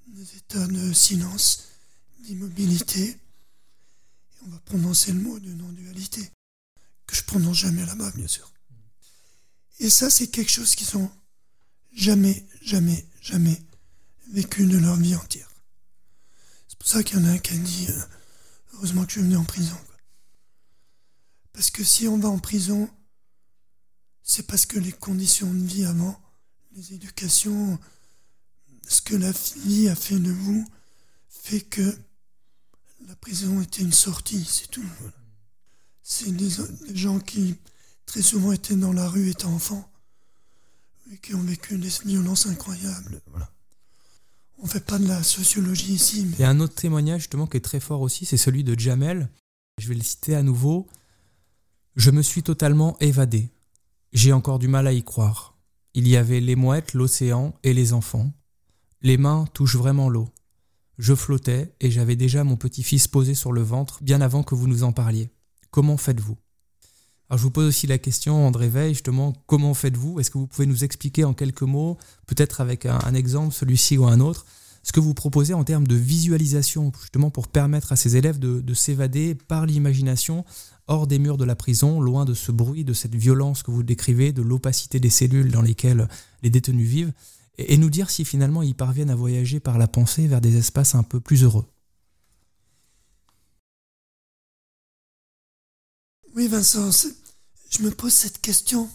des 0.09 0.37
états 0.37 0.67
de 0.67 0.93
silence, 0.93 1.69
d'immobilité. 2.21 3.17
on 4.45 4.49
va 4.49 4.59
prononcer 4.61 5.13
le 5.13 5.21
mot 5.21 5.39
de 5.39 5.53
non-dualité, 5.53 6.31
que 7.07 7.17
je 7.17 7.23
prononce 7.23 7.59
jamais 7.59 7.85
là-bas, 7.87 8.11
bien 8.13 8.27
sûr. 8.27 8.51
Et 9.81 9.91
ça, 9.91 10.11
c'est 10.11 10.29
quelque 10.29 10.51
chose 10.51 10.75
qu'ils 10.75 10.97
ont 10.97 11.11
jamais, 11.93 12.47
jamais, 12.63 13.07
jamais 13.21 13.61
vécu 14.31 14.67
de 14.67 14.79
leur 14.79 14.97
vie 14.97 15.17
entière. 15.17 15.51
C'est 16.69 16.79
pour 16.79 16.89
ça 16.89 17.03
qu'il 17.03 17.19
y 17.19 17.23
en 17.23 17.25
a 17.25 17.31
un 17.31 17.39
qui 17.39 17.55
a 17.55 17.57
dit 17.57 17.87
euh, 17.89 18.03
heureusement 18.75 19.05
que 19.05 19.13
je 19.13 19.19
suis 19.19 19.23
venu 19.23 19.37
en 19.37 19.45
prison. 19.45 19.79
Parce 21.53 21.71
que 21.71 21.85
si 21.85 22.09
on 22.09 22.19
va 22.19 22.29
en 22.29 22.39
prison, 22.39 22.91
c'est 24.25 24.47
parce 24.47 24.65
que 24.65 24.79
les 24.79 24.91
conditions 24.91 25.53
de 25.53 25.65
vie 25.65 25.85
avant, 25.85 26.19
les 26.75 26.95
éducations, 26.95 27.79
ce 28.89 29.03
que 29.03 29.15
la 29.15 29.31
vie 29.65 29.89
a 29.89 29.95
fait 29.95 30.19
de 30.19 30.33
vous, 30.33 30.67
fait 31.29 31.61
que 31.61 31.97
la 33.07 33.15
prison 33.17 33.61
était 33.61 33.83
une 33.83 33.93
sortie, 33.93 34.45
c'est 34.45 34.69
tout. 34.69 34.85
C'est 36.03 36.35
des, 36.35 36.49
gens 36.95 37.21
qui 37.21 37.57
très 38.07 38.23
souvent 38.23 38.53
étaient 38.53 38.77
dans 38.77 38.93
la 38.93 39.09
rue 39.09 39.31
étant 39.31 39.53
enfants 39.53 39.91
et 41.13 41.19
qui 41.19 41.35
ont 41.35 41.43
vécu 41.43 41.77
des 41.77 41.89
violences 42.05 42.47
incroyables. 42.47 43.21
Voilà. 43.27 43.51
On 44.59 44.67
fait 44.67 44.85
pas 44.85 44.99
de 44.99 45.07
la 45.07 45.23
sociologie 45.23 45.93
ici. 45.93 46.27
Il 46.33 46.41
y 46.41 46.45
a 46.45 46.49
un 46.49 46.61
autre 46.61 46.75
témoignage 46.75 47.23
justement 47.23 47.47
qui 47.47 47.59
est 47.59 47.61
très 47.61 47.81
fort 47.81 48.01
aussi, 48.01 48.25
c'est 48.25 48.39
celui 48.39 48.65
de 48.65 48.79
Jamel. 48.79 49.31
Je 49.79 49.89
vais 49.89 49.95
le 49.95 50.03
citer 50.03 50.35
à 50.35 50.43
nouveau. 50.43 50.87
Je 51.97 52.11
me 52.11 52.23
suis 52.23 52.43
totalement 52.43 52.97
évadé. 53.01 53.51
J'ai 54.15 54.33
encore 54.33 54.61
du 54.61 54.69
mal 54.69 54.87
à 54.87 54.93
y 54.93 55.03
croire. 55.03 55.57
Il 55.95 56.07
y 56.07 56.17
avait 56.17 56.39
les 56.39 56.55
mouettes, 56.55 56.95
l'océan 56.95 57.53
et 57.65 57.75
les 57.75 57.93
enfants. 57.93 58.33
Les 59.03 59.19
mains 59.19 59.45
touchent 59.55 59.75
vraiment 59.75 60.09
l'eau. 60.09 60.29
Je 60.99 61.17
flottais 61.17 61.75
et 61.81 61.91
j'avais 61.91 62.15
déjà 62.15 62.45
mon 62.45 62.57
petit-fils 62.57 63.09
posé 63.09 63.35
sur 63.35 63.53
le 63.53 63.63
ventre 63.63 63.99
bien 64.05 64.21
avant 64.21 64.45
que 64.45 64.55
vous 64.55 64.69
nous 64.69 64.85
en 64.85 64.93
parliez. 64.93 65.31
Comment 65.73 65.97
faites-vous? 65.97 66.37
Alors 67.29 67.39
je 67.39 67.43
vous 67.43 67.51
pose 67.51 67.67
aussi 67.67 67.89
la 67.89 67.99
question, 67.99 68.47
André 68.47 68.69
Veil, 68.69 68.95
justement, 68.95 69.33
comment 69.47 69.75
faites-vous? 69.75 70.21
Est-ce 70.21 70.31
que 70.31 70.39
vous 70.39 70.47
pouvez 70.47 70.67
nous 70.67 70.85
expliquer 70.85 71.25
en 71.25 71.35
quelques 71.35 71.63
mots, 71.63 71.99
peut-être 72.29 72.61
avec 72.61 72.87
un, 72.87 73.15
exemple, 73.15 73.53
celui-ci 73.53 73.99
ou 73.99 74.07
un 74.07 74.21
autre, 74.21 74.47
ce 74.85 74.93
que 74.93 75.01
vous 75.01 75.15
proposez 75.15 75.55
en 75.55 75.65
termes 75.65 75.89
de 75.89 75.97
visualisation, 75.97 76.93
justement 77.01 77.31
pour 77.31 77.49
permettre 77.49 77.91
à 77.91 77.97
ces 77.97 78.17
élèves 78.17 78.39
de, 78.39 78.75
s'évader 78.75 79.35
par 79.35 79.67
l'imagination 79.67 80.45
hors 80.87 81.07
des 81.07 81.19
murs 81.19 81.39
de 81.39 81.45
la 81.45 81.57
prison, 81.57 82.01
loin 82.01 82.25
de 82.25 82.35
ce 82.35 82.53
bruit, 82.53 82.85
de 82.85 82.93
cette 82.93 83.15
violence 83.15 83.63
que 83.63 83.71
vous 83.71 83.83
décrivez, 83.83 84.33
de 84.33 84.43
l'opacité 84.43 85.01
des 85.01 85.11
cellules 85.11 85.51
dans 85.51 85.63
lesquelles 85.63 86.09
les 86.43 86.51
détenus 86.51 86.89
vivent, 86.89 87.13
et 87.57 87.77
nous 87.77 87.91
dire 87.91 88.11
si 88.11 88.25
finalement 88.25 88.63
ils 88.63 88.75
parviennent 88.75 89.11
à 89.11 89.15
voyager 89.15 89.61
par 89.61 89.79
la 89.79 89.89
pensée 89.89 90.27
vers 90.27 90.41
des 90.41 90.57
espaces 90.57 90.95
un 90.95 91.03
peu 91.03 91.21
plus 91.21 91.45
heureux. 91.45 91.67
Oui, 96.35 96.49
Vincent, 96.49 96.91
je 97.71 97.83
me 97.83 97.91
pose 97.91 98.13
cette 98.13 98.41
question. 98.41 98.91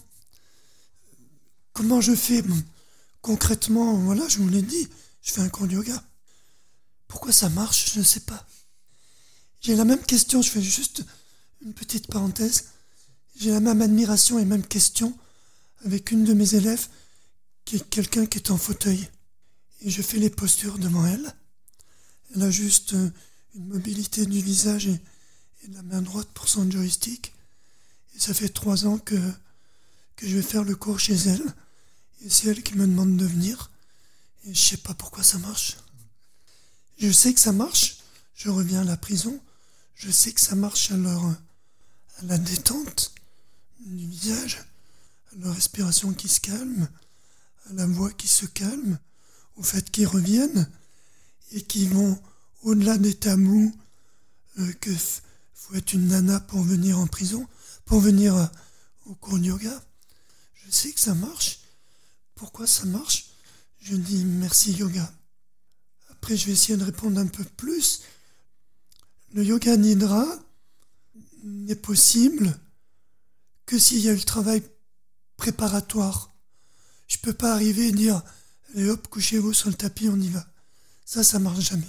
Comment 1.72 2.00
je 2.00 2.14
fais 2.14 2.42
Concrètement, 3.22 3.94
voilà, 3.94 4.28
je 4.28 4.38
vous 4.38 4.48
l'ai 4.48 4.62
dit, 4.62 4.88
je 5.22 5.32
fais 5.32 5.40
un 5.40 5.48
cours 5.48 5.66
de 5.66 5.72
yoga. 5.72 6.02
Pourquoi 7.08 7.32
ça 7.32 7.48
marche, 7.48 7.94
je 7.94 7.98
ne 7.98 8.04
sais 8.04 8.20
pas. 8.20 8.46
J'ai 9.60 9.74
la 9.74 9.84
même 9.84 10.02
question, 10.02 10.42
je 10.42 10.50
fais 10.50 10.62
juste 10.62 11.04
une 11.64 11.74
petite 11.74 12.06
parenthèse. 12.06 12.66
J'ai 13.36 13.50
la 13.50 13.60
même 13.60 13.82
admiration 13.82 14.38
et 14.38 14.44
même 14.44 14.66
question 14.66 15.16
avec 15.84 16.10
une 16.10 16.24
de 16.24 16.34
mes 16.34 16.54
élèves 16.54 16.88
qui 17.64 17.76
est 17.76 17.88
quelqu'un 17.88 18.26
qui 18.26 18.38
est 18.38 18.50
en 18.50 18.58
fauteuil. 18.58 19.08
Et 19.82 19.90
je 19.90 20.02
fais 20.02 20.18
les 20.18 20.30
postures 20.30 20.78
devant 20.78 21.06
elle. 21.06 21.34
Elle 22.34 22.42
a 22.42 22.50
juste 22.50 22.94
euh, 22.94 23.10
une 23.54 23.68
mobilité 23.68 24.26
du 24.26 24.40
visage 24.40 24.86
et, 24.86 25.00
la 25.72 25.82
main 25.82 26.02
droite 26.02 26.28
pour 26.32 26.48
son 26.48 26.70
joystick. 26.70 27.32
Et 28.14 28.18
ça 28.18 28.34
fait 28.34 28.48
trois 28.48 28.86
ans 28.86 28.98
que, 28.98 29.14
que 30.16 30.26
je 30.26 30.36
vais 30.36 30.42
faire 30.42 30.64
le 30.64 30.74
cours 30.74 30.98
chez 30.98 31.14
elle. 31.14 31.54
Et 32.22 32.30
c'est 32.30 32.48
elle 32.48 32.62
qui 32.62 32.74
me 32.74 32.86
demande 32.86 33.16
de 33.16 33.26
venir. 33.26 33.70
Et 34.46 34.54
je 34.54 34.60
sais 34.60 34.76
pas 34.78 34.94
pourquoi 34.94 35.22
ça 35.22 35.38
marche. 35.38 35.76
Je 36.98 37.10
sais 37.10 37.34
que 37.34 37.40
ça 37.40 37.52
marche. 37.52 37.98
Je 38.34 38.48
reviens 38.48 38.80
à 38.80 38.84
la 38.84 38.96
prison. 38.96 39.38
Je 39.94 40.10
sais 40.10 40.32
que 40.32 40.40
ça 40.40 40.54
marche 40.54 40.90
à 40.90 40.96
leur, 40.96 41.22
à 42.18 42.24
la 42.24 42.38
détente 42.38 43.12
du 43.80 44.06
visage, 44.06 44.64
à 45.32 45.36
leur 45.36 45.54
respiration 45.54 46.12
qui 46.12 46.28
se 46.28 46.40
calme, 46.40 46.88
à 47.68 47.72
la 47.72 47.86
voix 47.86 48.12
qui 48.12 48.28
se 48.28 48.46
calme, 48.46 48.98
au 49.56 49.62
fait 49.62 49.90
qu'ils 49.90 50.06
reviennent 50.06 50.70
et 51.52 51.62
qui 51.62 51.86
vont 51.86 52.20
au-delà 52.62 52.98
des 52.98 53.14
tabous 53.14 53.74
euh, 54.58 54.72
que 54.80 54.90
faut 55.54 55.74
être 55.74 55.92
une 55.92 56.08
nana 56.08 56.40
pour 56.40 56.62
venir 56.62 56.98
en 56.98 57.06
prison, 57.06 57.46
pour 57.84 58.00
venir 58.00 58.36
euh, 58.36 58.46
au 59.06 59.14
cours 59.14 59.38
de 59.38 59.44
yoga. 59.44 59.82
Je 60.54 60.70
sais 60.70 60.92
que 60.92 61.00
ça 61.00 61.14
marche. 61.14 61.60
Pourquoi 62.34 62.66
ça 62.66 62.84
marche? 62.84 63.26
Je 63.80 63.96
dis 63.96 64.24
merci 64.24 64.72
yoga. 64.72 65.12
Après, 66.10 66.36
je 66.36 66.46
vais 66.46 66.52
essayer 66.52 66.76
de 66.76 66.84
répondre 66.84 67.20
un 67.20 67.26
peu 67.26 67.44
plus. 67.44 68.02
Le 69.32 69.44
yoga 69.44 69.76
nidra 69.76 70.26
n'est 71.44 71.74
possible 71.74 72.58
que 73.66 73.78
s'il 73.78 74.00
y 74.00 74.08
a 74.08 74.12
eu 74.12 74.16
le 74.16 74.22
travail 74.22 74.62
préparatoire. 75.36 76.30
Je 77.06 77.18
peux 77.18 77.32
pas 77.32 77.52
arriver 77.52 77.88
et 77.88 77.92
dire 77.92 78.22
et 78.74 78.88
hop, 78.88 79.08
couchez-vous 79.08 79.52
sur 79.52 79.68
le 79.68 79.74
tapis, 79.74 80.08
on 80.08 80.20
y 80.20 80.28
va. 80.28 80.46
Ça, 81.04 81.24
ça 81.24 81.38
marche 81.38 81.70
jamais. 81.70 81.88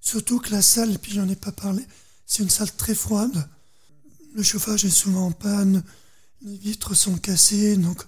Surtout 0.00 0.38
que 0.38 0.50
la 0.50 0.62
salle, 0.62 0.92
et 0.92 0.98
puis 0.98 1.12
j'en 1.12 1.28
ai 1.28 1.36
pas 1.36 1.52
parlé, 1.52 1.84
c'est 2.26 2.42
une 2.42 2.50
salle 2.50 2.72
très 2.72 2.94
froide. 2.94 3.48
Le 4.34 4.42
chauffage 4.42 4.84
est 4.84 4.90
souvent 4.90 5.26
en 5.26 5.32
panne, 5.32 5.82
les 6.42 6.56
vitres 6.56 6.94
sont 6.94 7.16
cassées, 7.16 7.76
donc 7.76 8.04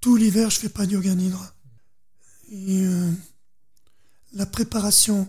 tout 0.00 0.16
l'hiver 0.16 0.50
je 0.50 0.58
fais 0.58 0.68
pas 0.68 0.86
de 0.86 0.92
yoga 0.92 1.14
nidra. 1.14 1.54
Euh, 2.52 3.12
la 4.32 4.46
préparation 4.46 5.28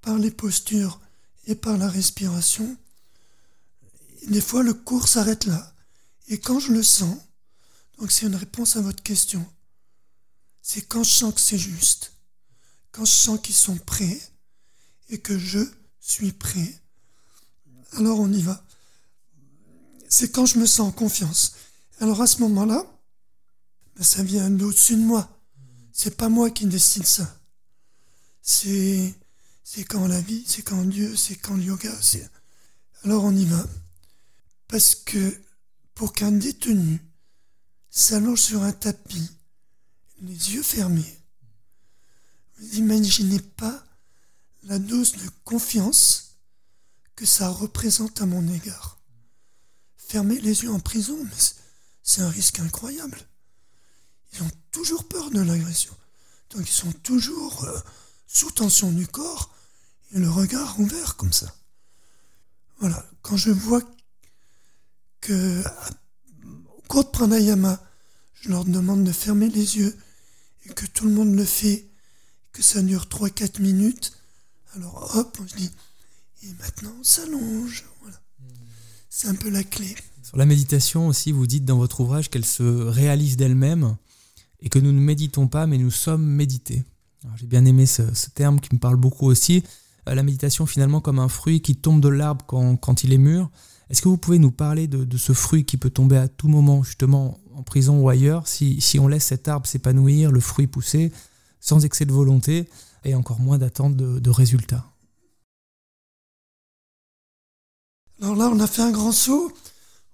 par 0.00 0.18
les 0.18 0.30
postures 0.30 1.00
et 1.46 1.54
par 1.54 1.76
la 1.76 1.88
respiration, 1.88 2.76
des 4.26 4.40
fois 4.40 4.62
le 4.62 4.74
cours 4.74 5.08
s'arrête 5.08 5.46
là. 5.46 5.74
Et 6.28 6.38
quand 6.38 6.60
je 6.60 6.72
le 6.72 6.82
sens, 6.82 7.16
donc 7.98 8.12
c'est 8.12 8.26
une 8.26 8.36
réponse 8.36 8.76
à 8.76 8.80
votre 8.80 9.02
question, 9.02 9.44
c'est 10.62 10.82
quand 10.82 11.02
je 11.02 11.10
sens 11.10 11.34
que 11.34 11.40
c'est 11.40 11.58
juste, 11.58 12.12
quand 12.92 13.04
je 13.04 13.12
sens 13.12 13.40
qu'ils 13.40 13.54
sont 13.54 13.76
prêts 13.76 14.20
et 15.08 15.18
que 15.18 15.38
je 15.38 15.60
suis 16.00 16.32
prêt 16.32 16.80
alors 17.96 18.20
on 18.20 18.32
y 18.32 18.42
va. 18.42 18.62
C'est 20.08 20.30
quand 20.30 20.46
je 20.46 20.58
me 20.58 20.66
sens 20.66 20.88
en 20.88 20.92
confiance. 20.92 21.54
Alors 22.00 22.20
à 22.22 22.26
ce 22.26 22.38
moment-là, 22.40 22.84
ben, 23.96 24.04
ça 24.04 24.22
vient 24.22 24.50
d'au-dessus 24.50 24.96
de 24.96 25.02
moi. 25.02 25.28
C'est 25.92 26.16
pas 26.16 26.28
moi 26.28 26.50
qui 26.50 26.66
décide 26.66 27.06
ça. 27.06 27.36
C'est, 28.42 29.14
c'est 29.64 29.84
quand 29.84 30.06
la 30.06 30.20
vie, 30.20 30.44
c'est 30.46 30.62
quand 30.62 30.84
Dieu, 30.84 31.16
c'est 31.16 31.36
quand 31.36 31.54
le 31.54 31.62
yoga. 31.62 31.92
Alors 33.04 33.24
on 33.24 33.34
y 33.34 33.44
va. 33.44 33.66
Parce 34.70 34.94
que 34.94 35.36
pour 35.96 36.12
qu'un 36.12 36.30
détenu 36.30 37.04
s'allonge 37.90 38.40
sur 38.40 38.62
un 38.62 38.70
tapis, 38.70 39.28
les 40.20 40.54
yeux 40.54 40.62
fermés. 40.62 41.18
Vous 42.56 42.76
imaginez 42.76 43.40
pas 43.40 43.84
la 44.62 44.78
dose 44.78 45.14
de 45.14 45.28
confiance 45.44 46.36
que 47.16 47.26
ça 47.26 47.48
représente 47.48 48.20
à 48.20 48.26
mon 48.26 48.46
égard. 48.46 49.00
Fermer 49.96 50.40
les 50.40 50.62
yeux 50.62 50.70
en 50.70 50.78
prison, 50.78 51.18
c'est 52.04 52.22
un 52.22 52.30
risque 52.30 52.60
incroyable. 52.60 53.18
Ils 54.32 54.42
ont 54.44 54.50
toujours 54.70 55.08
peur 55.08 55.30
de 55.30 55.40
l'agression. 55.40 55.96
Donc 56.50 56.68
ils 56.68 56.72
sont 56.72 56.92
toujours 56.92 57.64
euh, 57.64 57.80
sous 58.28 58.52
tension 58.52 58.92
du 58.92 59.08
corps 59.08 59.52
et 60.12 60.18
le 60.20 60.30
regard 60.30 60.78
ouvert 60.78 61.16
comme 61.16 61.32
ça. 61.32 61.52
Voilà, 62.78 63.04
quand 63.22 63.36
je 63.36 63.50
vois 63.50 63.82
que 65.20 65.62
au 66.76 66.82
cours 66.88 67.04
de 67.04 67.10
pranayama, 67.10 67.80
je 68.34 68.48
leur 68.48 68.64
demande 68.64 69.04
de 69.04 69.12
fermer 69.12 69.48
les 69.48 69.76
yeux 69.76 69.96
et 70.66 70.70
que 70.70 70.86
tout 70.86 71.04
le 71.06 71.12
monde 71.12 71.34
le 71.34 71.44
fait, 71.44 71.88
que 72.52 72.62
ça 72.62 72.82
dure 72.82 73.06
3-4 73.06 73.60
minutes, 73.60 74.12
alors 74.74 75.16
hop, 75.16 75.38
on 75.42 75.48
se 75.48 75.56
dit, 75.56 75.70
et 76.42 76.52
maintenant 76.60 76.92
on 76.98 77.04
s'allonge. 77.04 77.84
Voilà. 78.02 78.20
C'est 79.08 79.28
un 79.28 79.34
peu 79.34 79.50
la 79.50 79.64
clé. 79.64 79.94
Sur 80.22 80.36
la 80.36 80.46
méditation 80.46 81.08
aussi, 81.08 81.32
vous 81.32 81.46
dites 81.46 81.64
dans 81.64 81.78
votre 81.78 82.00
ouvrage 82.00 82.30
qu'elle 82.30 82.44
se 82.44 82.62
réalise 82.62 83.36
d'elle-même 83.36 83.96
et 84.60 84.68
que 84.68 84.78
nous 84.78 84.92
ne 84.92 85.00
méditons 85.00 85.48
pas, 85.48 85.66
mais 85.66 85.78
nous 85.78 85.90
sommes 85.90 86.24
médités. 86.24 86.84
J'ai 87.36 87.46
bien 87.46 87.64
aimé 87.64 87.86
ce, 87.86 88.02
terme 88.34 88.60
qui 88.60 88.74
me 88.74 88.78
parle 88.78 88.96
beaucoup 88.96 89.26
aussi. 89.26 89.62
Euh, 90.08 90.14
la 90.14 90.22
méditation 90.22 90.66
finalement 90.66 91.00
comme 91.00 91.18
un 91.18 91.28
fruit 91.28 91.60
qui 91.60 91.76
tombe 91.76 92.00
de 92.00 92.08
l'arbre 92.08 92.44
quand, 92.46 93.04
il 93.04 93.12
est 93.12 93.18
mûr. 93.18 93.50
Est-ce 93.90 94.02
que 94.02 94.08
vous 94.08 94.16
pouvez 94.16 94.38
nous 94.38 94.52
parler 94.52 94.86
de, 94.86 95.16
ce 95.16 95.32
fruit 95.32 95.64
qui 95.64 95.76
peut 95.76 95.90
tomber 95.90 96.16
à 96.16 96.28
tout 96.28 96.46
moment, 96.46 96.82
justement 96.84 97.40
en 97.54 97.62
prison 97.64 98.00
ou 98.00 98.08
ailleurs, 98.08 98.46
si, 98.46 98.98
on 99.00 99.08
laisse 99.08 99.24
cet 99.24 99.48
arbre 99.48 99.66
s'épanouir, 99.66 100.30
le 100.30 100.40
fruit 100.40 100.68
pousser, 100.68 101.12
sans 101.58 101.84
excès 101.84 102.06
de 102.06 102.12
volonté 102.12 102.70
et 103.04 103.14
encore 103.16 103.40
moins 103.40 103.58
d'attente 103.58 103.96
de, 103.96 104.30
résultats? 104.30 104.86
Alors 108.22 108.36
là, 108.36 108.48
on 108.52 108.60
a 108.60 108.66
fait 108.66 108.82
un 108.82 108.92
grand 108.92 109.12
saut. 109.12 109.52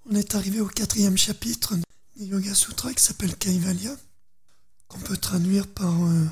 On 0.08 0.14
est 0.14 0.34
arrivé 0.34 0.60
au 0.60 0.68
quatrième 0.68 1.18
chapitre 1.18 1.74
du 2.16 2.24
Yoga 2.24 2.54
Sutra 2.54 2.94
qui 2.94 3.02
s'appelle 3.02 3.36
Kaivalya 3.36 3.94
qu'on 4.88 5.00
peut 5.00 5.16
traduire 5.16 5.66
par 5.66 5.92
euh, 6.04 6.24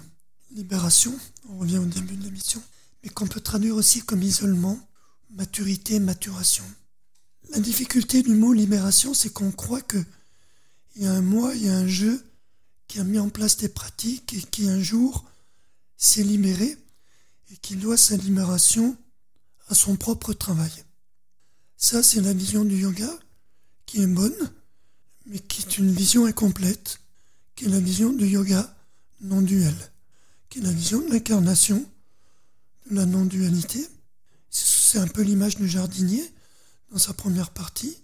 libération, 0.53 1.12
on 1.51 1.59
revient 1.59 1.78
au 1.78 1.86
début 1.86 2.14
de 2.14 2.22
l'émission, 2.22 2.62
mais 3.03 3.11
qu'on 3.11 3.26
peut 3.26 3.40
traduire 3.40 3.74
aussi 3.74 4.03
comme 4.03 4.22
isolement, 4.22 4.78
maturité, 5.30 5.99
maturation. 5.99 6.64
La 7.51 7.61
difficulté 7.61 8.22
du 8.22 8.34
mot 8.34 8.53
libération, 8.53 9.14
c'est 9.14 9.32
qu'on 9.32 9.53
croit 9.53 9.82
que 9.82 10.03
il 10.97 11.03
y 11.03 11.07
a 11.07 11.12
un 11.12 11.22
moi, 11.22 11.55
il 11.55 11.66
y 11.66 11.68
a 11.68 11.76
un 11.76 11.86
jeu 11.86 12.24
qui 12.86 13.01
a 13.01 13.05
mis 13.05 13.18
en 13.18 13.28
place 13.28 13.57
des 13.57 13.68
pratiques 13.68 14.34
et 14.34 14.40
qui 14.40 14.68
un 14.68 14.80
jour 14.80 15.24
s'est 15.97 16.22
libéré 16.22 16.76
et 17.51 17.57
qui 17.57 17.76
doit 17.76 17.97
sa 17.97 18.16
libération 18.16 18.97
à 19.68 19.74
son 19.74 19.97
propre 19.97 20.32
travail. 20.32 20.84
Ça, 21.76 22.03
c'est 22.03 22.20
la 22.20 22.32
vision 22.32 22.64
du 22.64 22.76
yoga 22.76 23.11
qui 23.86 24.03
est 24.03 24.07
bonne, 24.07 24.53
mais 25.26 25.38
qui 25.38 25.62
est 25.62 25.78
une 25.78 25.92
vision 25.92 26.26
incomplète 26.26 27.01
qui 27.55 27.66
est 27.66 27.68
la 27.68 27.80
vision 27.80 28.12
du 28.12 28.26
yoga 28.26 28.74
non 29.20 29.40
duel, 29.40 29.74
qui 30.49 30.59
est 30.59 30.62
la 30.62 30.72
vision 30.72 31.01
de 31.01 31.12
l'incarnation 31.12 31.84
de 32.90 32.97
la 32.97 33.07
non-dualité. 33.07 33.86
C'est 34.51 34.99
un 34.99 35.07
peu 35.07 35.22
l'image 35.22 35.57
du 35.57 35.68
jardinier 35.68 36.24
sa 36.99 37.14
première 37.14 37.51
partie, 37.51 37.97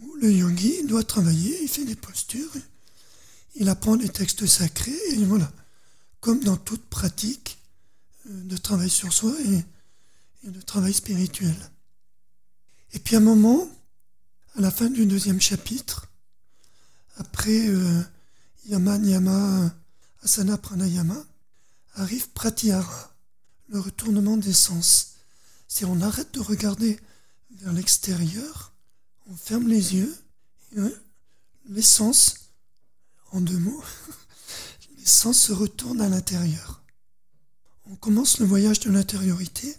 où 0.00 0.14
le 0.16 0.32
yogi 0.32 0.84
doit 0.84 1.04
travailler, 1.04 1.62
il 1.62 1.68
fait 1.68 1.84
des 1.84 1.96
postures, 1.96 2.52
il 3.54 3.68
apprend 3.68 3.96
des 3.96 4.08
textes 4.08 4.46
sacrés, 4.46 4.98
et 5.10 5.24
voilà, 5.24 5.50
comme 6.20 6.42
dans 6.42 6.56
toute 6.56 6.84
pratique 6.84 7.58
euh, 8.28 8.42
de 8.44 8.56
travail 8.56 8.90
sur 8.90 9.12
soi 9.12 9.34
et, 9.40 9.64
de 10.48 10.60
travail 10.60 10.94
spirituel. 10.94 11.54
Et 12.92 12.98
puis 12.98 13.16
à 13.16 13.18
un 13.18 13.22
moment, 13.22 13.68
à 14.54 14.60
la 14.60 14.70
fin 14.70 14.88
du 14.88 15.04
deuxième 15.04 15.40
chapitre, 15.40 16.06
après 17.16 17.68
euh, 17.68 18.02
Yama 18.66 18.98
Niyama 18.98 19.74
Asana 20.22 20.56
Pranayama, 20.58 21.16
arrive 21.94 22.28
Pratyahara, 22.30 23.14
le 23.68 23.80
retournement 23.80 24.36
des 24.36 24.52
sens. 24.52 25.14
Si 25.66 25.84
on 25.84 26.00
arrête 26.00 26.32
de 26.34 26.40
regarder 26.40 26.98
vers 27.58 27.72
l'extérieur, 27.72 28.72
on 29.26 29.36
ferme 29.36 29.68
les 29.68 29.94
yeux, 29.94 30.16
et 30.76 30.80
les 31.68 31.82
sens, 31.82 32.52
en 33.32 33.40
deux 33.40 33.58
mots, 33.58 33.82
les 34.98 35.06
sens 35.06 35.38
se 35.38 35.52
retournent 35.52 36.00
à 36.00 36.08
l'intérieur. 36.08 36.82
On 37.86 37.96
commence 37.96 38.38
le 38.38 38.46
voyage 38.46 38.80
de 38.80 38.90
l'intériorité. 38.90 39.74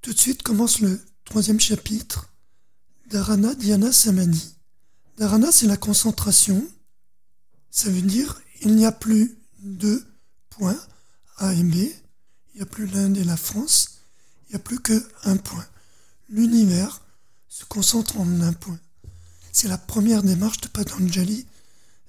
Tout 0.00 0.12
de 0.12 0.18
suite 0.18 0.42
commence 0.42 0.80
le 0.80 1.00
troisième 1.24 1.60
chapitre, 1.60 2.30
Dharana 3.06 3.54
Dhyana 3.54 3.92
Samadhi. 3.92 4.54
Dharana, 5.18 5.52
c'est 5.52 5.66
la 5.66 5.76
concentration, 5.76 6.66
ça 7.70 7.90
veut 7.90 8.02
dire 8.02 8.40
il 8.62 8.74
n'y 8.76 8.86
a 8.86 8.92
plus 8.92 9.38
deux 9.60 10.04
points 10.50 10.78
A 11.36 11.52
et 11.52 11.62
B, 11.62 11.74
il 11.74 12.56
n'y 12.56 12.62
a 12.62 12.66
plus 12.66 12.86
l'Inde 12.86 13.16
et 13.16 13.24
la 13.24 13.36
France, 13.36 14.00
il 14.46 14.52
n'y 14.52 14.56
a 14.56 14.58
plus 14.58 14.80
qu'un 14.80 15.36
point. 15.36 15.66
L'univers 16.28 17.03
se 17.54 17.64
concentre 17.66 18.18
en 18.18 18.40
un 18.40 18.52
point. 18.52 18.80
C'est 19.52 19.68
la 19.68 19.78
première 19.78 20.24
démarche 20.24 20.60
de 20.60 20.66
Patanjali 20.66 21.46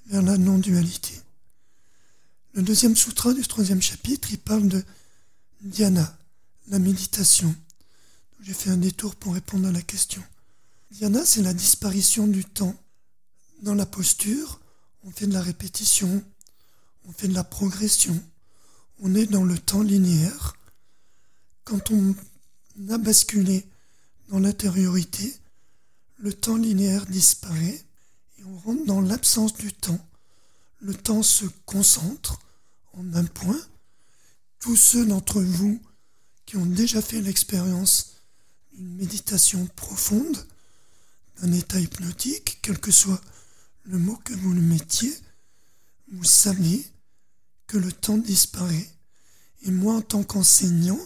vers 0.08 0.24
la 0.24 0.39
non-dualité. 0.39 1.14
Le 2.54 2.64
deuxième 2.64 2.96
sutra 2.96 3.32
du 3.32 3.43
troisième 3.43 3.82
chapitre, 3.82 4.30
il 4.32 4.39
parle 4.39 4.68
de 4.68 4.84
dhyana, 5.62 6.18
la 6.70 6.80
méditation. 6.80 7.56
J'ai 8.41 8.54
fait 8.56 8.72
un 8.72 8.78
détour 8.78 9.16
pour 9.16 9.36
répondre 9.36 9.68
à 9.68 9.72
la 9.72 9.84
question. 9.84 10.24
Dhyana, 10.89 11.24
c'est 11.24 11.43
la 11.43 11.54
disparition 11.54 12.26
du 12.26 12.43
temps 12.43 12.76
dans 13.62 13.76
la 13.76 13.86
posture 13.86 14.60
on 15.04 15.12
fait 15.12 15.28
de 15.28 15.34
la 15.34 15.41
répétition, 15.41 16.24
on 17.08 17.12
fait 17.12 17.28
de 17.28 17.36
la 17.36 17.43
progression, 17.43 18.20
on 19.00 19.14
est 19.14 19.28
dans 19.28 19.43
le 19.43 19.56
temps 19.56 19.84
linéaire. 19.84 20.56
Quand 21.64 21.91
on 21.91 22.16
a 22.89 22.98
basculé 22.98 23.68
dans 24.30 24.40
l'intériorité, 24.40 25.36
le 26.18 26.34
temps 26.34 26.58
linéaire 26.58 27.06
disparaît 27.06 27.84
et 28.38 28.44
on 28.46 28.58
rentre 28.60 28.86
dans 28.86 29.02
l'absence 29.02 29.54
du 29.54 29.74
temps. 29.74 30.00
Le 30.80 30.94
temps 30.94 31.24
se 31.24 31.46
concentre 31.66 32.40
en 32.94 33.14
un 33.14 33.26
point. 33.26 33.60
Tous 34.60 34.76
ceux 34.76 35.06
d'entre 35.06 35.42
vous 35.42 35.82
qui 36.46 36.58
ont 36.58 36.66
déjà 36.66 37.02
fait 37.02 37.22
l'expérience 37.22 38.16
d'une 38.74 38.96
méditation 38.96 39.68
profonde, 39.76 40.48
d'un 41.42 41.52
état 41.52 41.80
hypnotique, 41.80 42.60
quel 42.62 42.80
que 42.80 42.92
soit 42.92 43.22
le 43.84 43.98
mot 43.98 44.16
que 44.24 44.34
vous 44.34 44.54
le 44.54 44.62
mettiez, 44.62 45.14
vous 46.12 46.24
savez 46.24 46.86
que 47.68 47.78
le 47.78 47.92
temps 47.92 48.18
disparaît. 48.18 48.90
Et 49.64 49.72
moi, 49.72 49.96
en 49.96 50.02
tant 50.02 50.24
qu'enseignant, 50.24 51.00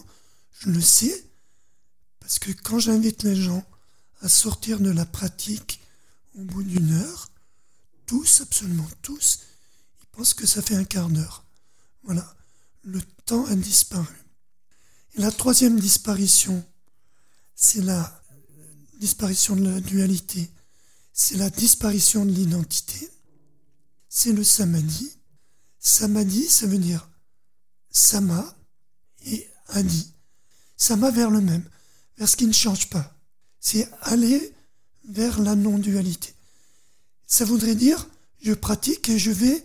je 0.52 0.70
le 0.70 0.80
sais, 0.80 1.29
parce 2.30 2.38
que 2.38 2.52
quand 2.52 2.78
j'invite 2.78 3.24
les 3.24 3.34
gens 3.34 3.64
à 4.20 4.28
sortir 4.28 4.78
de 4.78 4.90
la 4.90 5.04
pratique 5.04 5.80
au 6.38 6.44
bout 6.44 6.62
d'une 6.62 6.92
heure, 6.92 7.28
tous, 8.06 8.42
absolument 8.42 8.88
tous, 9.02 9.40
ils 10.00 10.06
pensent 10.12 10.34
que 10.34 10.46
ça 10.46 10.62
fait 10.62 10.76
un 10.76 10.84
quart 10.84 11.08
d'heure. 11.08 11.44
Voilà, 12.04 12.32
le 12.84 13.02
temps 13.26 13.46
a 13.46 13.56
disparu. 13.56 14.14
Et 15.16 15.20
la 15.20 15.32
troisième 15.32 15.80
disparition, 15.80 16.64
c'est 17.56 17.82
la 17.82 18.22
disparition 19.00 19.56
de 19.56 19.68
la 19.68 19.80
dualité 19.80 20.52
c'est 21.12 21.36
la 21.36 21.50
disparition 21.50 22.24
de 22.24 22.30
l'identité, 22.30 23.10
c'est 24.08 24.32
le 24.32 24.44
samadhi. 24.44 25.12
Samadhi, 25.80 26.48
ça 26.48 26.66
veut 26.68 26.78
dire 26.78 27.10
sama 27.90 28.56
et 29.26 29.50
adi. 29.70 30.14
Sama 30.76 31.10
vers 31.10 31.30
le 31.30 31.40
même, 31.40 31.68
vers 32.20 32.28
ce 32.28 32.36
qui 32.36 32.46
ne 32.46 32.52
change 32.52 32.90
pas. 32.90 33.16
C'est 33.60 33.88
aller 34.02 34.54
vers 35.08 35.40
la 35.40 35.56
non-dualité. 35.56 36.34
Ça 37.26 37.46
voudrait 37.46 37.74
dire, 37.74 38.06
je 38.42 38.52
pratique 38.52 39.08
et 39.08 39.18
je 39.18 39.30
vais 39.30 39.64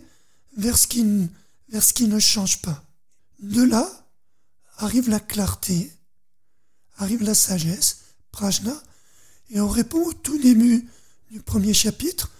vers 0.56 0.78
ce 0.78 0.86
qui, 0.86 1.04
ne 1.04 2.18
change 2.18 2.62
pas. 2.62 2.82
De 3.40 3.62
là 3.62 3.86
arrive 4.78 5.10
la 5.10 5.20
clarté, 5.20 5.92
arrive 6.96 7.22
la 7.22 7.34
sagesse, 7.34 7.98
prajna, 8.32 8.82
et 9.50 9.60
on 9.60 9.68
répond 9.68 10.02
au 10.02 10.14
tout 10.14 10.38
début 10.38 10.88
du 11.30 11.42
premier 11.42 11.74
chapitre, 11.74 12.30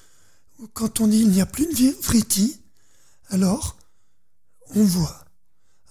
où 0.59 0.67
quand 0.67 1.01
on 1.01 1.09
dit 1.09 1.21
il 1.21 1.29
n'y 1.29 1.43
a 1.43 1.47
plus 1.47 1.67
de 1.67 1.91
vritti, 2.03 2.59
alors 3.29 3.77
on 4.75 4.83
voit. 4.83 5.27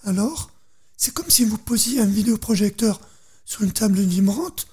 Alors, 0.02 0.50
c'est 0.96 1.14
comme 1.14 1.30
si 1.30 1.44
vous 1.44 1.58
posiez 1.58 2.00
un 2.00 2.06
vidéoprojecteur 2.06 3.00
sur 3.46 3.62
une 3.62 3.72
table 3.72 4.00
vibrante, 4.00 4.66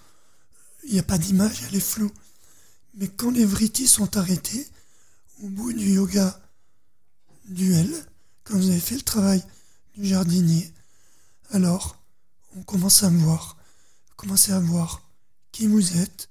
il 0.83 0.93
n'y 0.93 0.99
a 0.99 1.03
pas 1.03 1.17
d'image, 1.17 1.63
elle 1.63 1.75
est 1.75 1.79
floue. 1.79 2.11
Mais 2.95 3.07
quand 3.07 3.31
les 3.31 3.45
vrittis 3.45 3.87
sont 3.87 4.17
arrêtés, 4.17 4.67
au 5.41 5.47
bout 5.47 5.71
du 5.71 5.93
yoga 5.93 6.41
duel, 7.45 7.89
quand 8.43 8.57
vous 8.57 8.69
avez 8.69 8.79
fait 8.79 8.95
le 8.95 9.01
travail 9.01 9.43
du 9.95 10.07
jardinier, 10.07 10.73
alors 11.51 12.03
on 12.55 12.63
commence 12.63 13.03
à 13.03 13.09
voir, 13.09 13.57
commencez 14.15 14.51
à 14.51 14.59
voir 14.59 15.01
qui 15.51 15.67
vous 15.67 15.97
êtes, 15.97 16.29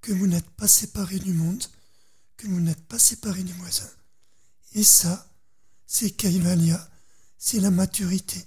que 0.00 0.12
vous 0.12 0.26
n'êtes 0.26 0.50
pas 0.50 0.68
séparé 0.68 1.18
du 1.18 1.32
monde, 1.32 1.64
que 2.36 2.48
vous 2.48 2.60
n'êtes 2.60 2.84
pas 2.86 2.98
séparé 2.98 3.44
du 3.44 3.52
voisin. 3.52 3.88
Et 4.74 4.82
ça, 4.82 5.30
c'est 5.86 6.10
Kaivalya, 6.10 6.90
c'est 7.38 7.60
la 7.60 7.70
maturité. 7.70 8.44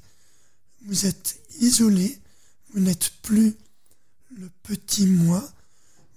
Vous 0.85 1.05
êtes 1.05 1.39
isolé, 1.59 2.19
vous 2.75 2.81
n'êtes 2.81 3.09
plus 3.21 3.55
le 4.35 4.49
petit 4.63 5.05
moi, 5.05 5.41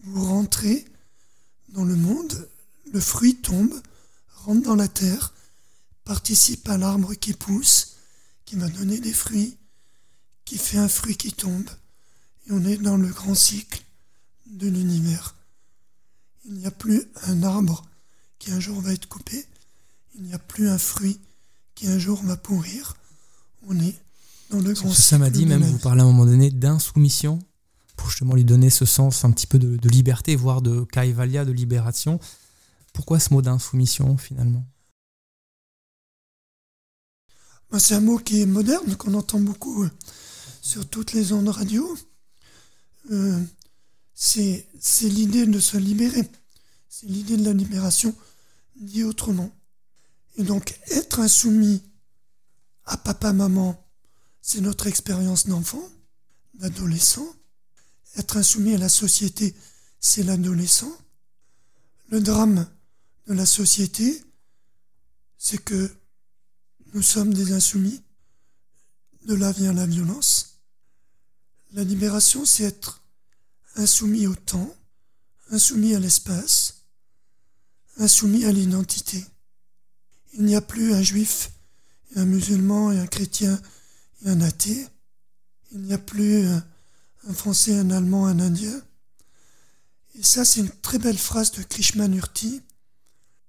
vous 0.02 0.24
rentrez 0.24 0.84
dans 1.68 1.84
le 1.84 1.94
monde, 1.94 2.48
le 2.92 2.98
fruit 2.98 3.36
tombe, 3.36 3.80
rentre 4.34 4.62
dans 4.62 4.74
la 4.74 4.88
terre, 4.88 5.32
participe 6.02 6.68
à 6.68 6.76
l'arbre 6.76 7.14
qui 7.14 7.32
pousse, 7.32 7.94
qui 8.44 8.56
va 8.56 8.68
donner 8.68 8.98
des 8.98 9.12
fruits, 9.12 9.56
qui 10.44 10.58
fait 10.58 10.78
un 10.78 10.88
fruit 10.88 11.16
qui 11.16 11.32
tombe, 11.32 11.70
et 12.46 12.50
on 12.50 12.64
est 12.64 12.78
dans 12.78 12.96
le 12.96 13.08
grand 13.08 13.36
cycle 13.36 13.84
de 14.46 14.66
l'univers. 14.66 15.36
Il 16.44 16.54
n'y 16.54 16.66
a 16.66 16.72
plus 16.72 17.04
un 17.22 17.44
arbre 17.44 17.88
qui 18.40 18.50
un 18.50 18.58
jour 18.58 18.80
va 18.80 18.92
être 18.92 19.06
coupé, 19.06 19.46
il 20.16 20.22
n'y 20.22 20.34
a 20.34 20.40
plus 20.40 20.68
un 20.68 20.78
fruit 20.78 21.20
qui 21.76 21.86
un 21.86 22.00
jour 22.00 22.20
va 22.24 22.36
pourrir. 22.36 22.96
On 23.62 23.78
est 23.78 23.94
dans 24.50 24.60
le 24.60 24.72
grand 24.72 24.92
Ça 24.92 25.18
m'a 25.18 25.30
dit 25.30 25.46
même, 25.46 25.62
vous 25.62 25.78
parlez 25.78 26.00
à 26.00 26.04
un 26.04 26.06
moment 26.06 26.26
donné 26.26 26.50
d'insoumission, 26.50 27.38
pour 27.96 28.10
justement 28.10 28.34
lui 28.34 28.44
donner 28.44 28.70
ce 28.70 28.84
sens 28.84 29.24
un 29.24 29.30
petit 29.30 29.46
peu 29.46 29.58
de, 29.58 29.88
liberté, 29.88 30.36
voire 30.36 30.62
de 30.62 30.84
kaivalya, 30.84 31.44
de 31.44 31.52
libération. 31.52 32.18
Pourquoi 32.92 33.20
ce 33.20 33.34
mot 33.34 33.42
d'insoumission 33.42 34.16
finalement? 34.16 34.64
Bah, 37.70 37.78
C'est 37.78 37.94
un 37.94 38.00
mot 38.00 38.18
qui 38.18 38.40
est 38.40 38.46
moderne, 38.46 38.96
qu'on 38.96 39.14
entend 39.14 39.40
beaucoup 39.40 39.84
euh, 39.84 39.90
sur 40.62 40.88
toutes 40.88 41.12
les 41.12 41.32
ondes 41.32 41.48
radio. 41.48 41.96
Euh, 43.10 43.42
c'est 44.14 44.66
l'idée 45.02 45.46
de 45.46 45.60
se 45.60 45.76
libérer. 45.76 46.28
C'est 46.88 47.06
l'idée 47.06 47.36
de 47.36 47.44
la 47.44 47.52
libération, 47.52 48.14
dit 48.80 49.04
autrement. 49.04 49.50
Et 50.36 50.44
donc, 50.44 50.78
être 50.90 51.20
insoumis 51.20 51.82
à 52.84 52.96
papa, 52.96 53.32
maman, 53.32 53.78
c'est 54.48 54.62
notre 54.62 54.86
expérience 54.86 55.46
d'enfant, 55.46 55.86
d'adolescent. 56.54 57.36
Être 58.16 58.38
insoumis 58.38 58.74
à 58.74 58.78
la 58.78 58.88
société, 58.88 59.54
c'est 60.00 60.22
l'adolescent. 60.22 60.90
Le 62.08 62.22
drame 62.22 62.66
de 63.26 63.34
la 63.34 63.44
société, 63.44 64.24
c'est 65.36 65.62
que 65.62 65.94
nous 66.94 67.02
sommes 67.02 67.34
des 67.34 67.52
insoumis. 67.52 68.02
De 69.26 69.34
là 69.34 69.52
vient 69.52 69.74
la 69.74 69.84
violence. 69.84 70.60
La 71.72 71.84
libération, 71.84 72.46
c'est 72.46 72.64
être 72.64 73.02
insoumis 73.76 74.26
au 74.26 74.34
temps, 74.34 74.74
insoumis 75.50 75.94
à 75.94 75.98
l'espace, 75.98 76.84
insoumis 77.98 78.46
à 78.46 78.52
l'identité. 78.52 79.22
Il 80.32 80.44
n'y 80.44 80.56
a 80.56 80.62
plus 80.62 80.94
un 80.94 81.02
juif, 81.02 81.50
un 82.16 82.24
musulman, 82.24 82.92
et 82.92 82.98
un 82.98 83.06
chrétien, 83.06 83.60
et 84.24 84.30
un 84.30 84.40
athée. 84.40 84.86
Il 85.72 85.82
n'y 85.82 85.92
a 85.92 85.98
plus 85.98 86.46
un 86.46 87.34
français, 87.34 87.76
un 87.76 87.90
allemand, 87.90 88.26
un 88.26 88.40
indien. 88.40 88.80
Et 90.14 90.22
ça, 90.22 90.44
c'est 90.44 90.60
une 90.60 90.70
très 90.70 90.98
belle 90.98 91.18
phrase 91.18 91.52
de 91.52 91.62
Krishnamurti 91.62 92.62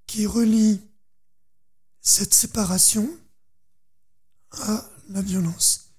qui 0.06 0.26
relie 0.26 0.82
cette 2.02 2.34
séparation 2.34 3.10
à 4.52 4.90
la 5.10 5.22
violence. 5.22 5.92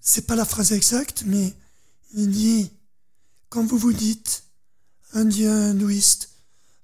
C'est 0.00 0.26
pas 0.26 0.36
la 0.36 0.44
phrase 0.44 0.72
exacte, 0.72 1.24
mais 1.26 1.54
il 2.14 2.30
dit 2.30 2.70
quand 3.48 3.64
vous 3.64 3.78
vous 3.78 3.92
dites 3.92 4.44
indien, 5.12 5.70
hindouiste, 5.70 6.30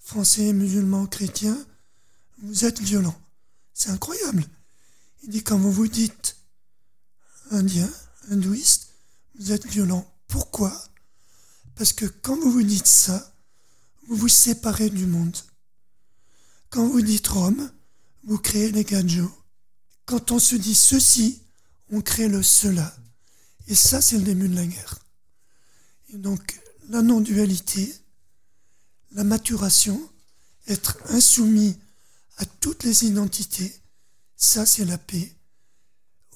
français, 0.00 0.52
musulman, 0.52 1.06
chrétien, 1.06 1.56
vous 2.42 2.64
êtes 2.64 2.80
violent. 2.80 3.18
C'est 3.72 3.90
incroyable. 3.90 4.44
Il 5.22 5.30
dit 5.30 5.42
quand 5.42 5.58
vous 5.58 5.72
vous 5.72 5.88
dites 5.88 6.35
indien, 7.50 7.90
hindouiste, 8.30 8.88
vous 9.38 9.52
êtes 9.52 9.66
violent. 9.66 10.06
Pourquoi? 10.28 10.72
Parce 11.74 11.92
que 11.92 12.06
quand 12.06 12.36
vous 12.36 12.50
vous 12.50 12.62
dites 12.62 12.86
ça, 12.86 13.34
vous 14.08 14.16
vous 14.16 14.28
séparez 14.28 14.90
du 14.90 15.06
monde. 15.06 15.36
Quand 16.70 16.88
vous 16.88 17.02
dites 17.02 17.26
Rome, 17.28 17.70
vous 18.24 18.38
créez 18.38 18.72
les 18.72 18.84
gadgets. 18.84 19.30
Quand 20.04 20.30
on 20.32 20.38
se 20.38 20.56
dit 20.56 20.74
ceci, 20.74 21.42
on 21.90 22.00
crée 22.00 22.28
le 22.28 22.42
cela. 22.42 22.96
Et 23.68 23.74
ça, 23.74 24.00
c'est 24.00 24.18
le 24.18 24.24
début 24.24 24.48
de 24.48 24.54
la 24.54 24.66
guerre. 24.66 24.98
Et 26.12 26.16
donc, 26.16 26.60
la 26.88 27.02
non-dualité, 27.02 27.94
la 29.12 29.24
maturation, 29.24 30.00
être 30.68 30.98
insoumis 31.10 31.76
à 32.38 32.44
toutes 32.44 32.84
les 32.84 33.04
identités, 33.04 33.74
ça, 34.36 34.66
c'est 34.66 34.84
la 34.84 34.98
paix 34.98 35.35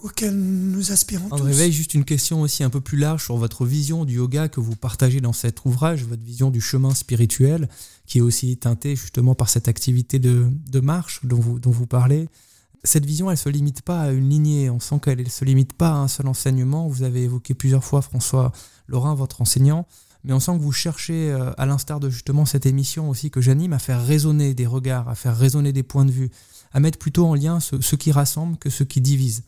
auquel 0.03 0.35
nous 0.35 0.93
aspirons 0.93 1.29
André 1.31 1.53
Veil, 1.53 1.73
juste 1.73 1.95
une 1.95 2.05
question 2.05 2.41
aussi 2.43 2.65
un 2.65 2.71
peu 2.71 2.81
plus 2.81 2.99
large 2.99 3.25
sur 3.25 3.37
votre 3.37 3.65
vision 3.65 4.05
du 4.05 4.17
yoga 4.17 4.49
que 4.49 4.61
vous 4.61 4.77
partagez 4.77 5.21
dans 5.21 5.33
cet 5.33 5.65
ouvrage, 5.65 6.05
votre 6.05 6.23
vision 6.23 6.51
du 6.51 6.61
chemin 6.61 6.95
spirituel, 6.95 7.69
qui 8.07 8.19
est 8.19 8.23
aussi 8.23 8.57
teintée 8.57 8.97
justement 8.97 9.35
par 9.35 9.49
cette 9.49 9.69
activité 9.69 10.19
de, 10.19 10.49
de 10.71 10.81
marche 10.81 11.21
dont 11.25 11.39
vous, 11.39 11.59
dont 11.59 11.71
vous 11.71 11.87
parlez. 11.87 12.29
Cette 12.83 13.05
vision, 13.05 13.31
elle 13.31 13.35
ne 13.35 13.41
se 13.41 13.49
limite 13.51 13.83
pas 13.83 14.01
à 14.01 14.11
une 14.11 14.29
lignée, 14.29 14.71
on 14.71 14.81
sent 14.81 15.01
qu'elle 15.05 15.23
ne 15.23 15.29
se 15.29 15.45
limite 15.45 15.75
pas 15.75 15.91
à 15.91 15.97
un 15.97 16.09
seul 16.09 16.27
enseignement. 16.27 16.89
Vous 16.89 17.03
avez 17.03 17.25
évoqué 17.25 17.53
plusieurs 17.53 17.85
fois 17.85 18.01
François 18.01 18.53
Lorrain, 18.89 19.15
votre 19.15 19.43
enseignant, 19.43 19.87
mais 20.25 20.33
on 20.33 20.41
sent 20.41 20.53
que 20.53 20.63
vous 20.63 20.73
cherchez, 20.73 21.31
euh, 21.31 21.53
à 21.59 21.67
l'instar 21.67 22.01
de 22.01 22.09
justement 22.09 22.47
cette 22.47 22.65
émission 22.65 23.11
aussi 23.11 23.31
que 23.31 23.41
j'anime, 23.41 23.75
à 23.75 23.79
faire 23.79 24.05
résonner 24.05 24.55
des 24.55 24.67
regards, 24.67 25.09
à 25.09 25.15
faire 25.15 25.37
résonner 25.37 25.73
des 25.73 25.83
points 25.83 26.07
de 26.07 26.11
vue, 26.11 26.31
à 26.73 26.81
mettre 26.81 26.99
plutôt 26.99 27.27
en 27.27 27.35
lien 27.35 27.61
ce, 27.61 27.81
ce 27.81 27.97
qui 27.97 28.13
rassemble 28.13 28.57
que 28.57 28.71
ce 28.71 28.83
qui 28.83 29.01
divise. 29.03 29.43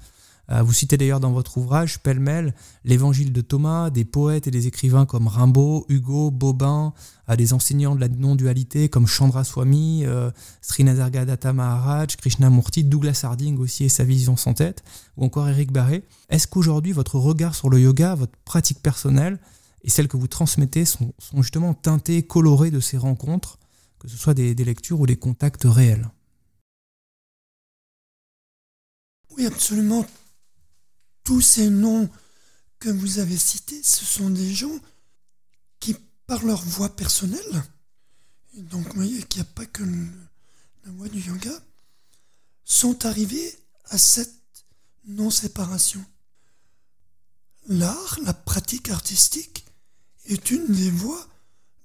Euh, 0.51 0.63
vous 0.63 0.73
citez 0.73 0.97
d'ailleurs 0.97 1.21
dans 1.21 1.33
votre 1.33 1.59
ouvrage, 1.59 2.01
pêle-mêle, 2.01 2.55
l'évangile 2.85 3.33
de 3.33 3.41
Thomas, 3.41 3.91
des 3.91 4.05
poètes 4.05 4.47
et 4.47 4.51
des 4.51 4.67
écrivains 4.67 5.07
comme 5.07 5.29
Rimbaud, 5.29 5.87
Hugo, 5.89 6.31
Bobin, 6.31 6.93
à 7.27 7.37
des 7.37 7.53
enseignants 7.53 7.95
de 7.95 8.01
la 8.01 8.09
non-dualité 8.09 8.89
comme 8.89 9.07
Chandra 9.07 9.45
Swami, 9.45 10.03
euh, 10.05 10.31
Srinazargadatta 10.61 11.53
Maharaj, 11.53 12.17
Krishnamurti, 12.17 12.85
Douglas 12.85 13.21
Harding 13.23 13.59
aussi 13.59 13.85
et 13.85 13.89
sa 13.89 14.05
vision 14.05 14.37
sans 14.37 14.55
tête, 14.55 14.83
ou 15.17 15.25
encore 15.25 15.49
Eric 15.49 15.73
Barré. 15.73 16.03
Est-ce 16.29 16.49
qu'aujourd'hui 16.49 16.93
votre 16.93 17.19
regard 17.19 17.55
sur 17.55 17.71
le 17.71 17.81
yoga, 17.81 18.15
votre 18.15 18.37
pratique 18.45 18.83
personnelle 18.83 19.39
et 19.85 19.91
celle 19.91 20.09
que 20.09 20.17
vous 20.17 20.29
transmettez 20.29 20.85
sont, 20.85 21.13
justement 21.37 21.75
teintées, 21.75 22.23
colorées 22.23 22.71
de 22.71 22.81
ces 22.81 22.99
rencontres, 22.99 23.59
que 24.01 24.09
ce 24.09 24.17
soit 24.17 24.35
des 24.35 24.55
lectures 24.55 25.01
ou 25.01 25.07
des 25.07 25.17
contacts 25.17 25.65
réels? 25.65 26.09
Oui, 29.37 29.47
absolument 29.47 30.05
tous 31.25 31.41
ces 31.41 31.71
noms 31.71 32.09
que 32.79 32.89
vous 32.89 33.19
avez 33.19 33.37
cités, 33.37 33.81
ce 33.83 34.05
sont 34.05 34.31
des 34.31 34.53
gens 34.53 34.79
qui, 35.79 35.97
par 36.27 36.45
leur 36.45 36.63
voie 36.65 36.95
personnelle, 36.97 37.63
et 38.55 38.63
donc 38.63 38.87
vous 38.89 38.95
voyez 38.95 39.23
qu'il 39.23 39.43
n'y 39.43 39.49
a 39.49 39.53
pas 39.53 39.67
que 39.67 39.83
la 39.83 40.93
voie 40.93 41.09
du 41.09 41.21
yoga, 41.21 41.53
sont 42.65 43.07
arrivés 43.07 43.57
à 43.87 43.99
cette 43.99 44.35
non-séparation. 45.07 46.05
L'art, 47.69 48.19
la 48.23 48.35
pratique 48.35 48.91
artistique, 48.91 49.65
est 50.27 50.51
une 50.51 50.67
des 50.67 50.91
voies 50.91 51.29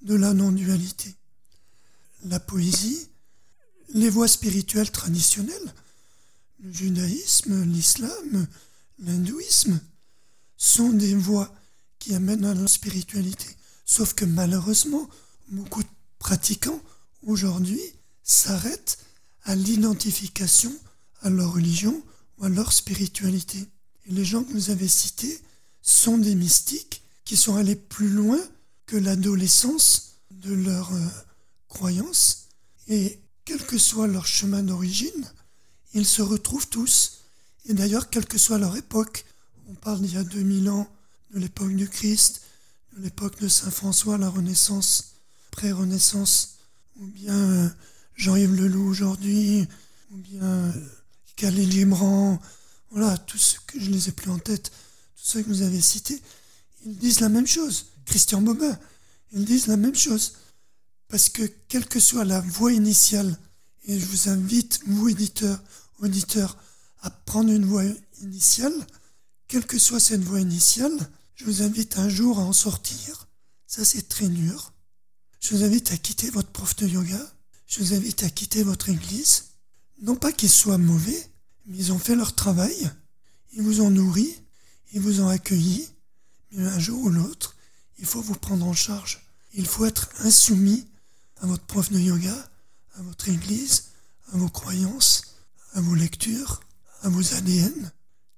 de 0.01 0.15
la 0.15 0.33
non-dualité. 0.33 1.15
La 2.25 2.39
poésie, 2.39 3.07
les 3.89 4.09
voies 4.09 4.27
spirituelles 4.27 4.91
traditionnelles, 4.91 5.73
le 6.59 6.73
judaïsme, 6.73 7.63
l'islam, 7.65 8.47
l'hindouisme 8.99 9.79
sont 10.57 10.89
des 10.89 11.15
voies 11.15 11.53
qui 11.99 12.13
amènent 12.13 12.45
à 12.45 12.53
la 12.53 12.67
spiritualité. 12.67 13.47
Sauf 13.85 14.13
que 14.13 14.25
malheureusement, 14.25 15.07
beaucoup 15.49 15.83
de 15.83 15.89
pratiquants 16.19 16.81
aujourd'hui 17.23 17.81
s'arrêtent 18.23 18.97
à 19.43 19.55
l'identification 19.55 20.73
à 21.21 21.29
leur 21.29 21.53
religion 21.53 22.01
ou 22.37 22.45
à 22.45 22.49
leur 22.49 22.73
spiritualité. 22.73 23.65
Les 24.07 24.25
gens 24.25 24.43
que 24.43 24.53
vous 24.53 24.69
avez 24.69 24.87
cités 24.87 25.39
sont 25.81 26.17
des 26.17 26.35
mystiques 26.35 27.01
qui 27.25 27.37
sont 27.37 27.55
allés 27.55 27.75
plus 27.75 28.09
loin 28.09 28.39
que 28.85 28.97
l'adolescence 28.97 30.19
de 30.31 30.53
leur 30.53 30.93
euh, 30.93 31.07
croyance. 31.67 32.47
Et 32.87 33.19
quel 33.45 33.65
que 33.65 33.77
soit 33.77 34.07
leur 34.07 34.27
chemin 34.27 34.63
d'origine, 34.63 35.31
ils 35.93 36.05
se 36.05 36.21
retrouvent 36.21 36.69
tous 36.69 37.16
et 37.68 37.74
d'ailleurs, 37.74 38.09
quelle 38.09 38.26
que 38.26 38.38
soit 38.38 38.57
leur 38.57 38.76
époque, 38.78 39.26
on 39.70 39.76
parle 39.76 40.01
d'il 40.01 40.13
y 40.13 40.18
a 40.18 40.24
2000 40.24 40.70
ans, 40.70 40.88
de 41.34 41.39
l'époque 41.39 41.76
du 41.76 41.89
Christ, 41.89 42.41
de 42.95 43.03
l'époque 43.03 43.39
de 43.41 43.47
Saint 43.47 43.72
François, 43.72 44.18
la 44.18 44.30
Renaissance, 44.30 45.15
pré-Renaissance, 45.51 46.59
ou 46.99 47.05
bien 47.05 47.36
euh, 47.36 47.70
Jean-Yves 48.15 48.55
Leloup 48.55 48.88
aujourd'hui, 48.88 49.68
ou 50.11 50.18
bien 50.18 50.43
euh, 50.43 50.72
Khalil 51.36 51.72
Gibran, 51.72 52.39
voilà, 52.91 53.18
tous 53.18 53.38
ceux 53.38 53.59
que 53.68 53.80
je 53.80 53.91
les 53.91 54.07
ai 54.07 54.11
plus 54.13 54.32
en 54.32 54.39
tête, 54.39 54.72
tous 55.18 55.24
ceux 55.24 55.43
que 55.43 55.49
vous 55.49 55.61
avez 55.61 55.82
cités, 55.82 56.22
ils 56.86 56.97
disent 56.97 57.20
la 57.20 57.30
même 57.30 57.47
chose. 57.47 57.88
Christian 58.05 58.41
Bobin, 58.41 58.80
ils 59.34 59.43
disent 59.43 59.68
la 59.68 59.76
même 59.76 59.95
chose. 59.95 60.36
Parce 61.09 61.28
que 61.28 61.43
quelle 61.68 61.86
que 61.86 61.99
soit 61.99 62.24
la 62.24 62.39
voix 62.39 62.72
initiale, 62.72 63.38
et 63.86 63.99
je 63.99 64.05
vous 64.05 64.30
invite, 64.30 64.80
vous 64.88 65.09
éditeurs, 65.09 65.61
auditeurs, 65.99 66.57
à 67.01 67.09
prendre 67.09 67.51
une 67.51 67.65
voix 67.65 67.83
initiale, 68.21 68.73
quelle 69.47 69.65
que 69.65 69.79
soit 69.79 69.99
cette 69.99 70.23
voix 70.23 70.41
initiale, 70.41 70.97
je 71.35 71.45
vous 71.45 71.61
invite 71.61 71.97
un 71.97 72.09
jour 72.09 72.39
à 72.39 72.43
en 72.43 72.53
sortir. 72.53 73.27
Ça, 73.67 73.85
c'est 73.85 74.09
très 74.09 74.27
dur. 74.27 74.73
Je 75.39 75.55
vous 75.55 75.63
invite 75.63 75.91
à 75.91 75.97
quitter 75.97 76.29
votre 76.29 76.49
prof 76.49 76.75
de 76.77 76.87
yoga. 76.87 77.19
Je 77.67 77.79
vous 77.79 77.93
invite 77.93 78.23
à 78.23 78.29
quitter 78.29 78.63
votre 78.63 78.89
église. 78.89 79.45
Non 80.01 80.15
pas 80.15 80.31
qu'ils 80.31 80.49
soient 80.49 80.77
mauvais, 80.77 81.29
mais 81.65 81.77
ils 81.77 81.93
ont 81.93 81.99
fait 81.99 82.15
leur 82.15 82.33
travail. 82.33 82.91
Ils 83.53 83.61
vous 83.61 83.81
ont 83.81 83.91
nourri. 83.91 84.35
Ils 84.93 85.01
vous 85.01 85.21
ont 85.21 85.27
accueilli. 85.27 85.87
Mais 86.51 86.65
un 86.65 86.79
jour 86.79 87.01
ou 87.03 87.09
l'autre, 87.09 87.55
il 87.99 88.05
faut 88.05 88.21
vous 88.21 88.35
prendre 88.35 88.65
en 88.65 88.73
charge. 88.73 89.21
Il 89.53 89.65
faut 89.65 89.85
être 89.85 90.09
insoumis 90.19 90.87
à 91.37 91.45
votre 91.45 91.65
prof 91.65 91.91
de 91.91 91.99
yoga, 91.99 92.49
à 92.95 93.01
votre 93.01 93.29
église, 93.29 93.89
à 94.33 94.37
vos 94.37 94.49
croyances, 94.49 95.21
à 95.73 95.81
vos 95.81 95.95
lectures, 95.95 96.61
vos 97.09 97.33
ADN. 97.33 97.91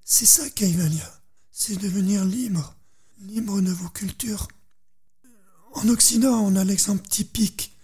C'est 0.04 0.26
ça 0.26 0.50
Kaivalya. 0.50 1.22
C'est 1.52 1.78
devenir 1.78 2.26
libre, 2.26 2.76
libre 3.20 3.62
de 3.62 3.72
vos 3.72 3.90
cultures. 3.90 4.48
En 5.74 5.88
Occident, 5.90 6.40
on 6.40 6.56
a 6.56 6.64
l'exemple 6.64 7.08
typique, 7.08 7.76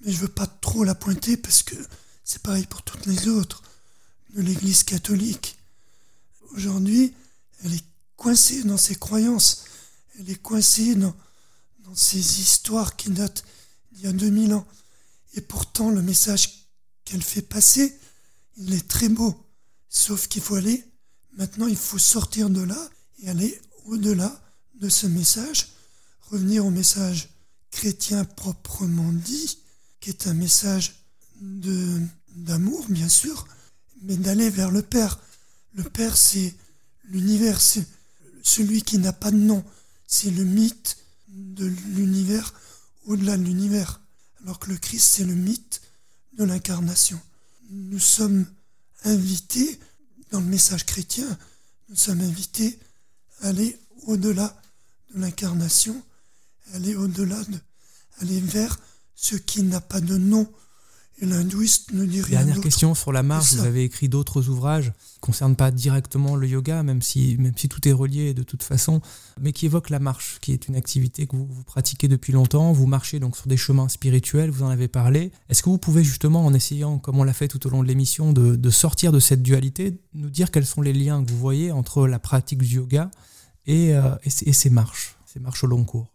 mais 0.00 0.12
je 0.12 0.18
veux 0.18 0.28
pas 0.28 0.46
trop 0.46 0.84
la 0.84 0.94
pointer 0.94 1.36
parce 1.36 1.62
que 1.62 1.76
c'est 2.24 2.42
pareil 2.42 2.66
pour 2.66 2.82
toutes 2.82 3.06
les 3.06 3.28
autres, 3.28 3.62
de 4.34 4.42
l'Église 4.42 4.82
catholique. 4.82 5.58
Aujourd'hui, 6.52 7.14
elle 7.64 7.74
est 7.74 7.84
coincée 8.16 8.64
dans 8.64 8.76
ses 8.76 8.94
croyances, 8.94 9.64
elle 10.18 10.30
est 10.30 10.42
coincée 10.42 10.94
dans, 10.94 11.14
dans 11.80 11.94
ces 11.94 12.40
histoires 12.40 12.96
qui 12.96 13.10
datent 13.10 13.44
d'il 13.92 14.04
y 14.04 14.06
a 14.06 14.12
2000 14.12 14.54
ans. 14.54 14.66
Et 15.34 15.40
pourtant, 15.40 15.90
le 15.90 16.02
message 16.02 16.68
qu'elle 17.04 17.22
fait 17.22 17.42
passer, 17.42 17.98
il 18.56 18.74
est 18.74 18.86
très 18.88 19.08
beau. 19.08 19.34
Sauf 19.94 20.26
qu'il 20.26 20.40
faut 20.40 20.54
aller, 20.54 20.82
maintenant 21.36 21.66
il 21.66 21.76
faut 21.76 21.98
sortir 21.98 22.48
de 22.48 22.62
là 22.62 22.88
et 23.20 23.28
aller 23.28 23.60
au-delà 23.84 24.42
de 24.80 24.88
ce 24.88 25.06
message, 25.06 25.68
revenir 26.30 26.64
au 26.64 26.70
message 26.70 27.28
chrétien 27.70 28.24
proprement 28.24 29.12
dit, 29.12 29.58
qui 30.00 30.08
est 30.08 30.26
un 30.26 30.32
message 30.32 30.94
de, 31.42 32.00
d'amour, 32.34 32.86
bien 32.88 33.08
sûr, 33.08 33.46
mais 34.00 34.16
d'aller 34.16 34.48
vers 34.48 34.70
le 34.70 34.80
Père. 34.80 35.20
Le 35.74 35.84
Père, 35.84 36.16
c'est 36.16 36.54
l'univers, 37.04 37.60
c'est 37.60 37.86
celui 38.42 38.82
qui 38.82 38.96
n'a 38.96 39.12
pas 39.12 39.30
de 39.30 39.36
nom, 39.36 39.62
c'est 40.06 40.30
le 40.30 40.44
mythe 40.44 40.96
de 41.28 41.66
l'univers 41.66 42.54
au-delà 43.04 43.36
de 43.36 43.42
l'univers, 43.42 44.00
alors 44.42 44.58
que 44.58 44.70
le 44.70 44.78
Christ, 44.78 45.16
c'est 45.16 45.24
le 45.24 45.34
mythe 45.34 45.82
de 46.38 46.44
l'incarnation. 46.44 47.20
Nous 47.70 47.98
sommes 47.98 48.46
invités, 49.04 49.78
dans 50.30 50.40
le 50.40 50.46
message 50.46 50.86
chrétien, 50.86 51.26
nous 51.88 51.96
sommes 51.96 52.20
invités 52.20 52.78
à 53.40 53.48
aller 53.48 53.78
au-delà 54.06 54.60
de 55.14 55.20
l'incarnation, 55.20 56.00
aller 56.74 56.94
au-delà 56.94 57.42
de, 57.44 57.58
aller 58.20 58.40
vers 58.40 58.78
ce 59.14 59.36
qui 59.36 59.62
n'a 59.62 59.80
pas 59.80 60.00
de 60.00 60.16
nom. 60.16 60.50
Et 61.20 61.26
l'hindouiste 61.26 61.92
ne 61.92 62.04
dit 62.04 62.20
rien. 62.20 62.38
Dernière 62.38 62.60
question 62.60 62.94
sur 62.94 63.12
la 63.12 63.22
marche. 63.22 63.54
Vous 63.54 63.64
avez 63.64 63.84
écrit 63.84 64.08
d'autres 64.08 64.48
ouvrages 64.48 64.92
qui 64.92 65.18
ne 65.18 65.20
concernent 65.20 65.56
pas 65.56 65.70
directement 65.70 66.34
le 66.34 66.48
yoga, 66.48 66.82
même 66.82 67.00
si, 67.00 67.36
même 67.38 67.56
si 67.56 67.68
tout 67.68 67.86
est 67.86 67.92
relié 67.92 68.34
de 68.34 68.42
toute 68.42 68.62
façon, 68.62 69.00
mais 69.40 69.52
qui 69.52 69.66
évoquent 69.66 69.90
la 69.90 70.00
marche, 70.00 70.38
qui 70.40 70.52
est 70.52 70.66
une 70.66 70.74
activité 70.74 71.26
que 71.26 71.36
vous, 71.36 71.46
vous 71.46 71.62
pratiquez 71.64 72.08
depuis 72.08 72.32
longtemps. 72.32 72.72
Vous 72.72 72.86
marchez 72.86 73.20
donc 73.20 73.36
sur 73.36 73.46
des 73.46 73.56
chemins 73.56 73.88
spirituels, 73.88 74.50
vous 74.50 74.64
en 74.64 74.68
avez 74.68 74.88
parlé. 74.88 75.30
Est-ce 75.48 75.62
que 75.62 75.70
vous 75.70 75.78
pouvez 75.78 76.02
justement, 76.02 76.44
en 76.44 76.54
essayant, 76.54 76.98
comme 76.98 77.18
on 77.18 77.24
l'a 77.24 77.34
fait 77.34 77.48
tout 77.48 77.64
au 77.66 77.70
long 77.70 77.82
de 77.82 77.88
l'émission, 77.88 78.32
de, 78.32 78.56
de 78.56 78.70
sortir 78.70 79.12
de 79.12 79.20
cette 79.20 79.42
dualité, 79.42 80.00
nous 80.14 80.30
dire 80.30 80.50
quels 80.50 80.66
sont 80.66 80.82
les 80.82 80.92
liens 80.92 81.22
que 81.22 81.30
vous 81.30 81.38
voyez 81.38 81.70
entre 81.70 82.08
la 82.08 82.18
pratique 82.18 82.62
du 82.62 82.76
yoga 82.76 83.10
et, 83.66 83.94
euh, 83.94 84.14
et, 84.24 84.52
ces 84.52 84.70
marches, 84.70 85.16
ces 85.26 85.38
marches 85.38 85.62
au 85.62 85.68
long 85.68 85.84
cours? 85.84 86.08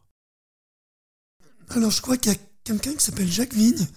Alors 1.69 1.91
je 1.91 2.01
crois 2.01 2.17
qu'il 2.17 2.33
y 2.33 2.35
a 2.35 2.39
quelqu'un 2.63 2.93
qui 2.93 3.03
s'appelle 3.03 3.31
Jacques 3.31 3.53
Vigne, 3.53 3.87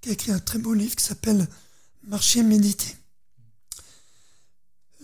qui 0.00 0.08
a 0.08 0.12
écrit 0.12 0.32
un 0.32 0.38
très 0.38 0.58
beau 0.58 0.74
livre 0.74 0.96
qui 0.96 1.04
s'appelle 1.04 1.46
Marcher, 2.02 2.42
méditer. 2.42 2.96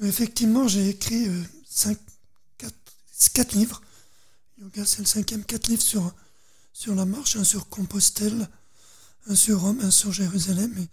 Effectivement, 0.03 0.67
j'ai 0.67 0.89
écrit 0.89 1.29
euh, 1.29 1.43
cinq, 1.69 1.99
quatre, 3.33 3.53
livres. 3.53 3.83
Yoga, 4.59 4.85
c'est 4.85 5.01
le 5.01 5.07
cinquième, 5.07 5.45
quatre 5.45 5.69
livres 5.69 5.83
sur, 5.83 6.15
sur 6.73 6.95
la 6.95 7.05
marche, 7.05 7.37
un 7.37 7.45
sur 7.45 7.69
Compostelle, 7.69 8.49
un 9.27 9.35
sur 9.35 9.61
Rome, 9.61 9.81
un 9.83 9.91
sur 9.91 10.13
Jérusalem, 10.13 10.75
et 10.79 10.89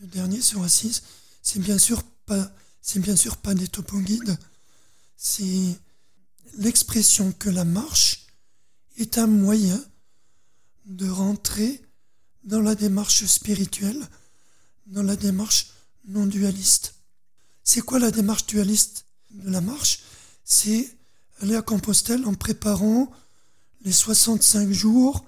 le 0.00 0.06
dernier 0.06 0.40
sur 0.40 0.62
Assise. 0.62 1.02
C'est 1.42 1.58
bien 1.58 1.78
sûr 1.78 2.02
pas, 2.26 2.50
c'est 2.80 3.00
bien 3.00 3.16
sûr 3.16 3.36
pas 3.38 3.54
des 3.54 3.68
topo-guides. 3.68 4.36
C'est 5.16 5.78
l'expression 6.58 7.32
que 7.32 7.48
la 7.48 7.64
marche 7.64 8.26
est 8.96 9.18
un 9.18 9.26
moyen 9.26 9.82
de 10.86 11.08
rentrer 11.08 11.82
dans 12.44 12.60
la 12.60 12.74
démarche 12.74 13.24
spirituelle, 13.26 14.00
dans 14.86 15.02
la 15.02 15.16
démarche 15.16 15.68
non 16.06 16.26
dualiste. 16.26 16.94
C'est 17.64 17.80
quoi 17.80 17.98
la 17.98 18.10
démarche 18.10 18.46
dualiste 18.46 19.04
de 19.30 19.50
la 19.50 19.60
marche? 19.60 20.00
C'est 20.44 20.96
aller 21.40 21.56
à 21.56 21.62
Compostelle 21.62 22.26
en 22.26 22.34
préparant 22.34 23.10
les 23.84 23.92
65 23.92 24.70
jours, 24.70 25.24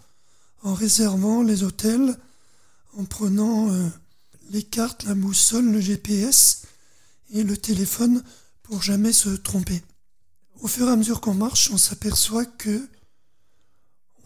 en 0.62 0.75
réservant 0.75 1.43
les 1.43 1.62
hôtels, 1.62 2.17
en 2.97 3.05
prenant 3.05 3.73
euh, 3.73 3.89
les 4.51 4.62
cartes, 4.62 5.05
la 5.05 5.15
boussole, 5.15 5.71
le 5.71 5.81
GPS 5.81 6.62
et 7.31 7.43
le 7.43 7.57
téléphone 7.57 8.23
pour 8.62 8.83
jamais 8.83 9.12
se 9.12 9.31
tromper. 9.31 9.83
Au 10.61 10.69
fur 10.69 10.89
et 10.89 10.93
à 10.93 10.97
mesure 10.97 11.21
qu'on 11.21 11.35
marche, 11.35 11.71
on 11.71 11.77
s'aperçoit 11.77 12.47
que 12.47 12.89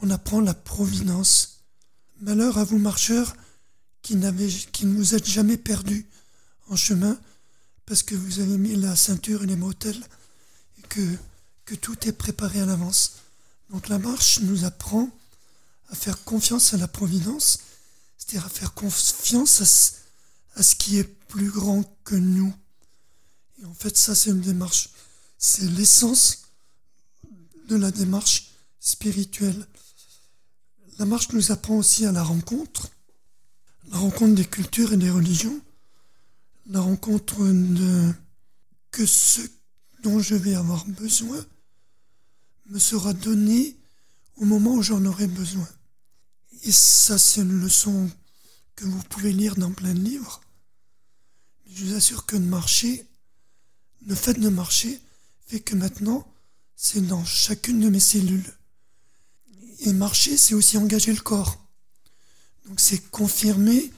on 0.00 0.10
apprend 0.10 0.40
la 0.40 0.54
providence. 0.54 1.57
Malheur 2.20 2.58
à 2.58 2.64
vous 2.64 2.78
marcheurs 2.78 3.36
qui, 4.02 4.18
qui 4.72 4.86
ne 4.86 4.96
vous 4.96 5.14
êtes 5.14 5.26
jamais 5.26 5.56
perdus 5.56 6.06
en 6.68 6.76
chemin 6.76 7.18
parce 7.86 8.02
que 8.02 8.14
vous 8.14 8.40
avez 8.40 8.58
mis 8.58 8.74
la 8.76 8.96
ceinture 8.96 9.44
et 9.44 9.46
les 9.46 9.56
motels 9.56 10.02
et 10.78 10.82
que, 10.88 11.74
tout 11.76 12.08
est 12.08 12.12
préparé 12.12 12.60
à 12.60 12.66
l'avance. 12.66 13.16
Donc 13.70 13.88
la 13.88 13.98
marche 13.98 14.40
nous 14.40 14.64
apprend 14.64 15.10
à 15.90 15.94
faire 15.94 16.24
confiance 16.24 16.74
à 16.74 16.76
la 16.76 16.88
providence, 16.88 17.60
c'est-à-dire 18.16 18.46
à 18.46 18.48
faire 18.48 18.74
confiance 18.74 19.94
à 20.54 20.62
ce 20.62 20.76
qui 20.76 20.98
est 20.98 21.04
plus 21.04 21.50
grand 21.50 21.84
que 22.04 22.14
nous. 22.14 22.52
Et 23.62 23.64
en 23.64 23.74
fait, 23.74 23.96
ça, 23.96 24.14
c'est 24.14 24.30
une 24.30 24.40
démarche. 24.40 24.90
C'est 25.38 25.70
l'essence 25.70 26.44
de 27.68 27.76
la 27.76 27.90
démarche 27.90 28.50
spirituelle. 28.80 29.66
La 30.98 31.04
marche 31.04 31.30
nous 31.32 31.52
apprend 31.52 31.76
aussi 31.76 32.06
à 32.06 32.12
la 32.12 32.24
rencontre, 32.24 32.90
la 33.90 33.98
rencontre 33.98 34.34
des 34.34 34.44
cultures 34.44 34.92
et 34.92 34.96
des 34.96 35.10
religions, 35.10 35.60
la 36.66 36.80
rencontre 36.80 37.46
de 37.46 38.12
que 38.90 39.06
ce 39.06 39.40
dont 40.02 40.18
je 40.18 40.34
vais 40.34 40.54
avoir 40.54 40.84
besoin 40.86 41.44
me 42.66 42.80
sera 42.80 43.12
donné 43.12 43.76
au 44.36 44.44
moment 44.44 44.74
où 44.74 44.82
j'en 44.82 45.04
aurai 45.04 45.28
besoin. 45.28 45.68
Et 46.64 46.72
ça, 46.72 47.16
c'est 47.16 47.42
une 47.42 47.60
leçon 47.60 48.10
que 48.74 48.84
vous 48.84 49.02
pouvez 49.04 49.32
lire 49.32 49.54
dans 49.54 49.72
plein 49.72 49.94
de 49.94 50.00
livres. 50.00 50.40
je 51.66 51.84
vous 51.84 51.94
assure 51.94 52.26
que 52.26 52.36
de 52.36 52.44
marcher, 52.44 53.06
le 54.06 54.14
fait 54.16 54.34
de 54.34 54.48
marcher 54.48 55.00
fait 55.46 55.60
que 55.60 55.76
maintenant, 55.76 56.26
c'est 56.76 57.06
dans 57.06 57.24
chacune 57.24 57.80
de 57.80 57.88
mes 57.88 58.00
cellules. 58.00 58.52
Et 59.80 59.92
marcher, 59.92 60.36
c'est 60.36 60.54
aussi 60.54 60.76
engager 60.76 61.12
le 61.12 61.20
corps. 61.20 61.58
Donc 62.66 62.80
c'est 62.80 62.98
confirmer 63.10 63.92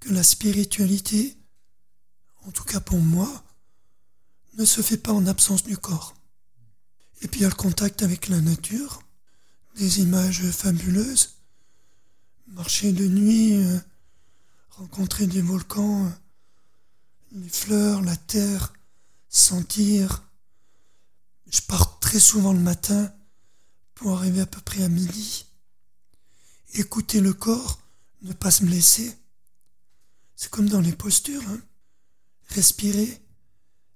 que 0.00 0.10
la 0.10 0.22
spiritualité, 0.22 1.36
en 2.44 2.50
tout 2.50 2.64
cas 2.64 2.80
pour 2.80 2.98
moi, 2.98 3.44
ne 4.54 4.64
se 4.64 4.82
fait 4.82 4.96
pas 4.96 5.12
en 5.12 5.26
absence 5.26 5.62
du 5.62 5.76
corps. 5.76 6.14
Et 7.20 7.28
puis 7.28 7.40
il 7.40 7.42
y 7.44 7.46
a 7.46 7.50
le 7.50 7.54
contact 7.54 8.02
avec 8.02 8.28
la 8.28 8.40
nature, 8.40 9.02
des 9.76 10.00
images 10.00 10.50
fabuleuses, 10.50 11.36
marcher 12.48 12.92
de 12.92 13.06
nuit, 13.06 13.64
euh, 13.64 13.78
rencontrer 14.70 15.26
des 15.26 15.40
volcans, 15.40 16.06
euh, 16.06 16.10
les 17.32 17.48
fleurs, 17.48 18.02
la 18.02 18.16
terre, 18.16 18.72
sentir. 19.28 20.24
Je 21.50 21.60
pars 21.60 22.00
très 22.00 22.18
souvent 22.18 22.52
le 22.52 22.58
matin 22.58 23.12
arriver 24.10 24.40
à 24.40 24.46
peu 24.46 24.60
près 24.60 24.82
à 24.82 24.88
midi. 24.88 25.46
Écouter 26.74 27.20
le 27.20 27.32
corps, 27.32 27.80
ne 28.22 28.32
pas 28.32 28.50
se 28.50 28.64
blesser. 28.64 29.16
C'est 30.36 30.50
comme 30.50 30.68
dans 30.68 30.80
les 30.80 30.92
postures. 30.92 31.42
Hein. 31.48 31.60
respirer, 32.48 33.20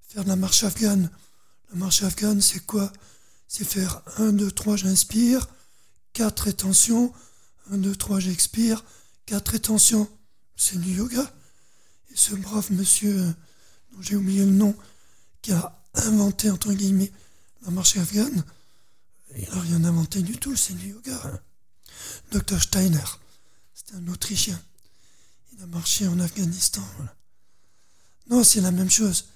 faire 0.09 0.25
la 0.25 0.37
marche 0.37 0.65
afghane. 0.65 1.11
La 1.71 1.77
marche 1.77 2.03
afghane, 2.03 2.41
c'est 2.41 2.65
quoi? 2.65 2.93
C'est 3.49 3.65
faire 3.65 4.03
1, 4.19 4.33
2, 4.33 4.51
3, 4.51 4.77
j'inspire, 4.77 5.49
4 6.13 6.41
rétentions, 6.41 7.13
1, 7.71 7.79
2, 7.79 7.95
3, 7.95 8.21
j'expire, 8.21 8.85
4 9.27 9.49
rétentions. 9.49 10.09
C'est 10.57 10.81
du 10.81 10.93
yoga. 10.93 11.23
Et 12.11 12.17
ce 12.17 12.35
brave 12.35 12.73
monsieur, 12.73 13.19
euh, 13.19 13.33
dont 13.93 14.03
j'ai 14.03 14.17
oublié 14.17 14.45
le 14.45 14.53
nom, 14.53 14.75
qui 15.43 15.53
a 15.53 15.85
inventé, 15.95 16.51
entre 16.51 16.73
guillemets, 16.73 17.13
la 17.63 17.71
marche 17.71 17.97
afghane, 17.97 18.45
il 19.37 19.49
n'a 19.49 19.61
rien 19.61 19.85
inventé 19.85 20.23
du 20.23 20.37
tout, 20.39 20.57
c'est 20.57 20.75
du 20.75 20.91
yoga. 20.91 21.43
Dr 22.31 22.61
Steiner, 22.61 23.05
c'était 23.75 23.95
un 23.95 24.09
Autrichien. 24.09 24.61
Il 25.53 25.63
a 25.63 25.67
marché 25.67 26.07
en 26.07 26.19
Afghanistan. 26.21 26.83
Non, 28.29 28.43
c'est 28.43 28.61
la 28.61 28.73
même 28.73 28.91
chose. 28.91 29.29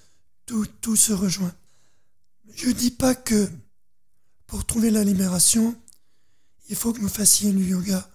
Tout, 0.45 0.65
tout 0.81 0.95
se 0.95 1.13
rejoint. 1.13 1.53
Je 2.53 2.67
ne 2.67 2.73
dis 2.73 2.91
pas 2.91 3.15
que 3.15 3.49
pour 4.47 4.65
trouver 4.65 4.91
la 4.91 5.03
libération, 5.03 5.79
il 6.69 6.75
faut 6.75 6.93
que 6.93 6.99
vous 6.99 7.09
fassiez 7.09 7.51
du 7.53 7.63
yoga 7.63 8.09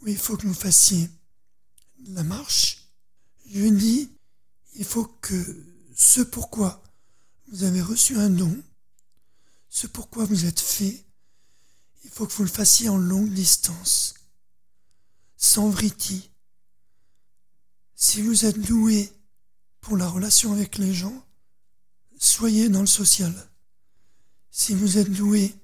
ou 0.00 0.08
il 0.08 0.18
faut 0.18 0.36
que 0.36 0.46
vous 0.46 0.54
fassiez 0.54 1.10
la 2.06 2.22
marche. 2.22 2.88
Je 3.52 3.66
dis, 3.66 4.10
il 4.74 4.84
faut 4.84 5.04
que 5.04 5.66
ce 5.94 6.20
pourquoi 6.20 6.82
vous 7.48 7.64
avez 7.64 7.82
reçu 7.82 8.16
un 8.16 8.30
don, 8.30 8.56
ce 9.70 9.86
pourquoi 9.86 10.24
vous 10.24 10.44
êtes 10.44 10.60
fait, 10.60 11.06
il 12.04 12.10
faut 12.10 12.26
que 12.26 12.32
vous 12.32 12.42
le 12.42 12.50
fassiez 12.50 12.88
en 12.88 12.98
longue 12.98 13.32
distance, 13.32 14.14
sans 15.36 15.70
vriti. 15.70 16.30
Si 17.94 18.20
vous 18.20 18.44
êtes 18.44 18.60
doué 18.60 19.12
pour 19.80 19.96
la 19.96 20.08
relation 20.08 20.52
avec 20.52 20.76
les 20.76 20.92
gens, 20.92 21.24
soyez 22.18 22.68
dans 22.68 22.80
le 22.80 22.86
social. 22.86 23.32
Si 24.50 24.74
vous 24.74 24.98
êtes 24.98 25.12
doué 25.12 25.54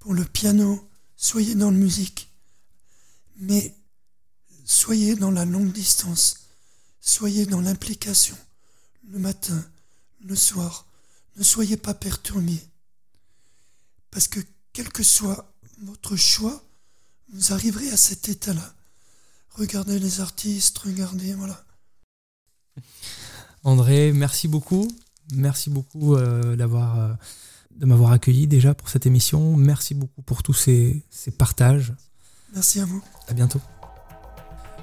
pour 0.00 0.14
le 0.14 0.24
piano, 0.24 0.90
soyez 1.16 1.54
dans 1.54 1.70
la 1.70 1.76
musique. 1.76 2.28
Mais 3.36 3.74
soyez 4.64 5.14
dans 5.14 5.30
la 5.30 5.44
longue 5.44 5.72
distance, 5.72 6.48
soyez 7.00 7.46
dans 7.46 7.60
l'implication, 7.60 8.36
le 9.04 9.20
matin, 9.20 9.64
le 10.20 10.34
soir. 10.34 10.86
Ne 11.36 11.44
soyez 11.44 11.76
pas 11.76 11.94
perturbés. 11.94 12.62
Parce 14.12 14.28
que 14.28 14.38
quel 14.72 14.88
que 14.90 15.02
soit 15.02 15.52
votre 15.82 16.14
choix, 16.14 16.62
vous 17.32 17.52
arriverez 17.52 17.90
à 17.90 17.96
cet 17.96 18.28
état-là. 18.28 18.74
Regardez 19.50 19.98
les 19.98 20.20
artistes, 20.20 20.78
regardez, 20.78 21.34
voilà. 21.34 21.64
André, 23.64 24.12
merci 24.12 24.48
beaucoup. 24.48 24.88
Merci 25.34 25.70
beaucoup 25.70 26.14
euh, 26.14 26.56
d'avoir, 26.56 26.98
euh, 26.98 27.12
de 27.76 27.86
m'avoir 27.86 28.12
accueilli 28.12 28.46
déjà 28.46 28.74
pour 28.74 28.88
cette 28.88 29.06
émission. 29.06 29.56
Merci 29.56 29.94
beaucoup 29.94 30.22
pour 30.22 30.42
tous 30.42 30.54
ces, 30.54 31.02
ces 31.10 31.30
partages. 31.30 31.94
Merci 32.54 32.80
à 32.80 32.84
vous. 32.84 33.02
À 33.28 33.32
bientôt. 33.32 33.60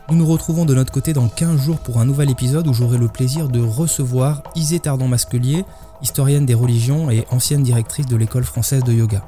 Nous 0.09 0.15
nous 0.15 0.25
retrouvons 0.25 0.65
de 0.65 0.73
notre 0.73 0.91
côté 0.91 1.13
dans 1.13 1.29
15 1.29 1.61
jours 1.61 1.79
pour 1.81 1.99
un 1.99 2.05
nouvel 2.05 2.31
épisode 2.31 2.67
où 2.67 2.73
j'aurai 2.73 2.97
le 2.97 3.09
plaisir 3.09 3.47
de 3.47 3.61
recevoir 3.61 4.41
Isée 4.55 4.79
Tardon-Masquelier, 4.79 5.65
historienne 6.01 6.45
des 6.45 6.53
religions 6.53 7.09
et 7.09 7.25
ancienne 7.31 7.63
directrice 7.63 8.05
de 8.05 8.15
l'école 8.15 8.43
française 8.43 8.83
de 8.83 8.93
yoga. 8.93 9.27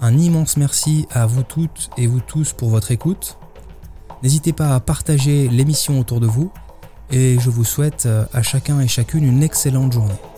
Un 0.00 0.18
immense 0.18 0.56
merci 0.56 1.06
à 1.10 1.26
vous 1.26 1.42
toutes 1.42 1.90
et 1.96 2.06
vous 2.06 2.20
tous 2.20 2.52
pour 2.52 2.70
votre 2.70 2.90
écoute. 2.90 3.38
N'hésitez 4.22 4.52
pas 4.52 4.74
à 4.74 4.80
partager 4.80 5.48
l'émission 5.48 5.98
autour 6.00 6.20
de 6.20 6.26
vous 6.26 6.52
et 7.10 7.38
je 7.40 7.50
vous 7.50 7.64
souhaite 7.64 8.08
à 8.32 8.42
chacun 8.42 8.80
et 8.80 8.88
chacune 8.88 9.24
une 9.24 9.42
excellente 9.42 9.92
journée. 9.92 10.31